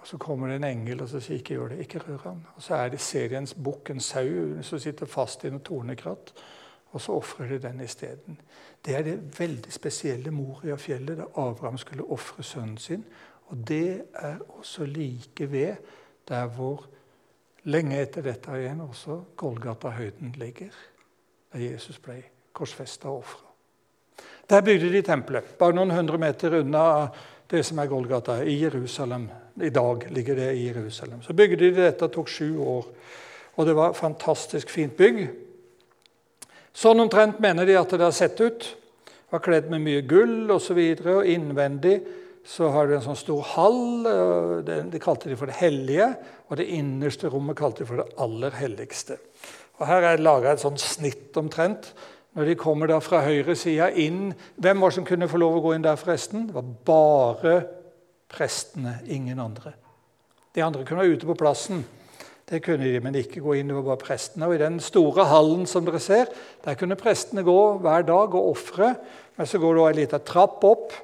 Og 0.00 0.06
Så 0.06 0.18
kommer 0.18 0.48
det 0.48 0.56
en 0.56 0.64
engel 0.64 1.02
og 1.02 1.08
så 1.08 1.20
sier 1.20 1.40
ikke 1.40 1.54
gjør 1.54 1.68
det, 1.68 1.78
ikke 1.82 1.98
rør 1.98 2.20
han. 2.24 2.46
Og 2.56 2.62
Så 2.62 2.74
er 2.74 2.88
det 2.88 3.00
seriens 3.00 3.54
bukk, 3.54 3.90
en 3.90 4.00
sau 4.00 4.62
som 4.62 4.78
sitter 4.78 5.06
fast 5.06 5.44
i 5.44 5.50
noe 5.50 5.60
tornekratt. 5.60 6.32
Og 6.92 7.00
så 7.00 7.12
ofrer 7.12 7.48
de 7.48 7.58
den 7.58 7.80
isteden. 7.80 8.40
Det 8.84 8.94
er 8.96 9.02
det 9.02 9.38
veldig 9.38 9.72
spesielle 9.72 10.30
Moria-fjellet, 10.30 11.18
der 11.18 11.36
Abraham 11.36 11.78
skulle 11.78 12.04
ofre 12.04 12.42
sønnen 12.42 12.78
sin. 12.78 13.04
Og 13.46 13.62
det 13.68 14.02
er 14.14 14.38
også 14.58 14.86
like 14.86 15.50
ved 15.52 15.76
der 16.28 16.46
hvor 16.46 16.86
lenge 17.70 18.00
etter 18.02 18.22
dette 18.22 18.54
igjen 18.58 18.80
også 18.82 19.20
Golgata-høyden 19.38 20.34
ligger. 20.38 20.74
Der 21.52 21.62
Jesus 21.62 21.98
ble 22.02 22.18
korsfesta 22.52 23.08
og 23.08 23.22
ofra. 23.22 23.46
Der 24.50 24.62
bygde 24.62 24.92
de 24.92 25.02
tempelet, 25.02 25.56
bare 25.58 25.74
noen 25.74 25.90
hundre 25.90 26.18
meter 26.18 26.60
unna 26.60 27.08
det 27.50 27.62
som 27.66 27.78
er 27.78 27.90
Golgata, 27.90 28.40
i 28.42 28.56
Jerusalem. 28.62 29.28
I 29.62 29.70
dag 29.70 30.06
ligger 30.10 30.34
det 30.34 30.52
i 30.54 30.66
Jerusalem. 30.66 31.22
Så 31.22 31.32
bygde 31.32 31.56
de 31.56 31.70
dette, 31.74 32.04
det 32.04 32.14
tok 32.14 32.28
sju 32.28 32.58
år. 32.58 32.86
Og 33.56 33.66
det 33.66 33.76
var 33.76 33.90
et 33.90 33.98
fantastisk 33.98 34.70
fint 34.70 34.96
bygg. 34.96 35.28
Sånn 36.76 37.00
omtrent 37.00 37.38
mener 37.40 37.66
de 37.66 37.78
at 37.78 37.94
det 37.94 38.02
har 38.02 38.14
sett 38.14 38.40
ut. 38.42 38.66
Var 39.30 39.42
kledd 39.42 39.70
med 39.70 39.84
mye 39.84 40.02
gull 40.06 40.50
osv. 40.50 40.56
Og, 40.56 40.62
så 40.62 40.76
videre, 40.76 41.16
og 41.20 41.30
innvendig 41.30 42.00
så 42.46 42.68
har 42.70 42.86
du 42.86 42.94
en 42.94 43.02
sånn 43.02 43.18
stor 43.18 43.42
hall. 43.56 44.06
Det, 44.66 44.78
de 44.92 45.00
kalte 45.02 45.30
de 45.30 45.38
for 45.38 45.50
det 45.50 45.58
hellige. 45.58 46.12
Og 46.46 46.60
det 46.60 46.68
innerste 46.76 47.30
rommet 47.32 47.58
kalte 47.58 47.82
de 47.82 47.88
for 47.88 48.02
det 48.02 48.20
aller 48.22 48.54
helligste. 48.54 49.18
Og 49.80 49.88
Her 49.88 50.04
er 50.04 50.16
det 50.16 50.24
laga 50.24 50.52
et 50.54 50.62
sånt 50.62 50.80
snitt 50.80 51.34
omtrent. 51.36 51.90
Når 52.36 52.50
de 52.50 52.58
kommer 52.60 52.90
da 52.90 53.00
fra 53.00 53.22
høyre 53.24 53.54
side 53.56 53.88
inn 54.02 54.28
Hvem 54.60 54.82
var 54.82 54.92
det 54.92 54.96
som 54.98 55.06
kunne 55.08 55.28
få 55.30 55.38
lov 55.40 55.56
å 55.56 55.62
gå 55.64 55.72
inn 55.74 55.84
der, 55.84 55.98
forresten? 55.98 56.46
Det 56.50 56.54
var 56.54 56.70
bare 56.86 57.54
prestene, 58.30 58.98
ingen 59.10 59.40
andre. 59.42 59.72
De 60.54 60.62
andre 60.64 60.84
kunne 60.86 61.02
være 61.02 61.16
ute 61.16 61.28
på 61.28 61.38
plassen. 61.40 61.82
Det 62.46 62.60
kunne 62.62 62.86
de, 62.86 63.00
men 63.02 63.18
ikke 63.18 63.42
gå 63.42 63.56
inn. 63.58 63.72
Det 63.72 63.78
var 63.80 63.88
bare 63.88 64.04
prestene. 64.04 64.46
Og 64.46 64.54
I 64.54 64.62
den 64.62 64.78
store 64.84 65.26
hallen 65.32 65.66
som 65.66 65.84
dere 65.88 65.98
ser, 66.02 66.30
der 66.62 66.78
kunne 66.78 66.98
prestene 67.00 67.42
gå 67.46 67.58
hver 67.82 68.06
dag 68.06 68.38
og 68.38 68.52
ofre. 68.52 68.92
Men 69.36 69.50
så 69.50 69.58
går 69.60 69.74
det 69.74 69.86
ei 69.88 69.98
lita 70.04 70.22
trapp 70.22 70.62
opp 70.64 70.94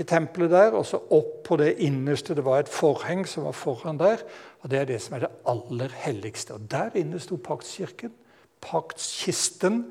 i 0.00 0.04
tempelet 0.08 0.50
der, 0.50 0.72
og 0.72 0.86
så 0.88 1.00
opp 1.12 1.42
på 1.44 1.58
det 1.60 1.74
innerste. 1.84 2.34
Det 2.34 2.44
var 2.44 2.62
et 2.62 2.72
forheng 2.72 3.26
som 3.28 3.44
var 3.44 3.56
foran 3.56 4.00
der, 4.00 4.22
og 4.62 4.70
det 4.72 4.78
er 4.78 4.88
det 4.88 5.00
som 5.04 5.16
er 5.16 5.26
det 5.26 5.32
aller 5.48 5.92
helligste. 6.04 6.56
Og 6.56 6.70
Der 6.70 6.96
inne 6.96 7.20
sto 7.20 7.36
paktskirken, 7.36 8.12
paktskisten. 8.60 9.84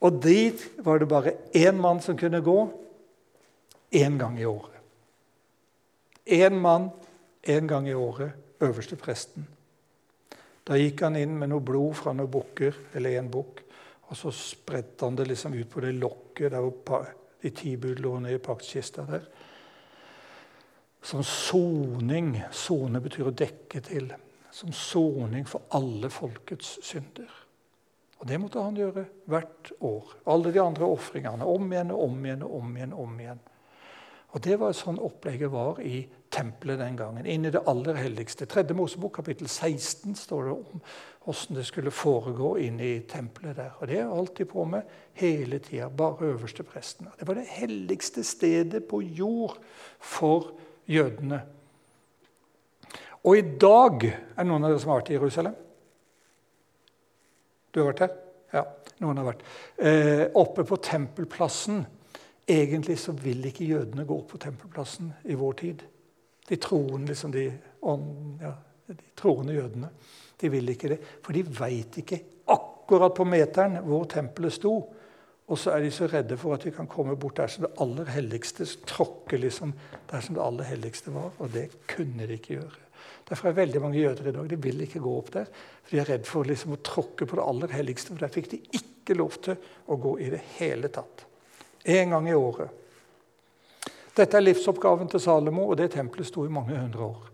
Og 0.00 0.22
dit 0.22 0.60
var 0.84 0.98
det 0.98 1.08
bare 1.08 1.36
én 1.54 1.78
mann 1.80 2.00
som 2.02 2.18
kunne 2.18 2.42
gå 2.42 2.58
én 3.94 4.18
gang 4.18 4.40
i 4.40 4.44
året. 4.44 4.80
Én 6.26 6.58
mann 6.60 6.90
én 7.46 7.66
gang 7.66 7.88
i 7.88 7.94
året, 7.94 8.32
øverste 8.60 8.96
presten. 8.96 9.46
Da 10.66 10.74
gikk 10.74 11.04
han 11.06 11.16
inn 11.16 11.36
med 11.38 11.52
noe 11.52 11.62
blod 11.62 11.94
fra 11.94 12.12
noen 12.12 12.30
bukker, 12.30 12.74
eller 12.94 13.20
én 13.20 13.30
bukk, 13.30 13.62
og 14.10 14.16
så 14.18 14.32
spredte 14.34 15.06
han 15.06 15.16
det 15.16 15.28
liksom 15.28 15.54
ut 15.54 15.70
på 15.70 15.80
det 15.80 15.94
lokket 15.94 16.50
der 16.50 16.64
hvor 16.64 17.06
de 17.46 17.54
ti 17.54 17.76
bud 17.76 18.02
lå 18.02 18.18
nede 18.18 18.34
i 18.34 18.42
paktkista 18.42 19.06
der. 19.06 19.26
Som 21.02 21.22
soning. 21.22 22.40
Sone 22.50 23.00
betyr 23.00 23.30
å 23.30 23.34
dekke 23.34 23.82
til. 23.86 24.10
Som 24.50 24.72
soning 24.74 25.46
for 25.46 25.68
alle 25.78 26.10
folkets 26.10 26.78
synder. 26.82 27.30
Og 28.16 28.26
Det 28.26 28.38
måtte 28.40 28.62
han 28.64 28.78
gjøre 28.78 29.04
hvert 29.30 29.70
år. 29.84 30.16
Alle 30.32 30.52
de 30.52 30.62
andre 30.62 30.88
ofringene. 30.88 31.46
Om 31.46 31.72
igjen 31.72 31.92
og 31.94 32.02
om 32.08 32.24
igjen 32.26 32.42
og 32.42 32.56
om 32.58 32.76
igjen. 32.76 32.96
om 32.96 33.20
igjen. 33.20 33.44
Og 34.36 34.42
Det 34.44 34.58
var 34.60 34.74
sånn 34.76 34.98
opplegget 35.00 35.48
var 35.48 35.78
i 35.80 36.02
tempelet 36.28 36.76
den 36.82 36.96
gangen. 36.98 37.24
Inn 37.24 37.46
i 37.48 37.52
det 37.54 37.62
aller 37.70 37.96
helligste. 37.96 38.44
Tredje 38.44 38.76
Mosebok 38.76 39.14
kapittel 39.16 39.48
16 39.48 40.12
står 40.20 40.42
det 40.44 40.52
om 40.52 40.82
hvordan 41.24 41.56
det 41.56 41.64
skulle 41.64 41.92
foregå 41.94 42.50
inn 42.60 42.76
i 42.84 42.90
tempelet 43.08 43.56
der. 43.56 43.72
Og 43.80 43.88
Det 43.88 43.96
er 44.02 44.12
alltid 44.12 44.50
på 44.50 44.66
med 44.68 44.92
hele 45.22 45.58
tida. 45.64 45.88
Bare 45.88 46.34
øverste 46.34 46.68
presten. 46.68 47.08
Det 47.16 47.24
var 47.24 47.40
det 47.40 47.46
helligste 47.48 48.24
stedet 48.24 48.84
på 48.84 49.00
jord 49.00 49.56
for 49.98 50.52
jødene. 50.84 51.40
Og 53.24 53.38
i 53.38 53.56
dag 53.56 54.04
Er 54.36 54.44
noen 54.44 54.64
av 54.64 54.70
dere 54.70 54.84
som 54.84 54.90
har 54.92 55.00
vært 55.00 55.14
i 55.14 55.16
Jerusalem? 55.16 55.54
Du 57.72 57.80
har 57.80 57.88
vært 57.94 58.04
her? 58.04 58.16
Ja, 58.52 58.68
noen 59.00 59.16
har 59.16 59.32
vært. 59.32 59.46
Eh, 59.78 60.26
oppe 60.36 60.64
på 60.64 60.76
tempelplassen 60.76 61.86
Egentlig 62.46 62.98
så 63.02 63.12
vil 63.12 63.46
ikke 63.48 63.66
jødene 63.66 64.04
gå 64.06 64.20
på 64.30 64.38
tempelplassen 64.38 65.10
i 65.24 65.34
vår 65.34 65.56
tid. 65.62 65.82
De 66.48 66.56
troende, 66.62 67.08
liksom 67.10 67.32
de, 67.34 67.48
ja, 68.40 68.52
de 68.86 69.08
troende 69.18 69.56
jødene. 69.56 69.90
De 70.38 70.50
vil 70.52 70.70
ikke 70.70 70.92
det, 70.94 71.00
for 71.24 71.34
de 71.34 71.42
veit 71.42 71.98
ikke 71.98 72.20
akkurat 72.54 73.16
på 73.16 73.26
meteren 73.26 73.80
hvor 73.82 74.06
tempelet 74.10 74.54
sto. 74.54 74.76
Og 75.46 75.58
så 75.58 75.76
er 75.76 75.84
de 75.84 75.90
så 75.94 76.08
redde 76.10 76.38
for 76.38 76.56
at 76.56 76.64
de 76.66 76.72
kan 76.74 76.88
komme 76.90 77.14
bort 77.18 77.38
der 77.38 77.50
som 77.50 77.66
det 77.66 77.74
aller 77.82 78.08
helligste. 78.14 78.66
Tråkke 78.86 79.38
liksom 79.38 79.74
der 80.10 80.22
som 80.22 80.38
det 80.38 80.42
aller 80.42 80.70
helligste 80.70 81.14
var. 81.14 81.32
Og 81.38 81.52
det 81.54 81.68
kunne 81.90 82.26
de 82.26 82.38
ikke 82.38 82.58
gjøre. 82.60 82.82
Derfor 83.26 83.50
er 83.50 83.58
veldig 83.58 83.82
mange 83.82 84.00
jøder 84.00 84.28
i 84.28 84.34
dag 84.34 84.50
de 84.50 84.58
vil 84.62 84.82
ikke 84.86 85.02
gå 85.02 85.18
opp 85.18 85.32
der. 85.34 85.50
For 85.82 85.94
de 85.94 86.02
er 86.02 86.10
redd 86.14 86.26
for 86.26 86.46
liksom 86.46 86.74
å 86.74 86.82
tråkke 86.82 87.26
på 87.26 87.38
det 87.38 87.46
aller 87.46 87.74
helligste. 87.78 88.14
For 88.14 88.22
der 88.22 88.34
fikk 88.34 88.50
de 88.54 88.62
ikke 88.78 89.18
lov 89.18 89.38
til 89.42 89.58
å 89.86 89.98
gå 90.02 90.18
i 90.22 90.30
det 90.34 90.42
hele 90.58 90.90
tatt. 90.94 91.25
En 91.86 92.10
gang 92.10 92.28
i 92.28 92.34
året. 92.34 92.70
Dette 94.16 94.38
er 94.38 94.42
livsoppgaven 94.42 95.10
til 95.12 95.20
Salomo, 95.20 95.68
og 95.70 95.76
det 95.78 95.90
tempelet 95.92 96.26
sto 96.26 96.46
i 96.46 96.52
mange 96.52 96.74
hundre 96.78 97.04
år. 97.04 97.26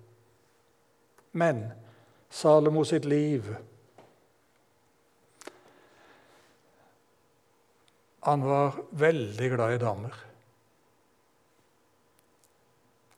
Men 1.39 1.63
Salomo 2.33 2.85
sitt 2.85 3.07
liv 3.09 3.55
Han 8.23 8.45
var 8.47 8.77
veldig 8.91 9.49
glad 9.51 9.73
i 9.75 9.79
damer. 9.83 10.19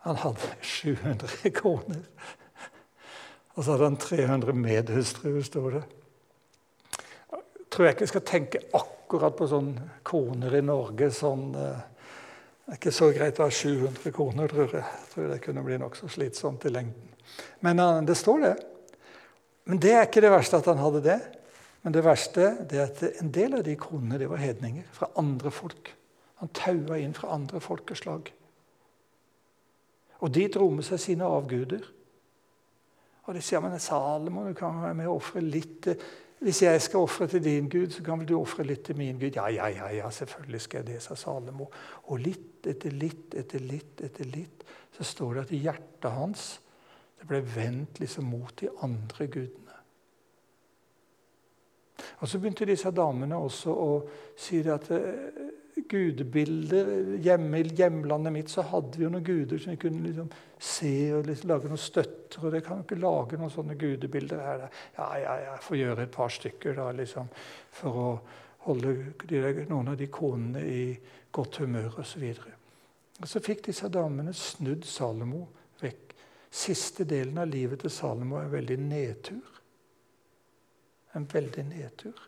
Han 0.06 0.16
hadde 0.16 0.54
700 0.62 1.50
koner. 1.52 2.06
Og 3.54 3.64
så 3.64 3.74
hadde 3.74 3.84
han 3.84 3.96
300 4.00 4.52
medhustruer, 4.56 5.42
står 5.44 5.70
det. 5.76 5.82
Jeg 7.34 7.68
tror 7.70 7.84
jeg 7.84 7.94
ikke 7.98 8.06
skal 8.06 8.24
tenke 8.24 8.62
akkurat 8.72 9.03
på 9.18 9.48
sånne 9.50 10.00
koner 10.02 10.56
i 10.58 10.62
Norge. 10.64 11.10
sånn... 11.10 11.50
Eh, 11.54 11.82
det 12.64 12.72
er 12.72 12.78
ikke 12.78 12.94
så 12.96 13.10
greit 13.12 13.38
å 13.38 13.44
ha 13.44 13.52
700 13.52 14.12
koner, 14.16 14.48
tror 14.48 14.70
jeg. 14.72 14.80
jeg 14.80 15.08
tror 15.12 15.26
Det 15.28 15.40
kunne 15.44 15.64
bli 15.66 15.76
nokså 15.82 16.08
slitsomt 16.08 16.64
i 16.64 16.70
lengden. 16.72 17.10
Men 17.60 17.80
uh, 17.80 18.00
det 18.00 18.16
står 18.16 18.40
det. 18.40 18.54
Men 19.68 19.80
det 19.84 19.92
er 19.92 20.06
ikke 20.06 20.22
det 20.24 20.30
verste 20.32 20.62
at 20.62 20.70
han 20.72 20.80
hadde 20.80 21.02
det. 21.04 21.18
Men 21.84 21.92
det 21.92 22.04
verste 22.06 22.46
det 22.64 22.78
er 22.80 22.88
at 22.88 23.20
en 23.20 23.32
del 23.36 23.58
av 23.58 23.66
de 23.66 23.76
konene 23.76 24.16
det 24.16 24.30
var 24.30 24.40
hedninger 24.40 24.86
fra 24.96 25.10
andre 25.20 25.52
folk. 25.52 25.92
Han 26.40 26.52
taua 26.56 26.96
inn 27.00 27.12
fra 27.16 27.34
andre 27.36 27.60
folkeslag. 27.60 28.32
Og 30.24 30.32
de 30.32 30.46
dro 30.48 30.70
med 30.72 30.88
seg 30.88 31.02
sine 31.02 31.28
avguder. 31.28 31.84
Og 33.24 33.36
de 33.36 33.44
sier 33.44 33.60
men 33.60 33.76
Salomo, 33.80 34.46
du 34.48 34.56
kan 34.56 34.80
være 34.82 34.96
med 34.96 35.08
og 35.10 35.18
ofre 35.18 35.44
litt. 35.44 35.88
Hvis 36.44 36.60
jeg 36.62 36.80
skal 36.84 37.00
ofre 37.00 37.26
til 37.26 37.40
din 37.44 37.68
Gud, 37.72 37.88
så 37.90 38.02
kan 38.04 38.20
vel 38.20 38.28
du 38.28 38.34
ofre 38.36 38.66
litt 38.68 38.82
til 38.84 38.98
min 39.00 39.16
Gud? 39.16 39.32
Ja, 39.32 39.46
ja, 39.48 39.70
ja, 39.72 39.86
ja, 39.96 40.10
selvfølgelig 40.12 40.60
skal 40.60 40.82
jeg 40.82 40.90
det, 40.90 40.98
sa 41.00 41.16
Salomo. 41.16 41.70
Og 42.12 42.20
litt 42.20 42.68
etter 42.68 42.92
litt 42.92 43.32
etter 43.40 43.64
litt 43.64 44.02
etter 44.04 44.28
litt 44.28 44.64
så 44.92 45.06
står 45.08 45.38
det 45.38 45.44
at 45.46 45.54
hjertet 45.56 46.12
hans 46.12 46.44
det 47.16 47.30
ble 47.30 47.40
vendt 47.54 48.02
liksom 48.02 48.28
mot 48.28 48.52
de 48.60 48.68
andre 48.84 49.26
gudene. 49.32 49.63
Og 52.20 52.28
Så 52.28 52.38
begynte 52.38 52.66
disse 52.68 52.90
damene 52.94 53.38
også 53.38 53.74
å 53.74 53.90
si 54.36 54.60
at 54.68 54.90
eh, 54.94 55.44
gudebilder. 55.90 57.18
Hjemme 57.22 57.60
i 57.60 57.74
hjemlandet 57.76 58.32
mitt 58.34 58.52
så 58.52 58.64
hadde 58.70 58.98
vi 58.98 59.06
jo 59.06 59.10
noen 59.12 59.26
guder 59.26 59.60
som 59.60 59.74
vi 59.74 59.80
kunne 59.82 60.04
liksom 60.06 60.30
se 60.58 60.94
og 61.14 61.26
liksom 61.28 61.50
lage 61.50 61.70
noen 61.70 61.82
støtter. 61.82 62.44
og 62.44 62.52
det 62.52 62.64
kan 62.66 62.80
jo 62.80 62.86
ikke 62.86 63.00
lage 63.02 63.38
noen 63.38 63.52
sånne 63.52 63.78
gudebilder 63.78 64.42
her. 64.42 64.64
Ja, 64.96 65.10
ja, 65.22 65.36
ja, 65.48 65.58
får 65.62 65.80
gjøre 65.80 66.06
et 66.06 66.14
par 66.14 66.32
stykker 66.34 66.78
da, 66.78 66.90
liksom, 66.92 67.28
for 67.70 68.00
å 68.04 68.08
holde 68.68 68.94
noen 69.68 69.92
av 69.92 69.96
de 70.00 70.08
konene 70.08 70.62
i 70.64 70.84
godt 71.34 71.60
humør 71.62 72.00
osv. 72.00 72.24
Og 73.20 73.28
så 73.30 73.42
fikk 73.42 73.66
disse 73.68 73.90
damene 73.92 74.32
snudd 74.34 74.86
Salomo 74.88 75.46
vekk. 75.82 76.14
Siste 76.54 77.04
delen 77.04 77.38
av 77.42 77.50
livet 77.50 77.82
til 77.82 77.92
Salomo 77.92 78.38
er 78.38 78.48
en 78.48 78.54
veldig 78.54 78.78
nedtur. 78.80 79.53
En 81.14 81.26
veldig 81.30 81.64
nedtur. 81.68 82.18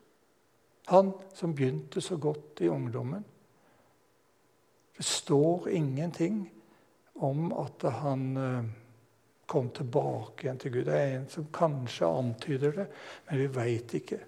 Han 0.86 1.12
som 1.34 1.54
begynte 1.54 2.00
så 2.00 2.16
godt 2.16 2.60
i 2.62 2.68
ungdommen. 2.68 3.24
Det 4.96 5.04
står 5.04 5.68
ingenting 5.68 6.52
om 7.14 7.52
at 7.52 7.82
han 8.00 8.36
eh, 8.36 8.68
kom 9.46 9.70
tilbake 9.70 10.46
igjen 10.46 10.60
til 10.62 10.72
Gud. 10.72 10.86
Det 10.86 10.94
er 10.94 11.16
en 11.16 11.28
som 11.30 11.48
kanskje 11.52 12.08
antyder 12.08 12.78
det, 12.80 12.86
men 13.28 13.40
vi 13.42 13.48
veit 13.56 13.94
ikke. 13.98 14.20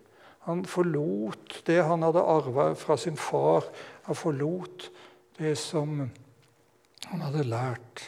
Han 0.49 0.65
forlot 0.65 1.61
det 1.67 1.83
han 1.85 2.03
hadde 2.07 2.25
arva 2.25 2.71
fra 2.79 2.97
sin 2.97 3.17
far. 3.17 3.67
Han 4.09 4.17
forlot 4.17 4.91
det 5.39 5.55
som 5.61 6.01
han 7.05 7.21
hadde 7.21 7.45
lært. 7.45 8.07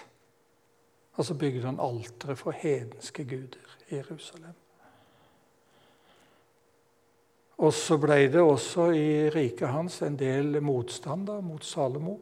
Og 1.18 1.26
så 1.26 1.36
bygde 1.36 1.66
han 1.66 1.82
altere 1.82 2.36
for 2.36 2.57
hedenske 2.57 3.24
guder 3.28 3.76
i 3.88 3.98
Jerusalem. 3.98 4.57
Og 7.61 7.74
så 7.76 7.98
ble 8.00 8.22
det 8.32 8.40
også 8.40 8.88
i 8.96 9.28
riket 9.32 9.68
hans 9.68 10.00
en 10.06 10.16
del 10.16 10.56
motstand 10.64 11.26
da, 11.28 11.40
mot 11.44 11.64
Salomo. 11.64 12.16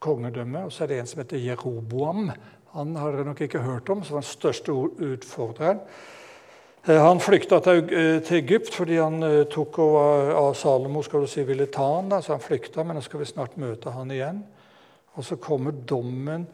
Kongedømmet. 0.00 0.64
Og 0.64 0.72
så 0.72 0.84
er 0.84 0.92
det 0.92 1.00
en 1.00 1.10
som 1.10 1.20
heter 1.20 1.42
Jeroboam. 1.42 2.30
Han 2.72 2.94
har 2.96 3.12
dere 3.12 3.26
nok 3.26 3.42
ikke 3.44 3.64
hørt 3.64 3.90
om, 3.92 4.04
som 4.06 4.16
var 4.16 4.24
den 4.24 4.30
største 4.30 4.72
utfordreren. 5.10 5.82
Eh, 6.86 6.96
han 6.96 7.20
flykta 7.20 7.58
til, 7.60 7.82
eh, 7.92 8.32
Egypt 8.38 8.72
fordi 8.74 8.96
han 8.96 9.22
eh, 9.22 9.44
tok 9.44 9.78
over 9.78 10.30
av 10.32 10.54
Salomo 10.54 11.02
skal 11.02 11.20
du 11.20 11.26
si, 11.26 11.42
ville 11.44 11.66
ta 11.66 11.96
han 11.96 12.22
så 12.22 12.32
han 12.32 12.40
flykta, 12.40 12.84
men 12.84 12.96
nå 12.96 13.02
skal 13.04 13.20
vi 13.20 13.28
snart 13.28 13.58
møte 13.60 13.92
han 13.92 14.10
igjen. 14.10 14.40
Og 15.18 15.24
så 15.26 15.36
kommer 15.36 15.72
dommen 15.72 16.46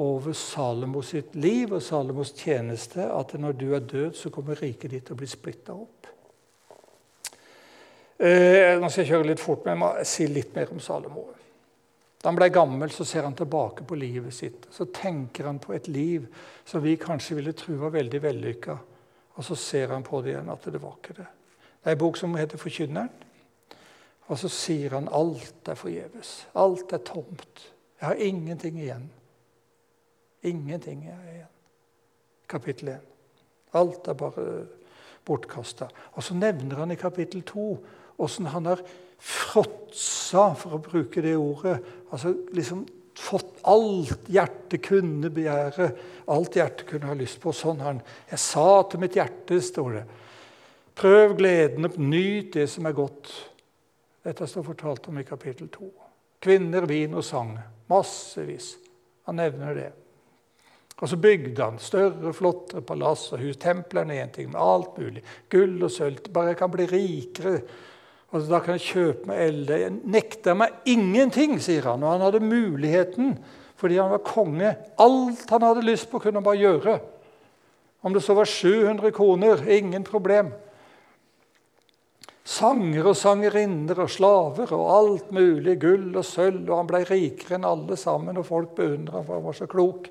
over 0.00 0.32
Salomo 0.32 1.02
sitt 1.04 1.34
liv 1.36 1.74
og 1.76 1.82
Salomos 1.84 2.32
tjeneste 2.36 3.04
at 3.12 3.34
når 3.36 3.56
du 3.60 3.66
er 3.76 3.84
død, 3.84 4.14
så 4.16 4.32
kommer 4.32 4.58
riket 4.60 4.94
ditt 4.94 5.04
til 5.08 5.16
å 5.16 5.20
bli 5.20 5.28
splitta 5.28 5.76
opp. 5.76 6.08
Eh, 8.20 8.76
nå 8.80 8.88
skal 8.88 9.04
jeg 9.04 9.10
kjøre 9.14 9.28
litt 9.30 9.40
fort, 9.40 9.64
men 9.64 9.74
jeg 9.74 9.80
må 9.80 9.90
si 10.08 10.26
litt 10.28 10.56
mer 10.56 10.72
om 10.72 10.80
Salomo. 10.84 11.26
Da 12.20 12.28
han 12.28 12.36
ble 12.36 12.50
gammel, 12.52 12.92
så 12.92 13.04
ser 13.08 13.24
han 13.24 13.36
tilbake 13.36 13.86
på 13.88 13.96
livet 13.96 14.34
sitt. 14.36 14.66
Så 14.72 14.90
tenker 14.92 15.48
han 15.48 15.60
på 15.60 15.72
et 15.72 15.88
liv 15.88 16.26
som 16.68 16.82
vi 16.84 16.98
kanskje 17.00 17.38
ville 17.38 17.56
tro 17.56 17.78
var 17.80 17.94
veldig 17.94 18.20
vellykka. 18.24 18.76
Og 19.36 19.46
så 19.46 19.56
ser 19.56 19.94
han 19.94 20.04
på 20.04 20.20
det 20.20 20.34
igjen 20.34 20.52
at 20.52 20.68
det 20.68 20.82
var 20.82 20.98
ikke 20.98 21.16
det. 21.16 21.28
Det 21.80 21.88
er 21.88 21.96
en 21.96 22.02
bok 22.02 22.16
som 22.20 22.36
heter 22.36 22.60
'Forkynneren'. 22.60 23.28
Og 24.28 24.38
så 24.38 24.48
sier 24.48 24.90
han 24.90 25.08
alt 25.12 25.68
er 25.68 25.74
forgjeves. 25.74 26.46
Alt 26.54 26.92
er 26.92 26.98
tomt. 26.98 27.72
Jeg 28.00 28.08
har 28.08 28.14
ingenting 28.14 28.78
igjen. 28.78 29.10
Ingenting 30.42 31.04
er 31.06 31.24
igjen. 31.32 31.54
Kapittel 32.48 32.88
1. 32.88 33.08
Alt 33.76 34.08
er 34.08 34.16
bare 34.18 34.46
bortkasta. 35.26 35.90
Og 36.16 36.24
så 36.24 36.34
nevner 36.34 36.82
han 36.82 36.94
i 36.94 36.98
kapittel 36.98 37.42
2 37.46 37.66
åssen 38.20 38.46
han 38.52 38.66
har 38.68 38.80
fråtsa, 39.20 40.50
for 40.56 40.76
å 40.76 40.82
bruke 40.84 41.22
det 41.24 41.36
ordet. 41.36 41.78
altså 42.10 42.34
liksom 42.52 42.86
fått 43.20 43.60
alt 43.68 44.28
hjertet 44.32 44.80
kunne 44.86 45.30
begjære, 45.34 45.90
alt 46.32 46.56
hjertet 46.56 46.86
kunne 46.88 47.10
ha 47.10 47.16
lyst 47.16 47.40
på. 47.42 47.52
Sånn 47.52 47.82
han. 47.84 48.00
Jeg 48.30 48.40
sa 48.40 48.82
til 48.88 49.02
mitt 49.02 49.16
hjerte, 49.18 49.60
står 49.60 49.92
det. 49.98 50.04
Prøv 51.00 51.36
gleden 51.38 51.88
opp, 51.88 51.96
nyt 52.00 52.52
det 52.56 52.66
som 52.70 52.88
er 52.88 52.96
godt. 52.96 53.30
Dette 54.24 54.48
står 54.48 54.66
fortalt 54.66 55.08
om 55.08 55.20
i 55.20 55.24
kapittel 55.28 55.68
2. 55.72 55.90
Kvinner, 56.40 56.86
vin 56.88 57.16
og 57.16 57.24
sang. 57.24 57.54
Massevis. 57.88 58.74
Han 59.28 59.40
nevner 59.40 59.76
det. 59.76 59.90
Og 61.00 61.08
så 61.08 61.16
bygde 61.16 61.64
han 61.64 61.78
større, 61.80 62.32
flottere 62.36 62.84
palass 62.84 63.30
og 63.32 63.40
hus. 63.40 63.56
Templene 63.60 64.18
er 64.18 64.26
én 64.26 64.34
ting, 64.34 64.50
med 64.52 64.60
alt 64.60 64.98
mulig. 65.00 65.22
Gull 65.52 65.78
og 65.82 65.92
sølv. 65.92 66.28
Bare 66.32 66.52
jeg 66.52 66.60
kan 66.60 66.72
bli 66.72 66.88
rikere 66.90 67.54
og 68.30 68.46
Da 68.46 68.60
kan 68.62 68.76
jeg 68.78 68.92
kjøpe 68.92 69.26
meg 69.26 69.40
elde. 69.42 69.78
Jeg 69.80 69.94
nekter 70.06 70.54
meg 70.54 70.84
ingenting, 70.86 71.56
sier 71.62 71.88
han. 71.90 72.04
Og 72.04 72.14
han 72.14 72.26
hadde 72.28 72.44
muligheten 72.44 73.34
fordi 73.80 73.96
han 73.96 74.12
var 74.12 74.20
konge. 74.20 74.74
Alt 75.00 75.48
han 75.50 75.64
hadde 75.64 75.86
lyst 75.86 76.10
på, 76.10 76.20
kunne 76.20 76.36
han 76.36 76.44
bare 76.44 76.60
gjøre. 76.60 76.98
Om 78.04 78.12
det 78.12 78.22
så 78.22 78.36
var 78.36 78.48
700 78.48 79.10
kroner, 79.16 79.62
ingen 79.72 80.04
problem. 80.04 80.52
Sanger 82.44 83.08
og 83.08 83.16
sangerinner 83.16 84.02
og 84.04 84.12
slaver 84.12 84.72
og 84.76 84.84
alt 84.94 85.32
mulig, 85.32 85.78
gull 85.80 86.12
og 86.12 86.26
sølv. 86.28 86.68
Og 86.68 86.76
han 86.76 86.90
ble 86.92 87.02
rikere 87.08 87.56
enn 87.56 87.66
alle 87.66 87.98
sammen, 88.00 88.36
og 88.36 88.46
folk 88.46 88.76
beundra 88.76 89.24
for 89.24 89.38
han 89.40 89.48
var 89.48 89.58
så 89.58 89.68
klok. 89.70 90.10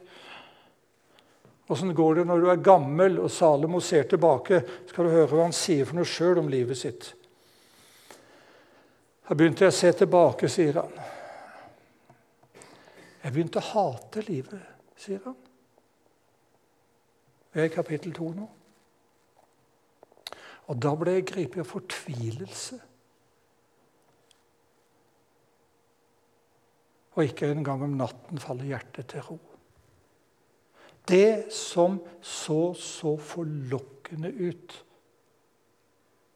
Åssen 1.69 1.93
går 1.93 2.15
det 2.15 2.25
når 2.25 2.41
du 2.41 2.47
er 2.49 2.61
gammel 2.65 3.19
og 3.21 3.29
Salomo 3.29 3.79
ser 3.83 4.07
tilbake? 4.09 4.63
Skal 4.89 5.05
du 5.05 5.13
høre 5.13 5.29
hva 5.29 5.43
han 5.45 5.53
sier 5.53 5.85
for 5.85 5.99
noe 5.99 6.09
sjøl 6.09 6.41
om 6.41 6.49
livet 6.49 6.79
sitt. 6.79 7.11
Da 9.29 9.37
begynte 9.37 9.67
jeg 9.67 9.75
å 9.75 9.77
se 9.77 9.91
tilbake, 9.99 10.49
sier 10.49 10.79
han. 10.81 10.95
Jeg 13.21 13.35
begynte 13.35 13.61
å 13.61 13.67
hate 13.67 14.23
livet, 14.25 14.63
sier 14.97 15.21
han. 15.27 15.35
Vi 17.53 17.61
er 17.61 17.69
i 17.69 17.73
kapittel 17.73 18.15
to 18.17 18.31
nå. 18.33 18.47
Og 20.69 20.81
da 20.81 20.95
ble 20.97 21.19
jeg 21.19 21.27
grepet 21.29 21.61
av 21.61 21.69
fortvilelse. 21.69 22.79
Og 27.13 27.23
ikke 27.25 27.53
engang 27.53 27.85
om 27.85 27.95
natten 27.99 28.41
faller 28.41 28.69
hjertet 28.73 29.13
til 29.13 29.25
ro. 29.29 29.39
Det 31.09 31.53
som 31.53 31.99
så 32.21 32.73
så 32.73 33.15
forlokkende 33.17 34.29
ut, 34.29 34.85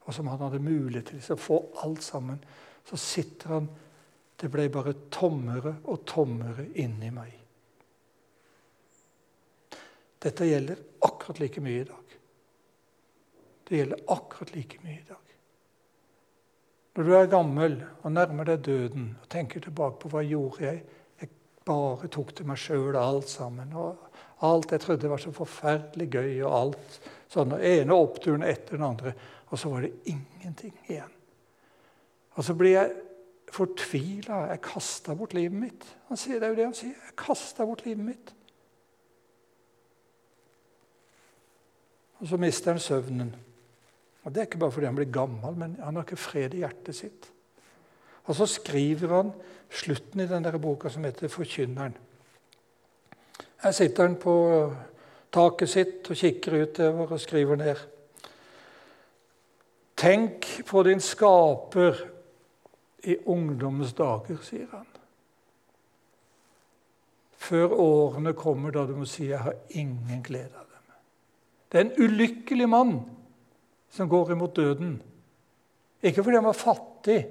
og 0.04 0.14
som 0.14 0.28
han 0.28 0.42
hadde 0.42 0.64
mulighet 0.64 1.14
til 1.14 1.36
å 1.36 1.40
få 1.40 1.60
alt 1.86 2.04
sammen, 2.04 2.42
så 2.86 2.98
sitter 2.98 3.58
han 3.58 3.72
Det 4.44 4.50
ble 4.52 4.66
bare 4.74 4.92
tommere 5.14 5.76
og 5.88 6.02
tommere 6.10 6.66
inni 6.82 7.12
meg. 7.14 7.30
Dette 10.20 10.48
gjelder 10.50 10.82
akkurat 11.06 11.40
like 11.40 11.62
mye 11.62 11.84
i 11.84 11.86
dag. 11.88 12.16
Det 13.64 13.78
gjelder 13.78 14.02
akkurat 14.12 14.56
like 14.56 14.82
mye 14.84 14.98
i 14.98 15.06
dag. 15.08 15.36
Når 16.96 17.08
du 17.08 17.14
er 17.16 17.32
gammel 17.32 17.78
og 18.02 18.12
nærmer 18.12 18.50
deg 18.50 18.66
døden 18.68 19.08
og 19.22 19.30
tenker 19.32 19.64
tilbake 19.64 20.02
på 20.02 20.12
hva 20.14 20.26
gjorde 20.26 20.66
jeg 20.66 20.84
Jeg 21.22 21.30
bare 21.66 22.08
tok 22.12 22.36
til 22.36 22.50
meg 22.50 22.60
sjøl 22.60 22.98
alt 23.00 23.30
sammen. 23.30 23.72
og 23.74 24.13
Alt 24.44 24.74
jeg 24.76 24.84
trodde 24.84 25.10
var 25.10 25.22
så 25.22 25.32
forferdelig 25.36 26.10
gøy, 26.12 26.34
og 26.44 26.58
alt 26.58 27.00
sånn, 27.32 27.56
ene 27.64 27.96
oppturen 27.96 28.44
etter 28.46 28.78
den 28.78 28.86
andre. 28.86 29.14
Og 29.50 29.60
så 29.60 29.72
var 29.72 29.86
det 29.86 29.94
ingenting 30.10 30.74
igjen. 30.90 31.12
Og 32.34 32.46
så 32.46 32.56
blir 32.58 32.76
jeg 32.76 32.94
fortvila. 33.54 34.48
Jeg 34.50 34.64
kasta 34.66 35.16
bort 35.18 35.36
livet 35.38 35.58
mitt. 35.58 35.86
Han 36.10 36.20
sier 36.20 36.42
det 36.42 36.48
er 36.48 36.54
jo 36.54 36.60
det 36.60 36.70
han 36.72 36.78
sier. 36.78 36.96
Jeg 36.98 37.18
kasta 37.20 37.68
bort 37.70 37.86
livet 37.86 38.06
mitt. 38.08 38.34
Og 42.24 42.30
så 42.32 42.40
mister 42.40 42.74
han 42.74 42.82
søvnen. 42.82 43.34
Og 44.24 44.32
Det 44.32 44.40
er 44.42 44.48
ikke 44.48 44.62
bare 44.62 44.72
fordi 44.72 44.88
han 44.88 44.96
blir 44.96 45.12
gammel, 45.12 45.56
men 45.60 45.76
han 45.84 45.98
har 45.98 46.06
ikke 46.06 46.20
fred 46.20 46.54
i 46.56 46.64
hjertet 46.64 46.96
sitt. 46.96 47.28
Og 48.24 48.38
så 48.38 48.48
skriver 48.48 49.12
han 49.12 49.34
slutten 49.68 50.24
i 50.24 50.28
den 50.30 50.46
der 50.46 50.58
boka 50.58 50.90
som 50.90 51.04
heter 51.04 51.28
'Forkynneren'. 51.28 52.00
Her 53.64 53.72
sitter 53.72 54.04
han 54.04 54.16
på 54.20 54.36
taket 55.32 55.70
sitt 55.72 56.10
og 56.12 56.20
kikker 56.20 56.58
utover 56.66 57.14
og 57.16 57.22
skriver 57.22 57.60
ned. 57.62 57.84
Tenk 59.96 60.48
på 60.68 60.84
din 60.84 61.00
skaper 61.00 62.02
i 63.08 63.16
ungdommens 63.32 63.94
dager, 63.96 64.42
sier 64.44 64.68
han. 64.72 64.90
Før 67.44 67.76
årene 67.80 68.34
kommer 68.36 68.72
da 68.72 68.86
du 68.88 68.96
må 68.96 69.06
si 69.06 69.28
'jeg 69.28 69.40
har 69.40 69.56
ingen 69.70 70.24
glede 70.24 70.56
av 70.56 70.68
dem'. 70.68 70.94
Det 71.72 71.80
er 71.80 71.86
en 71.86 72.04
ulykkelig 72.04 72.70
mann 72.70 73.06
som 73.90 74.10
går 74.10 74.32
imot 74.32 74.56
døden. 74.56 75.02
Ikke 76.04 76.24
fordi 76.24 76.36
han 76.36 76.46
var 76.46 76.54
fattig, 76.54 77.28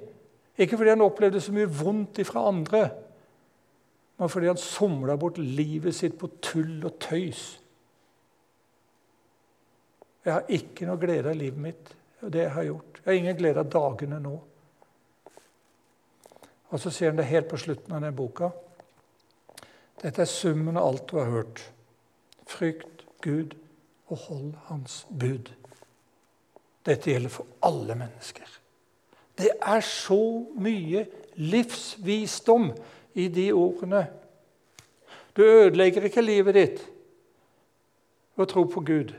ikke 0.57 0.77
fordi 0.77 0.89
han 0.89 1.01
opplevde 1.01 1.41
så 1.41 1.51
mye 1.51 1.69
vondt 1.69 2.19
ifra 2.19 2.47
andre, 2.47 2.89
men 4.23 4.29
fordi 4.29 4.47
han 4.47 4.57
somla 4.57 5.17
bort 5.19 5.37
livet 5.37 5.91
sitt 5.95 6.13
på 6.15 6.29
tull 6.39 6.85
og 6.87 6.93
tøys. 7.03 7.41
Jeg 10.23 10.31
har 10.31 10.53
ikke 10.55 10.87
noe 10.87 11.01
glede 11.01 11.33
av 11.33 11.35
livet 11.35 11.59
mitt, 11.59 11.91
og 12.21 12.31
det 12.31 12.45
jeg 12.45 12.53
har 12.55 12.67
gjort. 12.69 13.01
Jeg 13.01 13.09
har 13.09 13.17
ingen 13.19 13.35
glede 13.41 13.65
av 13.65 13.73
dagene 13.73 14.21
nå. 14.23 14.31
Og 16.71 16.79
så 16.79 16.87
sier 16.87 17.11
han 17.11 17.19
det 17.19 17.27
helt 17.33 17.51
på 17.51 17.59
slutten 17.65 17.97
av 17.97 18.07
den 18.07 18.15
boka. 18.15 18.53
Dette 19.99 20.23
er 20.23 20.31
summen 20.31 20.79
av 20.79 20.87
alt 20.87 21.05
du 21.11 21.19
har 21.19 21.35
hørt. 21.35 21.67
Frykt 22.47 23.03
Gud 23.27 23.59
og 24.07 24.23
hold 24.29 24.49
Hans 24.69 25.01
bud. 25.11 25.51
Dette 26.87 27.11
gjelder 27.11 27.39
for 27.41 27.59
alle 27.59 27.99
mennesker. 28.05 28.47
Det 29.35 29.51
er 29.59 29.83
så 29.83 30.23
mye 30.55 31.09
livsvisdom 31.35 32.71
i 33.13 33.27
de 33.27 33.51
ordene. 33.53 34.07
Du 35.37 35.43
ødelegger 35.43 36.05
ikke 36.09 36.21
livet 36.21 36.55
ditt 36.55 36.83
ved 38.35 38.45
å 38.45 38.49
tro 38.49 38.65
på 38.69 38.83
Gud. 38.85 39.13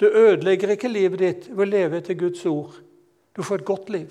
Du 0.00 0.06
ødelegger 0.06 0.74
ikke 0.74 0.90
livet 0.90 1.22
ditt 1.22 1.48
ved 1.50 1.66
å 1.66 1.70
leve 1.70 2.00
etter 2.00 2.18
Guds 2.18 2.42
ord. 2.46 2.74
Du 3.36 3.42
får 3.42 3.62
et 3.62 3.68
godt 3.68 3.90
liv. 3.90 4.10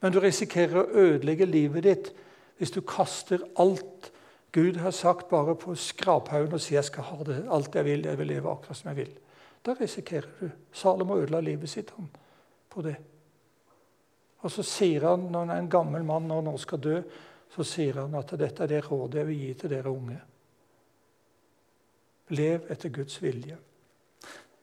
Men 0.00 0.14
du 0.14 0.20
risikerer 0.22 0.80
å 0.80 0.88
ødelegge 0.88 1.48
livet 1.48 1.84
ditt 1.84 2.12
hvis 2.58 2.72
du 2.74 2.80
kaster 2.86 3.42
alt 3.58 4.12
Gud 4.52 4.78
har 4.80 4.94
sagt, 4.96 5.28
bare 5.28 5.54
på 5.54 5.74
skraphaugen 5.76 6.54
og 6.56 6.60
sier 6.60 6.78
'jeg 6.78 6.84
skal 6.84 7.04
ha 7.04 7.24
det, 7.24 7.44
alt 7.50 7.74
jeg 7.74 7.84
vil, 7.84 8.04
jeg 8.04 8.18
vil 8.18 8.26
leve 8.26 8.50
akkurat 8.50 8.76
som 8.76 8.88
jeg 8.88 9.06
vil'. 9.06 9.18
Da 9.66 9.74
risikerer 9.80 10.26
du. 10.40 10.50
Salomo 10.72 11.16
ødela 11.16 11.40
livet 11.40 11.68
sitt 11.68 11.90
han, 11.96 12.08
på 12.70 12.82
det. 12.82 12.96
Og 14.40 14.50
så 14.50 14.62
sier 14.62 15.08
han, 15.08 15.20
når 15.20 15.38
han 15.38 15.50
er 15.50 15.58
en 15.58 15.70
gammel 15.70 16.04
mann 16.04 16.30
og 16.30 16.44
nå 16.44 16.56
skal 16.56 16.78
dø, 16.78 17.02
så 17.54 17.64
sier 17.64 18.00
han 18.02 18.14
at 18.18 18.34
dette 18.38 18.62
er 18.64 18.70
det 18.70 18.82
rådet 18.90 19.22
jeg 19.22 19.28
vil 19.28 19.40
gi 19.40 19.54
til 19.54 19.72
dere 19.72 19.92
unge. 19.92 20.18
Lev 22.36 22.68
etter 22.70 22.92
Guds 22.92 23.22
vilje. 23.22 23.56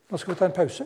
Nå 0.10 0.18
skal 0.22 0.34
vi 0.34 0.40
ta 0.40 0.46
en 0.50 0.56
pause. 0.56 0.86